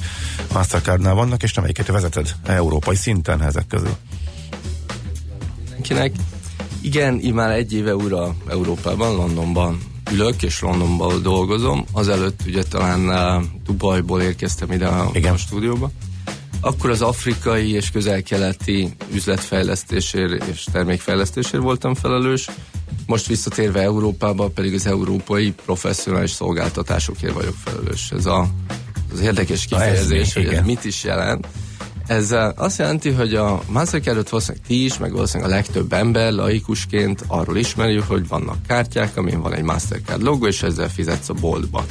Mastercardnál 0.52 1.14
vannak, 1.14 1.42
és 1.42 1.54
nem 1.54 1.62
melyiket 1.62 1.86
vezeted 1.86 2.34
európai 2.46 2.96
szinten 2.98 3.42
ezek 3.42 3.66
közül. 3.66 3.96
mindenkinek. 5.78 6.12
Igen, 6.80 7.20
így 7.20 7.32
már 7.32 7.50
egy 7.50 7.72
éve 7.72 7.96
újra 7.96 8.34
Európában, 8.48 9.14
Londonban 9.14 9.78
ülök, 10.12 10.42
és 10.42 10.60
Londonban 10.60 11.22
dolgozom. 11.22 11.84
Azelőtt 11.92 12.40
ugye 12.46 12.62
talán 12.62 13.00
uh, 13.08 13.44
Dubajból 13.66 14.22
érkeztem 14.22 14.72
ide 14.72 14.86
a, 14.86 15.10
Igen. 15.12 15.32
a 15.32 15.36
stúdióba. 15.36 15.90
Akkor 16.60 16.90
az 16.90 17.02
afrikai 17.02 17.70
és 17.70 17.90
közel-keleti 17.90 18.88
üzletfejlesztésért 19.12 20.44
és 20.44 20.66
termékfejlesztésért 20.72 21.62
voltam 21.62 21.94
felelős. 21.94 22.48
Most 23.06 23.26
visszatérve 23.26 23.80
Európába 23.80 24.48
pedig 24.48 24.74
az 24.74 24.86
európai 24.86 25.52
professzionális 25.64 26.30
szolgáltatásokért 26.30 27.32
vagyok 27.32 27.54
felelős. 27.64 28.10
Ez 28.10 28.26
a, 28.26 28.48
az 29.12 29.20
érdekes 29.20 29.68
Na, 29.68 29.82
ez 29.82 29.98
kifejezés, 29.98 30.34
hogy 30.34 30.44
ez 30.44 30.50
Igen. 30.50 30.64
mit 30.64 30.84
is 30.84 31.04
jelent. 31.04 31.46
Ez 32.08 32.32
eh, 32.32 32.50
azt 32.56 32.78
jelenti, 32.78 33.10
hogy 33.10 33.34
a 33.34 33.62
Mastercardot 33.66 34.28
valószínűleg 34.28 34.66
ti 34.66 34.84
is, 34.84 34.98
meg 34.98 35.12
valószínűleg 35.12 35.52
a 35.52 35.54
legtöbb 35.54 35.92
ember 35.92 36.32
laikusként 36.32 37.24
arról 37.26 37.56
ismerjük, 37.56 38.02
hogy 38.02 38.28
vannak 38.28 38.62
kártyák, 38.66 39.16
amin 39.16 39.40
van 39.40 39.54
egy 39.54 39.62
Mastercard 39.62 40.22
logo, 40.22 40.46
és 40.46 40.62
ezzel 40.62 40.88
fizetsz 40.88 41.28
a 41.28 41.34
boltba. 41.34 41.84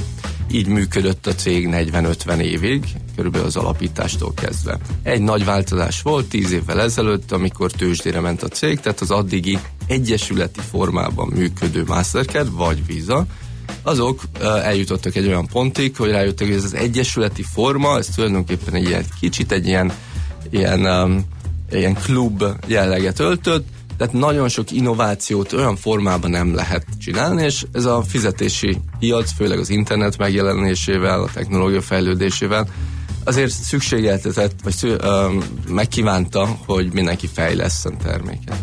Így 0.51 0.67
működött 0.67 1.27
a 1.27 1.35
cég 1.35 1.67
40-50 1.71 2.39
évig, 2.39 2.83
körülbelül 3.15 3.47
az 3.47 3.55
alapítástól 3.55 4.33
kezdve. 4.33 4.77
Egy 5.03 5.21
nagy 5.21 5.45
változás 5.45 6.01
volt 6.01 6.29
10 6.29 6.51
évvel 6.51 6.81
ezelőtt, 6.81 7.31
amikor 7.31 7.71
tőzsdére 7.71 8.19
ment 8.19 8.43
a 8.43 8.47
cég, 8.47 8.79
tehát 8.79 9.01
az 9.01 9.11
addigi 9.11 9.59
egyesületi 9.87 10.59
formában 10.69 11.27
működő 11.27 11.83
Mastercard 11.87 12.55
vagy 12.55 12.85
Visa, 12.85 13.25
azok 13.81 14.21
eljutottak 14.41 15.15
egy 15.15 15.27
olyan 15.27 15.47
pontig, 15.47 15.95
hogy 15.95 16.09
rájöttek, 16.11 16.47
hogy 16.47 16.55
ez 16.55 16.63
az 16.63 16.75
egyesületi 16.75 17.43
forma, 17.53 17.97
ez 17.97 18.07
tulajdonképpen 18.07 18.73
egy 18.73 18.87
ilyen 18.87 19.05
kicsit 19.19 19.51
egy 19.51 19.67
ilyen, 19.67 19.91
ilyen, 20.49 20.79
ilyen 21.71 21.93
klub 21.93 22.43
jelleget 22.67 23.19
öltött, 23.19 23.67
tehát 23.97 24.13
nagyon 24.13 24.49
sok 24.49 24.71
innovációt 24.71 25.53
olyan 25.53 25.75
formában 25.75 26.29
nem 26.29 26.55
lehet 26.55 26.85
csinálni, 26.99 27.43
és 27.43 27.65
ez 27.71 27.85
a 27.85 28.01
fizetési 28.07 28.77
piac, 28.99 29.33
főleg 29.35 29.59
az 29.59 29.69
internet 29.69 30.17
megjelenésével, 30.17 31.21
a 31.21 31.29
technológia 31.33 31.81
fejlődésével, 31.81 32.67
azért 33.23 33.51
szükségeltetett, 33.51 34.53
vagy 34.63 34.99
um, 35.03 35.43
megkívánta, 35.67 36.57
hogy 36.65 36.93
mindenki 36.93 37.27
fejleszten 37.33 37.97
terméket. 37.97 38.57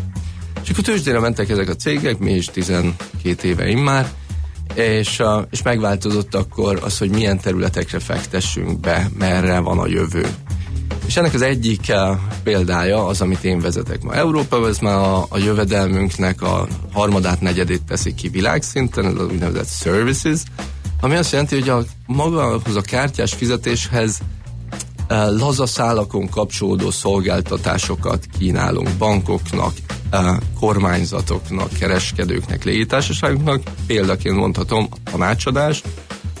És 0.63 0.69
akkor 0.69 0.83
tőzsdére 0.83 1.19
mentek 1.19 1.49
ezek 1.49 1.69
a 1.69 1.75
cégek, 1.75 2.17
mi 2.17 2.33
is 2.33 2.45
12 2.45 3.47
éve 3.47 3.69
immár, 3.69 4.11
és, 4.73 5.23
és 5.49 5.61
megváltozott 5.61 6.35
akkor 6.35 6.79
az, 6.83 6.97
hogy 6.97 7.09
milyen 7.09 7.39
területekre 7.39 7.99
fektessünk 7.99 8.79
be, 8.79 9.09
merre 9.17 9.59
van 9.59 9.79
a 9.79 9.87
jövő. 9.87 10.27
És 11.05 11.17
ennek 11.17 11.33
az 11.33 11.41
egyik 11.41 11.85
uh, 11.89 12.17
példája 12.43 13.05
az, 13.05 13.21
amit 13.21 13.43
én 13.43 13.59
vezetek 13.59 14.03
ma 14.03 14.13
Európában, 14.13 14.69
ez 14.69 14.79
már 14.79 14.95
a, 14.95 15.25
a 15.29 15.37
jövedelmünknek 15.37 16.41
a 16.41 16.67
harmadát, 16.93 17.41
negyedét 17.41 17.83
teszi 17.83 18.13
ki 18.13 18.29
világszinten, 18.29 19.05
ez 19.05 19.13
az 19.13 19.27
úgynevezett 19.31 19.69
services, 19.69 20.39
ami 21.01 21.15
azt 21.15 21.31
jelenti, 21.31 21.59
hogy 21.59 21.69
a 21.69 21.83
magához 22.05 22.75
a 22.75 22.81
kártyás 22.81 23.33
fizetéshez 23.33 24.19
uh, 25.09 25.37
laza 25.37 25.65
szálakon 25.65 26.29
kapcsolódó 26.29 26.91
szolgáltatásokat 26.91 28.25
kínálunk 28.37 28.89
bankoknak, 28.97 29.73
kormányzatoknak, 30.59 31.69
kereskedőknek, 31.79 32.63
légitársaságoknak. 32.63 33.61
Példaként 33.87 34.35
mondhatom 34.35 34.87
a 34.91 35.11
tanácsadást, 35.11 35.87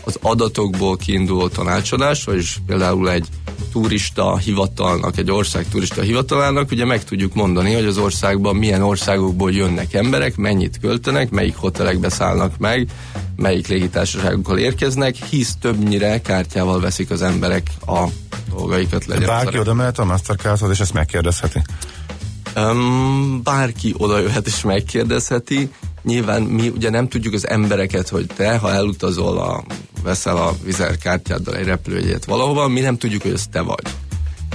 az 0.03 0.17
adatokból 0.21 0.97
kiinduló 0.97 1.47
tanácsadás, 1.47 2.23
vagyis 2.23 2.57
például 2.65 3.11
egy 3.11 3.27
turista 3.71 4.37
hivatalnak, 4.37 5.17
egy 5.17 5.31
ország 5.31 5.65
turista 5.71 6.01
hivatalának, 6.01 6.71
ugye 6.71 6.85
meg 6.85 7.03
tudjuk 7.03 7.33
mondani, 7.33 7.73
hogy 7.73 7.85
az 7.85 7.97
országban 7.97 8.55
milyen 8.55 8.81
országokból 8.81 9.51
jönnek 9.51 9.93
emberek, 9.93 10.35
mennyit 10.35 10.79
költenek, 10.79 11.29
melyik 11.29 11.55
hotelekbe 11.55 12.09
szállnak 12.09 12.57
meg, 12.57 12.87
melyik 13.35 13.67
légitársaságokkal 13.67 14.57
érkeznek, 14.57 15.15
hisz 15.15 15.55
többnyire 15.61 16.21
kártyával 16.21 16.79
veszik 16.79 17.09
az 17.09 17.21
emberek 17.21 17.71
a 17.87 18.05
dolgaikat 18.49 19.05
legyen. 19.05 19.25
Bárki 19.25 19.59
oda 19.59 19.73
mehet 19.73 19.99
a 19.99 20.05
Mastercardhoz, 20.05 20.69
és 20.69 20.79
ezt 20.79 20.93
megkérdezheti. 20.93 21.61
Um, 22.55 23.41
bárki 23.43 23.93
oda 23.97 24.19
jöhet 24.19 24.47
és 24.47 24.61
megkérdezheti. 24.61 25.69
Nyilván 26.03 26.41
mi 26.41 26.69
ugye 26.69 26.89
nem 26.89 27.07
tudjuk 27.07 27.33
az 27.33 27.47
embereket, 27.47 28.09
hogy 28.09 28.25
te, 28.35 28.57
ha 28.57 28.73
elutazol, 28.73 29.37
a, 29.37 29.63
veszel 30.03 30.37
a 30.37 30.53
vizerkártyáddal 30.63 31.55
egy 31.55 31.65
repülőjegyet 31.65 32.25
valahova, 32.25 32.67
mi 32.67 32.79
nem 32.79 32.97
tudjuk, 32.97 33.21
hogy 33.21 33.31
ez 33.31 33.47
te 33.51 33.61
vagy. 33.61 33.83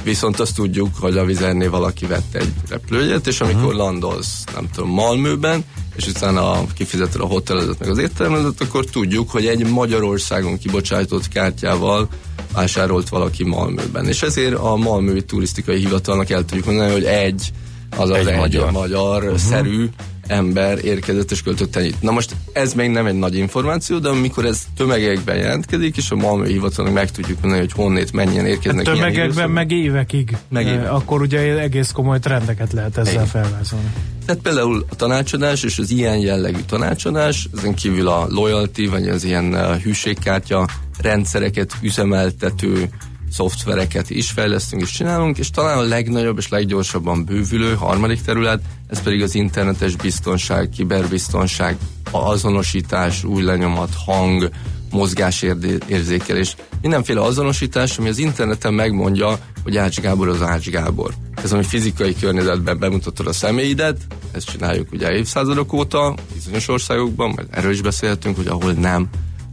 Viszont 0.02 0.40
azt 0.40 0.54
tudjuk, 0.54 0.88
hogy 1.00 1.16
a 1.16 1.24
vizernél 1.24 1.70
valaki 1.70 2.06
vett 2.06 2.34
egy 2.34 2.52
repülőjegyet, 2.68 3.26
és 3.26 3.40
amikor 3.40 3.64
uh-huh. 3.64 3.78
landolsz, 3.78 4.44
nem 4.54 4.68
tudom, 4.74 4.90
Malmöben, 4.90 5.64
és 5.96 6.06
utána 6.06 6.66
kifizeted 6.74 7.20
a 7.20 7.26
hoteledet 7.26 7.78
meg 7.78 7.88
az 7.88 7.98
éttermedet, 7.98 8.60
akkor 8.60 8.84
tudjuk, 8.84 9.30
hogy 9.30 9.46
egy 9.46 9.66
Magyarországon 9.66 10.58
kibocsájtott 10.58 11.28
kártyával 11.28 12.08
vásárolt 12.52 13.08
valaki 13.08 13.44
Malmöben. 13.44 14.06
És 14.06 14.22
ezért 14.22 14.54
a 14.54 14.76
Malmöi 14.76 15.22
turisztikai 15.22 15.78
hivatalnak 15.78 16.30
el 16.30 16.44
tudjuk 16.44 16.66
mondani, 16.66 16.92
hogy 16.92 17.04
egy, 17.04 17.50
azaz 17.96 18.16
Egy 18.16 18.26
egy, 18.26 18.36
magyar. 18.36 18.66
egy 18.66 18.72
magyar 18.72 19.22
uh-huh. 19.22 19.38
szerű 19.38 19.88
ember 20.26 20.84
érkezett 20.84 21.30
és 21.30 21.42
költött 21.42 21.76
ennyit. 21.76 22.02
Na 22.02 22.10
most 22.10 22.36
ez 22.52 22.74
még 22.74 22.90
nem 22.90 23.06
egy 23.06 23.18
nagy 23.18 23.36
információ, 23.36 23.98
de 23.98 24.08
amikor 24.08 24.44
ez 24.44 24.62
tömegekben 24.76 25.36
jelentkezik, 25.36 25.96
és 25.96 26.10
a 26.10 26.16
Malmöi 26.16 26.52
hivatalnak 26.52 26.94
meg 26.94 27.10
tudjuk 27.10 27.40
mondani, 27.40 27.62
hogy 27.62 27.72
honnét 27.72 28.12
mennyien 28.12 28.46
érkeznek. 28.46 28.84
milyen 28.90 28.98
Tömegekben 28.98 29.50
meg 29.50 29.70
évekig. 29.70 30.36
Meg 30.48 30.66
Eh, 30.66 30.72
évekig. 30.72 30.88
Akkor 30.90 31.20
ugye 31.20 31.58
egész 31.60 31.90
komoly 31.90 32.18
trendeket 32.18 32.72
lehet 32.72 32.96
ezzel 32.96 33.12
Igen. 33.12 33.26
felvázolni. 33.26 33.92
Tehát 34.26 34.42
például 34.42 34.86
a 34.90 34.94
tanácsadás 34.96 35.62
és 35.62 35.78
az 35.78 35.90
ilyen 35.90 36.18
jellegű 36.18 36.60
tanácsadás, 36.66 37.48
ezen 37.58 37.74
kívül 37.74 38.08
a 38.08 38.26
loyalty, 38.28 38.86
vagy 38.86 39.08
az 39.08 39.24
ilyen 39.24 39.78
hűségkártya 39.82 40.66
rendszereket 41.02 41.72
üzemeltető 41.82 42.88
szoftvereket 43.30 44.10
is 44.10 44.30
fejlesztünk 44.30 44.82
és 44.82 44.90
csinálunk, 44.90 45.38
és 45.38 45.50
talán 45.50 45.78
a 45.78 45.82
legnagyobb 45.82 46.38
és 46.38 46.48
leggyorsabban 46.48 47.24
bővülő 47.24 47.74
harmadik 47.74 48.22
terület, 48.22 48.60
ez 48.88 49.02
pedig 49.02 49.22
az 49.22 49.34
internetes 49.34 49.96
biztonság, 49.96 50.68
kiberbiztonság, 50.68 51.76
azonosítás, 52.10 53.24
új 53.24 53.42
lenyomat, 53.42 53.90
hang, 54.04 54.50
mozgásérzékelés. 54.90 56.56
Mindenféle 56.82 57.20
azonosítás, 57.20 57.98
ami 57.98 58.08
az 58.08 58.18
interneten 58.18 58.74
megmondja, 58.74 59.38
hogy 59.62 59.76
Ács 59.76 60.00
Gábor 60.00 60.28
az 60.28 60.42
Ács 60.42 60.68
Gábor. 60.68 61.14
Ez, 61.42 61.52
ami 61.52 61.62
fizikai 61.62 62.14
környezetben 62.14 62.78
bemutatod 62.78 63.26
a 63.26 63.32
személyidet, 63.32 63.96
ezt 64.32 64.50
csináljuk 64.50 64.92
ugye 64.92 65.12
évszázadok 65.12 65.72
óta, 65.72 66.14
bizonyos 66.34 66.68
országokban, 66.68 67.32
majd 67.36 67.48
erről 67.50 67.72
is 67.72 67.82
beszélhetünk, 67.82 68.36
hogy 68.36 68.46
ahol 68.46 68.72
nem, 68.72 69.08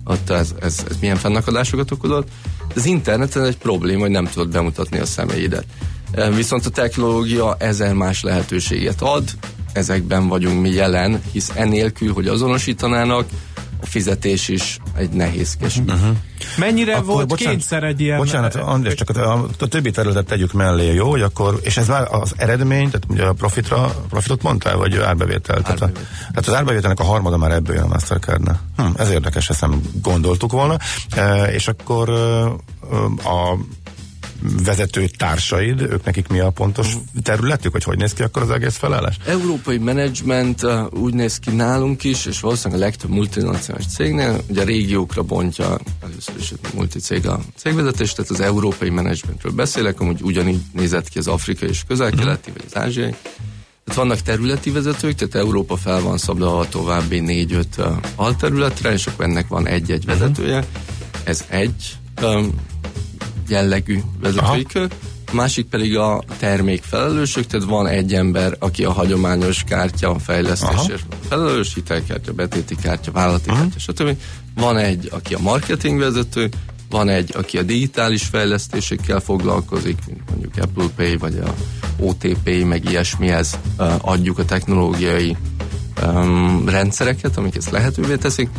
ott 0.08 0.30
ez, 0.30 0.54
ez, 0.60 0.84
ez 0.90 0.98
milyen 1.00 1.16
fennakadásokat 1.16 1.92
okozott. 1.92 2.28
Az 2.76 2.86
interneten 2.86 3.44
egy 3.44 3.58
probléma, 3.58 4.02
hogy 4.02 4.10
nem 4.10 4.26
tudod 4.26 4.50
bemutatni 4.50 5.00
a 5.00 5.06
személyidet. 5.06 5.66
Viszont 6.36 6.66
a 6.66 6.70
technológia 6.70 7.56
ezer 7.60 7.94
más 7.94 8.24
lehetőséget 8.24 9.02
ad, 9.02 9.24
ezekben 9.74 10.28
vagyunk 10.28 10.62
mi 10.62 10.70
jelen, 10.70 11.22
hisz 11.32 11.52
enélkül, 11.56 12.14
hogy 12.14 12.28
azonosítanának, 12.28 13.26
fizetés 13.88 14.48
is 14.48 14.80
egy 14.98 15.10
nehézkes. 15.10 15.78
Uh-huh. 15.78 16.16
Mennyire 16.58 16.94
Akkor 16.96 17.06
volt 17.06 17.28
bocsánat, 17.28 17.54
kényszer 17.54 17.84
egy 17.84 18.02
ilyen... 18.02 18.18
Bocsánat, 18.18 18.56
András, 18.56 18.94
csak 18.94 19.10
a, 19.10 19.34
a, 19.34 19.48
a 19.60 19.68
többi 19.68 19.92
területet 19.92 20.26
tegyük 20.26 20.54
mellé, 20.54 20.94
jó? 20.94 21.10
Hogy 21.10 21.22
akkor, 21.22 21.60
és 21.62 21.78
ez 21.78 21.88
már 21.88 22.08
az 22.12 22.34
eredmény, 22.38 22.86
tehát 22.90 23.06
ugye 23.08 23.24
a 23.24 23.34
profitra, 23.34 23.96
profitot 24.10 24.44
mondtál, 24.44 24.78
vagy 24.78 24.98
árbevétel? 24.98 25.62
Tehát, 25.62 25.82
a, 25.82 25.92
tehát 25.92 26.48
az 26.48 26.54
árbevételnek 26.54 27.00
a 27.00 27.04
harmada 27.04 27.38
már 27.38 27.52
ebből 27.52 27.76
jön 27.76 27.84
a 27.84 27.88
Mastercardnál. 27.88 28.60
Hm, 28.78 28.86
ez 28.96 29.10
érdekes, 29.10 29.50
ezt 29.50 29.62
nem 29.62 29.82
gondoltuk 30.02 30.52
volna. 30.52 30.78
E, 31.10 31.44
és 31.54 31.68
akkor 31.68 32.10
e, 32.10 32.44
a 33.30 33.58
vezető 34.64 35.08
társaid, 35.08 35.82
ők 35.82 36.04
nekik 36.04 36.28
mi 36.28 36.40
a 36.40 36.50
pontos 36.50 36.94
területük, 37.24 37.72
hogy 37.72 37.84
hogy 37.84 37.98
néz 37.98 38.14
ki 38.14 38.24
akkor 38.24 38.42
az 38.42 38.50
egész 38.50 38.76
felállás? 38.78 39.18
Európai 39.26 39.78
menedzsment 39.78 40.64
uh, 40.64 40.94
úgy 40.94 41.14
néz 41.14 41.38
ki 41.38 41.52
nálunk 41.52 42.04
is, 42.04 42.26
és 42.26 42.40
valószínűleg 42.40 42.82
a 42.82 42.86
legtöbb 42.86 43.10
multinacionális 43.10 43.88
cégnél, 43.88 44.42
ugye 44.48 44.62
a 44.62 44.66
régiókra 44.66 45.24
bontja 45.24 45.78
először 46.04 46.36
is 46.40 46.52
a 46.52 46.68
multicég 46.76 47.28
a 47.28 47.40
cégvezetés, 47.56 48.14
tehát 48.14 48.32
az 48.32 48.40
európai 48.40 48.90
menedzsmentről 48.90 49.52
beszélek, 49.52 50.00
amúgy 50.00 50.22
ugyanígy 50.22 50.62
nézett 50.74 51.10
ki 51.10 51.18
az 51.18 51.28
afrikai 51.28 51.70
és 51.70 51.84
közel-keleti, 51.88 52.52
vagy 52.52 52.64
az 52.66 52.76
ázsiai. 52.76 53.16
Tehát 53.86 54.02
vannak 54.02 54.22
területi 54.22 54.72
vezetők, 54.72 55.16
tehát 55.16 55.36
Európa 55.36 55.78
fel 55.78 56.02
van 56.02 56.18
szabdalva 56.18 56.68
további 56.70 57.20
négy-öt 57.20 57.78
uh, 57.78 57.86
alterületre, 58.16 58.92
és 58.92 59.06
akkor 59.08 59.26
ennek 59.26 59.48
van 59.48 59.68
egy-egy 59.68 60.06
vezetője. 60.06 60.66
Ez 61.24 61.46
egy 61.50 61.98
um, 62.22 62.54
jellegű 63.50 64.00
vezetői 64.20 64.64
kör, 64.64 64.92
a 65.32 65.36
másik 65.36 65.66
pedig 65.66 65.98
a 65.98 66.24
termékfelelősök, 66.40 67.46
tehát 67.46 67.68
van 67.68 67.88
egy 67.88 68.14
ember, 68.14 68.56
aki 68.60 68.84
a 68.84 68.92
hagyományos 68.92 69.64
kártya 69.64 70.20
fejlesztésért 70.20 71.16
felelős, 71.30 71.74
hitelkártya, 71.74 72.34
betéti 72.34 72.76
kártya, 72.76 73.12
vállalati 73.12 73.50
Aha. 73.50 73.60
kártya, 73.60 73.80
stb. 73.80 74.18
Van 74.56 74.78
egy, 74.78 75.10
aki 75.12 75.34
a 75.34 75.40
marketing 75.40 76.00
vezető, 76.00 76.50
van 76.90 77.10
egy, 77.10 77.32
aki 77.36 77.58
a 77.58 77.64
digitális 77.64 78.24
fejlesztésekkel 78.24 79.20
foglalkozik, 79.20 79.98
mint 80.08 80.30
mondjuk 80.30 80.54
Apple 80.58 80.88
Pay, 80.96 81.18
vagy 81.18 81.38
a 81.38 81.54
OTP, 82.00 82.66
meg 82.66 82.90
ilyesmihez 82.90 83.60
adjuk 84.02 84.40
a 84.40 84.46
technológiai 84.46 85.38
um, 86.04 86.64
rendszereket, 86.68 87.38
amik 87.38 87.56
ezt 87.56 87.70
lehetővé 87.70 88.16
teszik, 88.16 88.50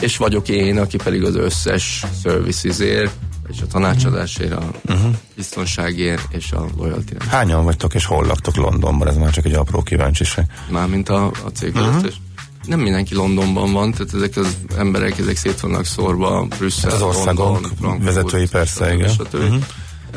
és 0.00 0.16
vagyok 0.16 0.48
én, 0.48 0.78
aki 0.78 0.96
pedig 0.96 1.24
az 1.24 1.34
összes 1.34 2.04
servicesért, 2.22 3.12
és 3.52 3.60
a 3.60 3.66
tanácsadásért, 3.66 4.52
a 4.52 4.70
uh-huh. 4.88 5.14
biztonságért 5.34 6.34
és 6.34 6.52
a 6.52 6.66
loyalty 6.76 7.14
Hányan 7.28 7.64
vagytok 7.64 7.94
és 7.94 8.04
hol 8.04 8.26
laktok 8.26 8.56
Londonban? 8.56 9.08
Ez 9.08 9.16
már 9.16 9.30
csak 9.30 9.44
egy 9.44 9.54
apró 9.54 9.82
kíváncsiság. 9.82 10.46
Mármint 10.70 11.08
a, 11.08 11.26
a 11.26 11.48
cégvezetés. 11.54 12.02
Uh-huh. 12.02 12.24
Nem 12.66 12.80
mindenki 12.80 13.14
Londonban 13.14 13.72
van, 13.72 13.92
tehát 13.92 14.14
ezek 14.14 14.36
az 14.36 14.56
emberek, 14.76 15.18
ezek 15.18 15.36
szét 15.36 15.60
vannak 15.60 15.84
szórva, 15.84 16.46
Brüsszel, 16.58 16.90
Hát 16.90 17.00
az 17.00 17.06
országok 17.06 17.60
London, 17.80 18.04
vezetői 18.04 18.48
persze, 18.48 18.94
igen. 18.94 19.10
Mhm. 19.32 19.54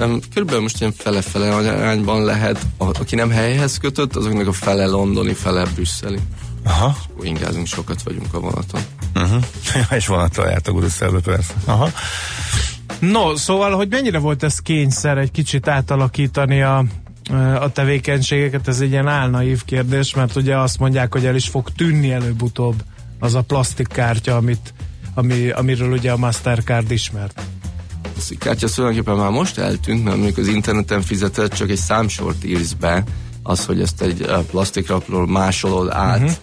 Um, 0.02 0.20
körülbelül 0.34 0.62
most 0.62 0.80
ilyen 0.80 0.94
fele-fele 0.98 1.56
arányban 1.56 2.24
lehet, 2.24 2.66
a, 2.78 2.86
aki 2.86 3.16
nem 3.16 3.30
helyhez 3.30 3.78
kötött, 3.78 4.16
azoknak 4.16 4.48
a 4.48 4.52
fele 4.52 4.86
londoni, 4.86 5.34
fele 5.34 5.66
brüsszeli. 5.76 6.20
Aha. 6.64 6.96
Akkor 7.10 7.26
ingázunk, 7.26 7.68
sokat 7.68 8.04
vagyunk 8.04 8.34
a 8.34 8.40
vonaton. 8.40 8.82
Uh-huh. 9.16 9.44
és 9.92 10.08
vonattal 10.08 10.48
jártok 10.50 10.76
Brüsszelbe 10.76 11.20
persze. 11.20 11.54
Aha. 11.66 11.90
No, 13.00 13.36
szóval, 13.36 13.72
hogy 13.76 13.88
mennyire 13.90 14.20
volt 14.20 14.44
ez 14.44 14.60
kényszer 14.60 15.18
egy 15.18 15.32
kicsit 15.32 15.68
átalakítani 15.68 16.62
a, 16.62 16.84
a 17.60 17.72
tevékenységeket, 17.72 18.68
ez 18.68 18.80
egy 18.80 18.92
ilyen 18.92 19.08
álnaív 19.08 19.66
kérdés, 19.66 20.16
mert 20.16 20.36
ugye 20.36 20.58
azt 20.58 20.80
mondják, 20.80 21.14
hogy 21.14 21.26
el 21.26 21.36
is 21.36 21.48
fog 21.48 21.70
tűnni 21.70 22.12
előbb-utóbb 22.12 22.84
az 23.20 23.36
a 23.36 23.42
plastikkártya, 23.42 24.36
amit, 24.36 24.74
ami, 25.14 25.50
amiről 25.50 25.92
ugye 25.92 26.12
a 26.12 26.18
Mastercard 26.18 26.92
ismert. 26.92 27.42
A 28.04 28.36
kártya 28.40 28.68
tulajdonképpen 28.68 29.18
már 29.18 29.32
most 29.32 29.58
eltűnt, 29.58 30.04
mert 30.04 30.16
amikor 30.16 30.44
az 30.44 30.48
interneten 30.48 31.02
fizetett, 31.02 31.54
csak 31.54 31.70
egy 31.70 31.78
számsort 31.78 32.44
írsz 32.46 32.74
be, 32.74 33.04
az, 33.44 33.66
hogy 33.66 33.82
ezt 33.82 34.02
egy 34.02 34.32
plastikrakról 34.52 35.28
másolod 35.28 35.90
át. 35.92 36.20
Uh-huh. 36.20 36.36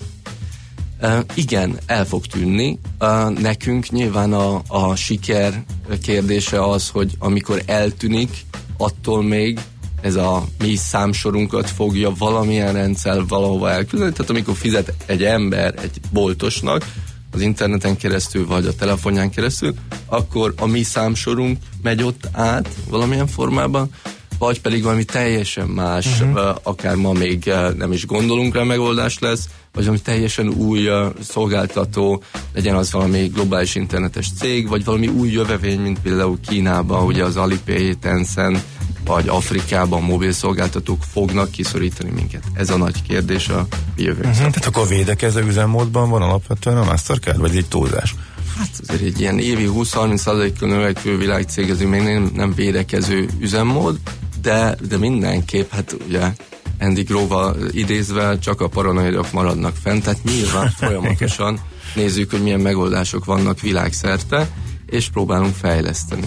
Uh, 1.03 1.19
igen, 1.35 1.79
el 1.87 2.07
fog 2.07 2.27
tűnni. 2.27 2.79
Uh, 3.01 3.31
nekünk 3.31 3.89
nyilván 3.91 4.33
a, 4.33 4.63
a 4.67 4.95
siker 4.95 5.65
kérdése 6.03 6.65
az, 6.65 6.89
hogy 6.89 7.15
amikor 7.19 7.63
eltűnik, 7.67 8.31
attól 8.77 9.23
még 9.23 9.61
ez 10.01 10.15
a 10.15 10.45
mi 10.59 10.77
számsorunkat 10.77 11.71
fogja 11.71 12.13
valamilyen 12.19 12.73
rendszer 12.73 13.27
valahova 13.27 13.71
elküldeni. 13.71 14.13
Tehát 14.13 14.31
amikor 14.31 14.57
fizet 14.57 14.95
egy 15.07 15.25
ember 15.25 15.75
egy 15.83 16.01
boltosnak, 16.13 16.85
az 17.33 17.41
interneten 17.41 17.97
keresztül, 17.97 18.47
vagy 18.47 18.67
a 18.67 18.75
telefonján 18.75 19.31
keresztül, 19.31 19.75
akkor 20.07 20.55
a 20.57 20.67
mi 20.67 20.83
számsorunk 20.83 21.59
megy 21.83 22.03
ott 22.03 22.29
át 22.33 22.69
valamilyen 22.89 23.27
formában, 23.27 23.91
vagy 24.39 24.61
pedig 24.61 24.83
valami 24.83 25.05
teljesen 25.05 25.69
más, 25.69 26.21
uh-huh. 26.21 26.57
akár 26.63 26.95
ma 26.95 27.13
még 27.13 27.53
nem 27.77 27.93
is 27.93 28.07
gondolunk 28.07 28.55
rá 28.55 28.63
megoldás 28.63 29.19
lesz, 29.19 29.49
vagy 29.77 29.85
valami 29.85 30.03
teljesen 30.03 30.49
új 30.49 30.89
szolgáltató, 31.23 32.23
legyen 32.55 32.75
az 32.75 32.93
valami 32.93 33.27
globális 33.27 33.75
internetes 33.75 34.29
cég, 34.39 34.69
vagy 34.69 34.85
valami 34.85 35.07
új 35.07 35.31
jövevény, 35.31 35.81
mint 35.81 35.99
például 35.99 36.39
Kínában, 36.47 37.05
ugye 37.05 37.25
az 37.25 37.37
Alipay, 37.37 37.97
Tencent, 37.97 38.65
vagy 39.05 39.29
Afrikában 39.29 40.03
mobil 40.03 40.33
szolgáltatók 40.33 41.03
fognak 41.13 41.51
kiszorítani 41.51 42.11
minket. 42.11 42.43
Ez 42.55 42.71
a 42.71 42.77
nagy 42.77 43.03
kérdés 43.03 43.49
a 43.49 43.67
jövőnk. 43.97 44.19
Uh-huh. 44.19 44.37
Tehát 44.37 44.67
akkor 44.67 44.89
védekező 44.89 45.47
üzemmódban 45.47 46.11
van 46.11 46.23
alapvetően 46.23 46.77
a 46.77 46.85
Mastercard, 46.85 47.39
vagy 47.39 47.57
egy 47.57 47.69
túlzás? 47.69 48.15
Hát 48.59 48.71
azért 48.87 49.03
egy 49.03 49.21
ilyen 49.21 49.39
évi 49.39 49.69
20-30%-kal 49.73 50.69
növekvő 50.69 51.19
világcég, 51.19 51.71
ez 51.71 51.81
még 51.81 52.03
nem, 52.03 52.31
nem 52.35 52.55
védekező 52.55 53.29
üzemmód, 53.41 53.99
de, 54.43 54.77
de 54.89 54.97
mindenképp, 54.97 55.71
hát 55.71 55.97
ugye 56.07 56.33
Andy 56.81 57.03
Grove 57.03 57.55
idézve 57.71 58.39
csak 58.39 58.61
a 58.61 58.69
paranoidok 58.69 59.33
maradnak 59.33 59.77
fent, 59.83 60.03
tehát 60.03 60.25
nyilván 60.25 60.71
folyamatosan 60.79 61.61
nézzük, 61.95 62.31
hogy 62.31 62.43
milyen 62.43 62.61
megoldások 62.61 63.25
vannak 63.25 63.61
világszerte, 63.61 64.49
és 64.87 65.09
próbálunk 65.09 65.55
fejleszteni. 65.55 66.27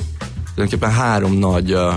Tulajdonképpen 0.54 0.96
három 0.96 1.34
nagy 1.34 1.74
uh, 1.74 1.94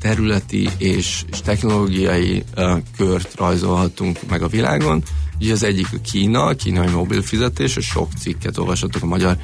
területi 0.00 0.68
és, 0.78 1.24
és 1.30 1.40
technológiai 1.40 2.44
uh, 2.56 2.78
kört 2.96 3.34
rajzolhatunk 3.36 4.18
meg 4.28 4.42
a 4.42 4.48
világon. 4.48 5.02
Ugye 5.40 5.52
az 5.52 5.62
egyik 5.62 5.86
a 5.92 6.00
Kína, 6.10 6.44
a 6.44 6.54
kínai 6.54 6.88
mobil 6.88 7.22
fizetés, 7.22 7.76
és 7.76 7.86
sok 7.86 8.08
cikket 8.18 8.58
olvashatok 8.58 9.02
a 9.02 9.06
magyar 9.06 9.36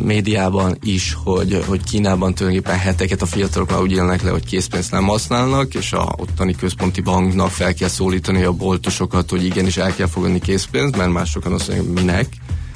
médiában 0.00 0.76
is, 0.82 1.16
hogy, 1.24 1.64
hogy 1.66 1.84
Kínában 1.84 2.34
tulajdonképpen 2.34 2.78
heteket 2.78 3.22
a 3.22 3.26
fiatalok 3.26 3.70
már 3.70 3.80
úgy 3.80 3.92
élnek 3.92 4.22
le, 4.22 4.30
hogy 4.30 4.44
készpénzt 4.44 4.90
nem 4.90 5.06
használnak, 5.06 5.74
és 5.74 5.92
a 5.92 6.14
ottani 6.16 6.54
központi 6.54 7.00
banknak 7.00 7.50
fel 7.50 7.74
kell 7.74 7.88
szólítani 7.88 8.42
a 8.42 8.52
boltosokat, 8.52 9.30
hogy 9.30 9.44
igenis 9.44 9.76
el 9.76 9.94
kell 9.94 10.06
fogadni 10.06 10.40
készpénzt, 10.40 10.96
mert 10.96 11.12
másokan 11.12 11.52
azt 11.52 11.68
mondják, 11.68 11.94
minek 11.94 12.26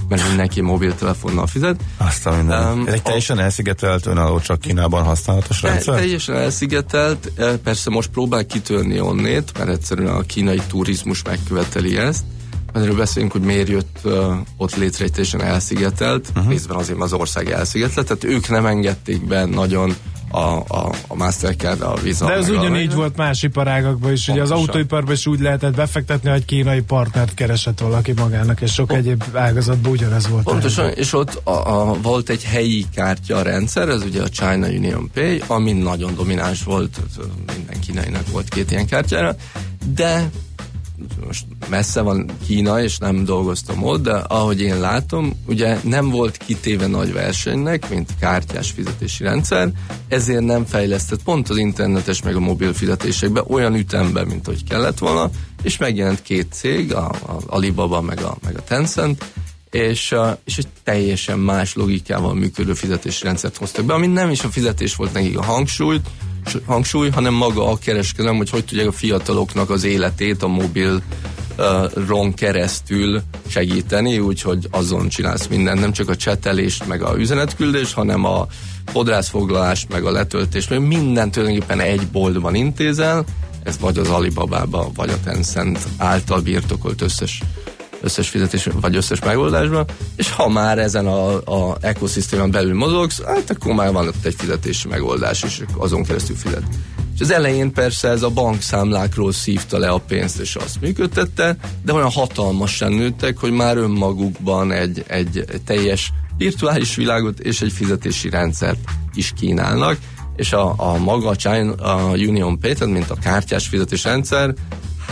mert 0.09 0.29
mindenki 0.29 0.61
mobiltelefonnal 0.61 1.47
fizet. 1.47 1.81
Azt 1.97 2.27
a 2.27 2.37
minden. 2.37 2.73
Um, 2.73 2.87
Ez 2.87 2.93
egy 2.93 3.03
teljesen 3.03 3.39
elszigetelt, 3.39 4.07
önálló 4.07 4.41
csak 4.41 4.61
Kínában 4.61 5.03
használatos 5.03 5.61
te, 5.61 5.69
rendszer? 5.69 5.95
Teljesen 5.95 6.37
elszigetelt, 6.37 7.33
persze 7.63 7.91
most 7.91 8.09
próbál 8.09 8.47
kitörni 8.47 9.01
onnét, 9.01 9.59
mert 9.59 9.71
egyszerűen 9.71 10.15
a 10.15 10.21
kínai 10.21 10.61
turizmus 10.69 11.23
megköveteli 11.23 11.97
ezt. 11.97 12.25
Erről 12.77 12.97
beszélünk, 12.97 13.33
hogy 13.33 13.41
miért 13.41 13.69
jött 13.69 13.99
uh, 14.05 14.37
ott 14.57 14.77
létre 14.77 15.05
egy 15.05 15.11
teljesen 15.11 15.43
elszigetelt, 15.43 16.29
uh-huh. 16.29 16.49
részben 16.49 16.77
azért 16.77 17.01
az 17.01 17.13
ország 17.13 17.51
elszigetelt, 17.51 18.07
tehát 18.07 18.25
ők 18.25 18.49
nem 18.49 18.67
engedték 18.67 19.27
be 19.27 19.45
nagyon 19.45 19.97
a, 20.31 20.39
a, 20.69 20.91
a 21.07 21.15
Mastercard, 21.15 21.81
a 21.81 21.95
Visa. 22.03 22.27
De 22.27 22.33
ez 22.33 22.49
ugyanígy 22.49 22.95
volt 22.95 23.17
más 23.17 23.43
iparágakban 23.43 24.13
is. 24.13 24.29
Ugye 24.29 24.43
az 24.43 24.51
autóiparban 24.51 25.13
is 25.13 25.27
úgy 25.27 25.41
lehetett 25.41 25.75
befektetni, 25.75 26.31
hogy 26.31 26.45
kínai 26.45 26.81
partnert 26.81 27.35
keresett 27.35 27.81
valaki 27.81 28.13
magának, 28.13 28.61
és 28.61 28.73
sok 28.73 28.93
egyéb 28.93 29.25
ágazatban 29.33 29.93
ugyanez 29.93 30.29
volt. 30.29 30.45
Pontosan, 30.45 30.91
és 30.91 31.13
ott 31.13 31.41
a, 31.45 31.51
a, 31.51 31.95
volt 32.03 32.29
egy 32.29 32.45
helyi 32.45 32.87
kártya 32.95 33.43
rendszer, 33.43 33.89
ez 33.89 34.03
ugye 34.03 34.23
a 34.23 34.29
China 34.29 34.67
Union 34.67 35.11
Pay, 35.15 35.43
ami 35.47 35.73
nagyon 35.73 36.15
domináns 36.15 36.65
volt, 36.65 37.01
minden 37.57 37.81
kínainak 37.81 38.31
volt 38.31 38.49
két 38.49 38.71
ilyen 38.71 38.87
kártyára, 38.87 39.37
de 39.95 40.31
most 41.27 41.47
messze 41.69 42.01
van 42.01 42.31
Kína, 42.47 42.83
és 42.83 42.99
nem 42.99 43.25
dolgoztam 43.25 43.83
ott, 43.83 44.03
de 44.03 44.13
ahogy 44.13 44.61
én 44.61 44.81
látom, 44.81 45.33
ugye 45.47 45.79
nem 45.83 46.11
volt 46.11 46.37
kitéve 46.37 46.87
nagy 46.87 47.13
versenynek, 47.13 47.89
mint 47.89 48.15
kártyás 48.21 48.71
fizetési 48.71 49.23
rendszer, 49.23 49.71
ezért 50.09 50.45
nem 50.45 50.65
fejlesztett 50.65 51.23
pont 51.23 51.49
az 51.49 51.57
internetes 51.57 52.23
meg 52.23 52.37
a 52.37 52.41
mobil 52.41 52.73
fizetésekbe 52.73 53.43
olyan 53.49 53.75
ütemben, 53.75 54.27
mint 54.27 54.47
hogy 54.47 54.65
kellett 54.65 54.99
volna, 54.99 55.31
és 55.63 55.77
megjelent 55.77 56.23
két 56.23 56.53
cég, 56.53 56.95
a, 56.95 57.09
a 57.09 57.39
Alibaba 57.47 58.01
meg 58.01 58.21
a, 58.21 58.37
meg 58.45 58.57
a 58.57 58.63
Tencent, 58.63 59.25
és, 59.71 60.15
és 60.45 60.57
egy 60.57 60.69
teljesen 60.85 61.39
más 61.39 61.75
logikával 61.75 62.35
működő 62.35 62.75
fizetési 62.75 63.25
rendszert 63.25 63.57
hoztak 63.57 63.85
be, 63.85 63.95
ami 63.95 64.07
nem 64.07 64.31
is 64.31 64.45
a 64.45 64.49
fizetés 64.49 64.95
volt 64.95 65.13
nekik 65.13 65.39
a 65.39 65.43
hangsúlyt, 65.43 66.09
hangsúly, 66.67 67.09
hanem 67.09 67.35
maga 67.35 67.71
a 67.71 67.79
kereskedelem, 67.79 68.37
hogy 68.37 68.51
hogy 68.51 68.65
tudják 68.65 68.87
a 68.87 68.93
fiataloknak 68.93 69.71
az 69.71 69.85
életét 69.85 70.43
a 70.43 70.47
mobil 70.47 71.03
ron 72.07 72.35
keresztül 72.35 73.23
segíteni, 73.49 74.19
úgyhogy 74.19 74.69
azon 74.71 75.09
csinálsz 75.09 75.47
mindent, 75.47 75.81
nem 75.81 75.93
csak 75.93 76.09
a 76.09 76.17
csetelést, 76.17 76.87
meg 76.87 77.03
a 77.03 77.19
üzenetküldést, 77.19 77.93
hanem 77.93 78.25
a 78.25 78.47
fodrászfoglalást, 78.87 79.89
meg 79.89 80.05
a 80.05 80.11
letöltést, 80.11 80.71
meg 80.71 80.87
minden 80.87 81.31
tulajdonképpen 81.31 81.81
egy 81.81 82.07
boltban 82.13 82.55
intézel, 82.55 83.25
ez 83.63 83.79
vagy 83.81 83.99
az 83.99 84.09
Alibaba-ba, 84.09 84.91
vagy 84.95 85.11
a 85.11 85.21
Tencent 85.25 85.79
által 85.97 86.41
birtokolt 86.41 87.01
összes 87.03 87.43
összes 88.07 88.29
fizetés, 88.29 88.69
vagy 88.81 88.97
összes 88.97 89.21
megoldásban, 89.21 89.85
és 90.17 90.31
ha 90.31 90.49
már 90.49 90.79
ezen 90.79 91.07
a, 91.07 91.35
a 91.35 91.77
ekoszisztémán 91.81 92.51
belül 92.51 92.75
mozogsz, 92.75 93.23
hát 93.25 93.51
akkor 93.51 93.75
már 93.75 93.93
van 93.93 94.07
ott 94.07 94.25
egy 94.25 94.35
fizetési 94.39 94.89
megoldás, 94.89 95.43
és 95.43 95.63
azon 95.77 96.05
keresztül 96.05 96.37
fizet. 96.37 96.63
És 97.15 97.21
az 97.21 97.31
elején 97.31 97.73
persze 97.73 98.09
ez 98.09 98.23
a 98.23 98.31
bankszámlákról 98.31 99.33
szívta 99.33 99.79
le 99.79 99.89
a 99.89 99.99
pénzt, 99.99 100.41
és 100.41 100.57
azt 100.57 100.81
működtette, 100.81 101.57
de 101.85 101.93
olyan 101.93 102.11
hatalmasan 102.11 102.93
nőttek, 102.93 103.39
hogy 103.39 103.53
már 103.53 103.77
önmagukban 103.77 104.73
egy, 104.73 105.05
egy, 105.07 105.45
teljes 105.65 106.13
virtuális 106.37 106.95
világot 106.95 107.41
és 107.41 107.61
egy 107.61 107.73
fizetési 107.73 108.31
rendszert 108.31 108.79
is 109.15 109.33
kínálnak, 109.37 109.99
és 110.37 110.53
a, 110.53 110.75
a 110.77 110.99
maga 110.99 111.29
a, 111.29 111.37
China, 111.37 111.75
a 111.75 112.11
Union 112.11 112.59
Pay, 112.59 112.73
tehát 112.73 112.95
mint 112.95 113.11
a 113.11 113.15
kártyás 113.15 113.67
fizetésrendszer, 113.67 114.55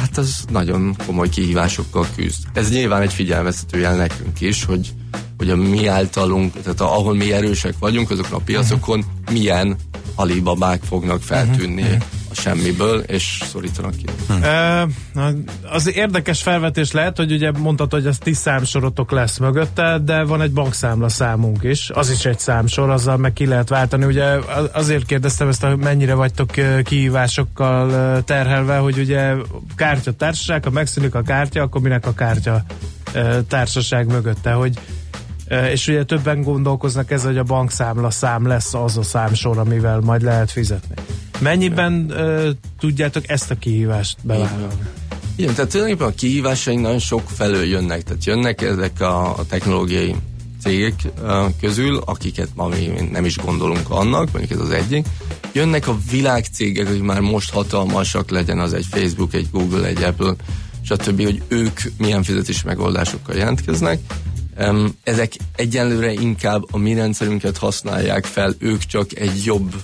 hát 0.05 0.19
az 0.19 0.45
nagyon 0.49 0.97
komoly 1.07 1.29
kihívásokkal 1.29 2.07
küzd. 2.17 2.45
Ez 2.53 2.71
nyilván 2.71 3.03
egy 3.03 3.13
figyelmeztető 3.13 3.79
jel 3.79 3.97
nekünk 3.97 4.41
is, 4.41 4.65
hogy, 4.65 4.93
hogy 5.37 5.51
a 5.51 5.57
mi 5.57 5.87
általunk, 5.87 6.63
tehát 6.63 6.81
ahol 6.81 7.15
mi 7.15 7.33
erősek 7.33 7.75
vagyunk, 7.79 8.11
azokon 8.11 8.33
a 8.33 8.45
piacokon 8.45 9.05
milyen 9.31 9.77
alibabák 10.15 10.83
fognak 10.83 11.23
feltűnni 11.23 11.83
uh-huh. 11.83 12.03
A 12.37 12.41
semmiből, 12.41 12.99
és 12.99 13.41
szorítanak 13.45 13.97
ki. 13.97 14.05
Uh, 14.29 15.29
az 15.63 15.95
érdekes 15.95 16.43
felvetés 16.43 16.93
lehet, 16.93 17.17
hogy 17.17 17.33
ugye 17.33 17.51
mondtad, 17.51 17.93
hogy 17.93 18.07
ez 18.07 18.19
tíz 18.19 18.39
számsorotok 18.39 19.11
lesz 19.11 19.39
mögötte, 19.39 19.99
de 20.05 20.25
van 20.25 20.41
egy 20.41 20.53
bankszámla 20.53 21.09
számunk 21.09 21.63
is, 21.63 21.91
az 21.91 22.11
is 22.11 22.25
egy 22.25 22.39
számsor, 22.39 22.91
azzal 22.91 23.17
meg 23.17 23.33
ki 23.33 23.47
lehet 23.47 23.69
váltani. 23.69 24.05
Ugye 24.05 24.25
azért 24.73 25.07
kérdeztem 25.07 25.49
ezt, 25.49 25.65
hogy 25.65 25.77
mennyire 25.77 26.15
vagytok 26.15 26.51
kihívásokkal 26.83 28.23
terhelve, 28.25 28.77
hogy 28.77 28.99
ugye 28.99 29.35
kártya 29.77 30.13
társaság, 30.13 30.65
ha 30.65 30.71
megszűnik 30.71 31.15
a 31.15 31.23
kártya, 31.23 31.63
akkor 31.63 31.81
minek 31.81 32.07
a 32.07 32.15
kártya 32.15 32.65
társaság 33.49 34.07
mögötte, 34.07 34.53
hogy 34.53 34.79
és 35.71 35.89
ugye 35.89 36.05
többen 36.05 36.43
gondolkoznak 36.43 37.11
ez, 37.11 37.25
hogy 37.25 37.39
a 37.39 37.43
bankszámla 37.43 38.11
szám 38.11 38.47
lesz 38.47 38.75
az 38.75 38.97
a 38.97 39.03
számsor, 39.03 39.59
amivel 39.59 40.01
majd 40.01 40.23
lehet 40.23 40.51
fizetni. 40.51 40.95
Mennyiben 41.41 42.07
uh, 42.11 42.49
tudjátok 42.79 43.29
ezt 43.29 43.51
a 43.51 43.55
kihívást 43.55 44.17
bevállalni? 44.23 44.75
Igen, 45.37 45.55
tehát 45.55 45.71
tulajdonképpen 45.71 46.13
a 46.13 46.15
kihívásaink 46.15 46.81
nagyon 46.81 46.99
sok 46.99 47.31
felől 47.31 47.65
jönnek, 47.65 48.03
tehát 48.03 48.25
jönnek 48.25 48.63
ezek 48.63 49.01
a, 49.01 49.39
a 49.39 49.47
technológiai 49.47 50.15
cégek 50.63 50.95
uh, 51.23 51.45
közül, 51.61 52.03
akiket 52.05 52.49
ma 52.55 52.69
mi 52.69 53.09
nem 53.11 53.25
is 53.25 53.37
gondolunk 53.37 53.91
annak, 53.91 54.33
mondjuk 54.33 54.61
ez 54.61 54.67
az 54.67 54.71
egyik. 54.71 55.07
Jönnek 55.53 55.89
a 55.89 55.99
világcégek, 56.11 56.89
hogy 56.89 57.01
már 57.01 57.21
most 57.21 57.51
hatalmasak 57.51 58.31
legyen 58.31 58.59
az 58.59 58.73
egy 58.73 58.87
Facebook, 58.91 59.35
egy 59.35 59.49
Google, 59.51 59.87
egy 59.87 60.03
Apple, 60.03 60.35
stb., 60.83 61.23
hogy 61.23 61.43
ők 61.49 61.81
milyen 61.99 62.23
fizetési 62.23 62.63
megoldásokkal 62.65 63.37
jelentkeznek, 63.37 63.99
ezek 65.03 65.33
egyenlőre 65.57 66.13
inkább 66.13 66.63
a 66.71 66.79
mi 66.79 66.95
rendszerünket 66.95 67.59
használják 67.59 68.25
fel, 68.25 68.55
ők 68.59 68.83
csak 68.83 69.17
egy 69.17 69.45
jobb 69.45 69.75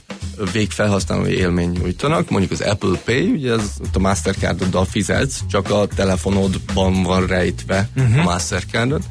végfelhasználói 0.52 1.36
élmény 1.36 1.70
nyújtanak. 1.70 2.30
Mondjuk 2.30 2.52
az 2.52 2.60
Apple 2.60 2.98
Pay, 3.04 3.30
ugye 3.30 3.52
ez 3.52 3.76
a 3.92 3.98
Mastercardoddal 3.98 4.84
fizetsz, 4.84 5.40
csak 5.50 5.70
a 5.70 5.86
telefonodban 5.86 7.02
van 7.02 7.26
rejtve 7.26 7.88
uh-huh. 7.96 8.18
a 8.18 8.22
Mastercardot. 8.22 9.02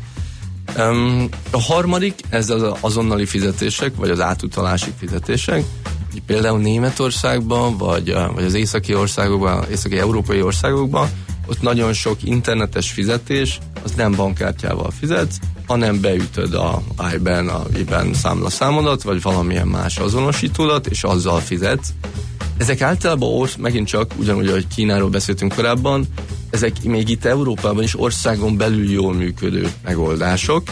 Um, 0.78 1.30
a 1.52 1.62
harmadik, 1.62 2.20
ez 2.30 2.50
az 2.50 2.64
azonnali 2.80 3.26
fizetések, 3.26 3.96
vagy 3.96 4.10
az 4.10 4.22
átutalási 4.22 4.94
fizetések. 4.98 5.64
Például 6.26 6.60
Németországban, 6.60 7.78
vagy, 7.78 8.14
vagy 8.34 8.44
az 8.44 8.54
északi 8.54 8.96
országokban, 8.96 9.66
északi 9.72 9.98
európai 9.98 10.42
országokban 10.42 11.10
ott 11.50 11.62
nagyon 11.62 11.94
sok 11.94 12.24
internetes 12.24 12.92
fizetés, 12.92 13.60
az 13.84 13.92
nem 13.92 14.16
bankkártyával 14.16 14.92
fizetsz, 15.00 15.40
hanem 15.68 16.02
beütöd 16.02 16.54
a 16.54 16.82
IBAN, 17.14 17.48
a 17.48 17.64
IBAN 17.78 18.14
számlaszámodat, 18.14 19.02
vagy 19.02 19.22
valamilyen 19.22 19.68
más 19.68 19.98
azonosítódat, 19.98 20.88
és 20.88 21.04
azzal 21.04 21.40
fizetsz. 21.40 21.90
Ezek 22.58 22.82
általában 22.82 23.30
orsz, 23.30 23.56
megint 23.56 23.88
csak 23.88 24.12
ugyanúgy, 24.18 24.48
ahogy 24.48 24.68
Kínáról 24.68 25.10
beszéltünk 25.10 25.54
korábban, 25.56 26.06
ezek 26.50 26.84
még 26.84 27.10
itt 27.10 27.26
Európában 27.26 27.84
is 27.84 28.00
országon 28.00 28.58
belül 28.58 28.92
jól 28.92 29.14
működő 29.14 29.72
megoldások, 29.84 30.64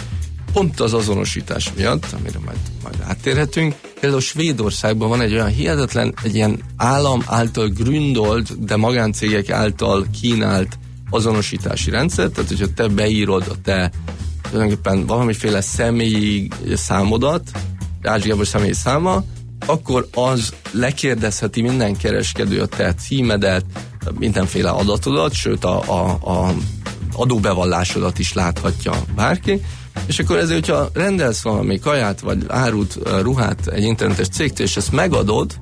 pont 0.57 0.79
az 0.79 0.93
azonosítás 0.93 1.71
miatt, 1.75 2.05
amire 2.19 2.39
majd, 2.45 2.57
majd 2.83 2.95
áttérhetünk. 3.07 3.75
Például 3.99 4.21
Svédországban 4.21 5.09
van 5.09 5.21
egy 5.21 5.33
olyan 5.33 5.47
hihetetlen, 5.47 6.13
egy 6.23 6.35
ilyen 6.35 6.59
állam 6.77 7.23
által 7.25 7.67
gründolt, 7.67 8.65
de 8.65 8.75
magáncégek 8.75 9.49
által 9.49 10.05
kínált 10.21 10.79
azonosítási 11.09 11.89
rendszer, 11.89 12.29
tehát 12.29 12.49
hogyha 12.49 12.73
te 12.73 12.87
beírod 12.87 13.45
a 13.49 13.61
te 13.63 13.91
tulajdonképpen 14.49 15.05
valamiféle 15.05 15.61
személyi 15.61 16.47
számodat, 16.73 17.51
Ázsiából 18.03 18.45
személyi 18.45 18.73
száma, 18.73 19.23
akkor 19.65 20.07
az 20.13 20.53
lekérdezheti 20.71 21.61
minden 21.61 21.97
kereskedő 21.97 22.61
a 22.61 22.65
te 22.65 22.93
címedet, 22.93 23.65
mindenféle 24.19 24.69
adatodat, 24.69 25.33
sőt 25.33 25.63
a, 25.63 25.81
a, 25.87 26.09
a 26.31 26.53
adóbevallásodat 27.13 28.19
is 28.19 28.33
láthatja 28.33 28.93
bárki, 29.15 29.61
és 30.05 30.19
akkor 30.19 30.37
ezért, 30.37 30.65
hogyha 30.65 30.89
rendelsz 30.93 31.41
valami 31.41 31.79
kaját, 31.79 32.19
vagy 32.19 32.43
árut, 32.47 32.97
ruhát 33.21 33.67
egy 33.67 33.83
internetes 33.83 34.27
cégtől, 34.27 34.65
és 34.65 34.77
ezt 34.77 34.91
megadod, 34.91 35.59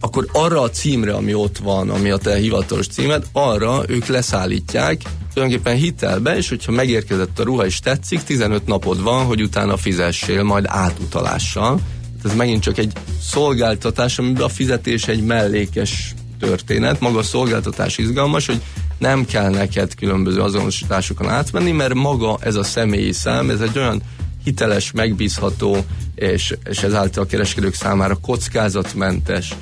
akkor 0.00 0.28
arra 0.32 0.60
a 0.60 0.70
címre, 0.70 1.14
ami 1.14 1.34
ott 1.34 1.58
van, 1.58 1.90
ami 1.90 2.10
a 2.10 2.16
te 2.16 2.36
hivatalos 2.36 2.86
címed, 2.86 3.24
arra 3.32 3.82
ők 3.86 4.06
leszállítják, 4.06 5.02
tulajdonképpen 5.34 5.76
hitelbe, 5.76 6.36
és 6.36 6.48
hogyha 6.48 6.72
megérkezett 6.72 7.38
a 7.38 7.42
ruha 7.42 7.66
és 7.66 7.78
tetszik, 7.78 8.22
15 8.22 8.66
napod 8.66 9.02
van, 9.02 9.24
hogy 9.24 9.42
utána 9.42 9.76
fizessél, 9.76 10.42
majd 10.42 10.64
átutalással. 10.68 11.80
Ez 12.24 12.34
megint 12.34 12.62
csak 12.62 12.78
egy 12.78 12.92
szolgáltatás, 13.22 14.18
amiben 14.18 14.42
a 14.42 14.48
fizetés 14.48 15.08
egy 15.08 15.22
mellékes 15.22 16.14
történet, 16.40 17.00
maga 17.00 17.18
a 17.18 17.22
szolgáltatás 17.22 17.98
izgalmas, 17.98 18.46
hogy 18.46 18.60
nem 18.98 19.24
kell 19.24 19.50
neked 19.50 19.94
különböző 19.94 20.40
azonosításokon 20.40 21.28
átmenni, 21.28 21.72
mert 21.72 21.94
maga 21.94 22.38
ez 22.40 22.54
a 22.54 22.62
személyi 22.62 23.12
szám, 23.12 23.50
ez 23.50 23.60
egy 23.60 23.78
olyan 23.78 24.02
hiteles, 24.44 24.92
megbízható, 24.92 25.84
és, 26.14 26.56
és 26.64 26.82
ezáltal 26.82 27.22
a 27.22 27.26
kereskedők 27.26 27.74
számára 27.74 28.14
kockázatmentes 28.14 29.54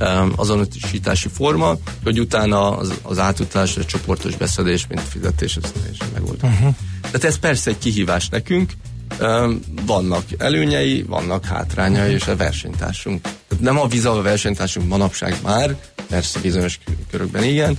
um, 0.00 0.32
azonosítási 0.36 1.28
forma, 1.28 1.76
hogy 2.04 2.20
utána 2.20 2.76
az, 2.76 2.92
az 3.02 3.18
átutalás, 3.18 3.76
a 3.76 3.84
csoportos 3.84 4.36
beszedés, 4.36 4.86
mint 4.86 5.00
fizetés, 5.00 5.58
teljesen 5.72 6.08
megoldható. 6.12 6.54
Uh-huh. 6.54 6.74
Tehát 7.00 7.24
ez 7.24 7.38
persze 7.38 7.70
egy 7.70 7.78
kihívás 7.78 8.28
nekünk, 8.28 8.72
um, 9.20 9.60
vannak 9.86 10.24
előnyei, 10.38 11.02
vannak 11.02 11.44
hátrányai, 11.44 12.12
és 12.12 12.26
a 12.26 12.36
versenytársunk. 12.36 13.28
Nem 13.58 13.78
a 13.78 13.86
viza 13.86 14.10
a 14.10 14.22
versenytársunk 14.22 14.88
manapság 14.88 15.36
már, 15.42 15.76
persze 16.08 16.40
bizonyos 16.40 16.78
körökben 17.10 17.42
igen, 17.42 17.78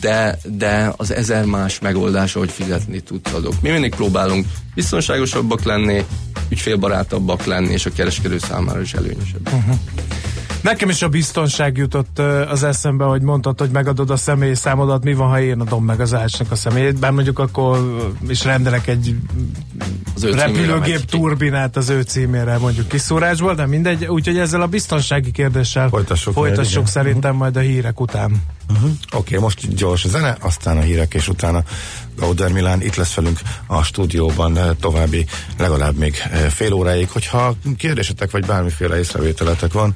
de, 0.00 0.38
de 0.44 0.92
az 0.96 1.12
ezer 1.12 1.44
más 1.44 1.78
megoldás, 1.78 2.32
hogy 2.32 2.50
fizetni 2.50 3.00
tudsz 3.00 3.32
azok. 3.32 3.54
Mi 3.60 3.70
mindig 3.70 3.94
próbálunk 3.94 4.46
biztonságosabbak 4.74 5.62
lenni, 5.62 6.04
ügyfélbarátabbak 6.48 7.44
lenni, 7.44 7.72
és 7.72 7.86
a 7.86 7.90
kereskedő 7.90 8.38
számára 8.38 8.80
is 8.80 8.94
előnyösebb. 8.94 9.48
Uh-huh. 9.52 9.74
Nekem 10.62 10.88
is 10.88 11.02
a 11.02 11.08
biztonság 11.08 11.76
jutott 11.76 12.18
az 12.48 12.62
eszembe, 12.62 13.04
hogy 13.04 13.22
mondtad, 13.22 13.58
hogy 13.58 13.70
megadod 13.70 14.10
a 14.10 14.16
személyi 14.16 14.54
számodat, 14.54 15.04
mi 15.04 15.14
van, 15.14 15.28
ha 15.28 15.40
én 15.40 15.60
adom 15.60 15.84
meg 15.84 16.00
az 16.00 16.14
ácsnak 16.14 16.50
a 16.50 16.54
személyét, 16.54 16.98
bár 16.98 17.10
mondjuk 17.10 17.38
akkor 17.38 18.00
is 18.28 18.44
rendelek 18.44 18.86
egy 18.86 19.16
az 20.14 20.24
repülőgép 20.24 21.04
turbinát 21.04 21.76
az 21.76 21.88
ő 21.88 22.02
címére 22.02 22.58
mondjuk 22.58 22.88
kiszúrásból, 22.88 23.54
de 23.54 23.66
mindegy, 23.66 24.04
úgyhogy 24.04 24.38
ezzel 24.38 24.60
a 24.60 24.66
biztonsági 24.66 25.30
kérdéssel 25.30 25.88
folytassuk, 25.88 26.32
folytassuk 26.32 26.74
majd, 26.74 26.86
szerintem 26.86 27.30
uh-huh. 27.30 27.38
majd 27.38 27.56
a 27.56 27.60
hírek 27.60 28.00
után. 28.00 28.42
Uh-huh. 28.70 28.90
Oké, 28.90 29.16
okay, 29.16 29.38
most 29.38 29.74
gyors 29.74 30.08
zene, 30.08 30.36
aztán 30.40 30.76
a 30.76 30.80
hírek, 30.80 31.14
és 31.14 31.28
utána 31.28 31.62
Gauder 32.16 32.52
Milán 32.52 32.82
itt 32.82 32.94
lesz 32.94 33.14
velünk 33.14 33.40
a 33.66 33.82
stúdióban 33.82 34.58
további 34.80 35.26
legalább 35.58 35.96
még 35.96 36.14
fél 36.48 36.72
óráig. 36.72 37.08
Hogyha 37.10 37.54
kérdésetek 37.76 38.30
vagy 38.30 38.46
bármiféle 38.46 38.98
észrevételetek 38.98 39.72
van, 39.72 39.94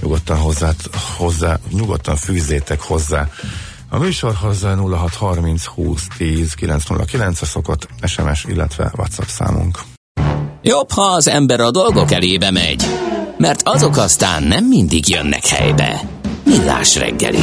nyugodtan 0.00 0.38
hozzá, 0.38 0.72
hozzá 1.16 1.58
nyugodtan 1.70 2.16
fűzzétek 2.16 2.80
hozzá. 2.80 3.28
A 3.88 3.98
műsorhoz 3.98 4.62
0630 4.62 5.64
20 5.64 6.06
10 6.16 6.54
909 6.54 7.42
a 7.42 7.46
szokott 7.46 7.88
SMS, 8.06 8.44
illetve 8.44 8.92
WhatsApp 8.96 9.28
számunk. 9.28 9.78
Jobb, 10.62 10.90
ha 10.90 11.02
az 11.02 11.28
ember 11.28 11.60
a 11.60 11.70
dolgok 11.70 12.12
elébe 12.12 12.50
megy, 12.50 12.84
mert 13.38 13.60
azok 13.64 13.96
aztán 13.96 14.42
nem 14.42 14.64
mindig 14.64 15.08
jönnek 15.08 15.46
helybe. 15.46 16.00
Millás 16.44 16.96
reggeli. 16.96 17.42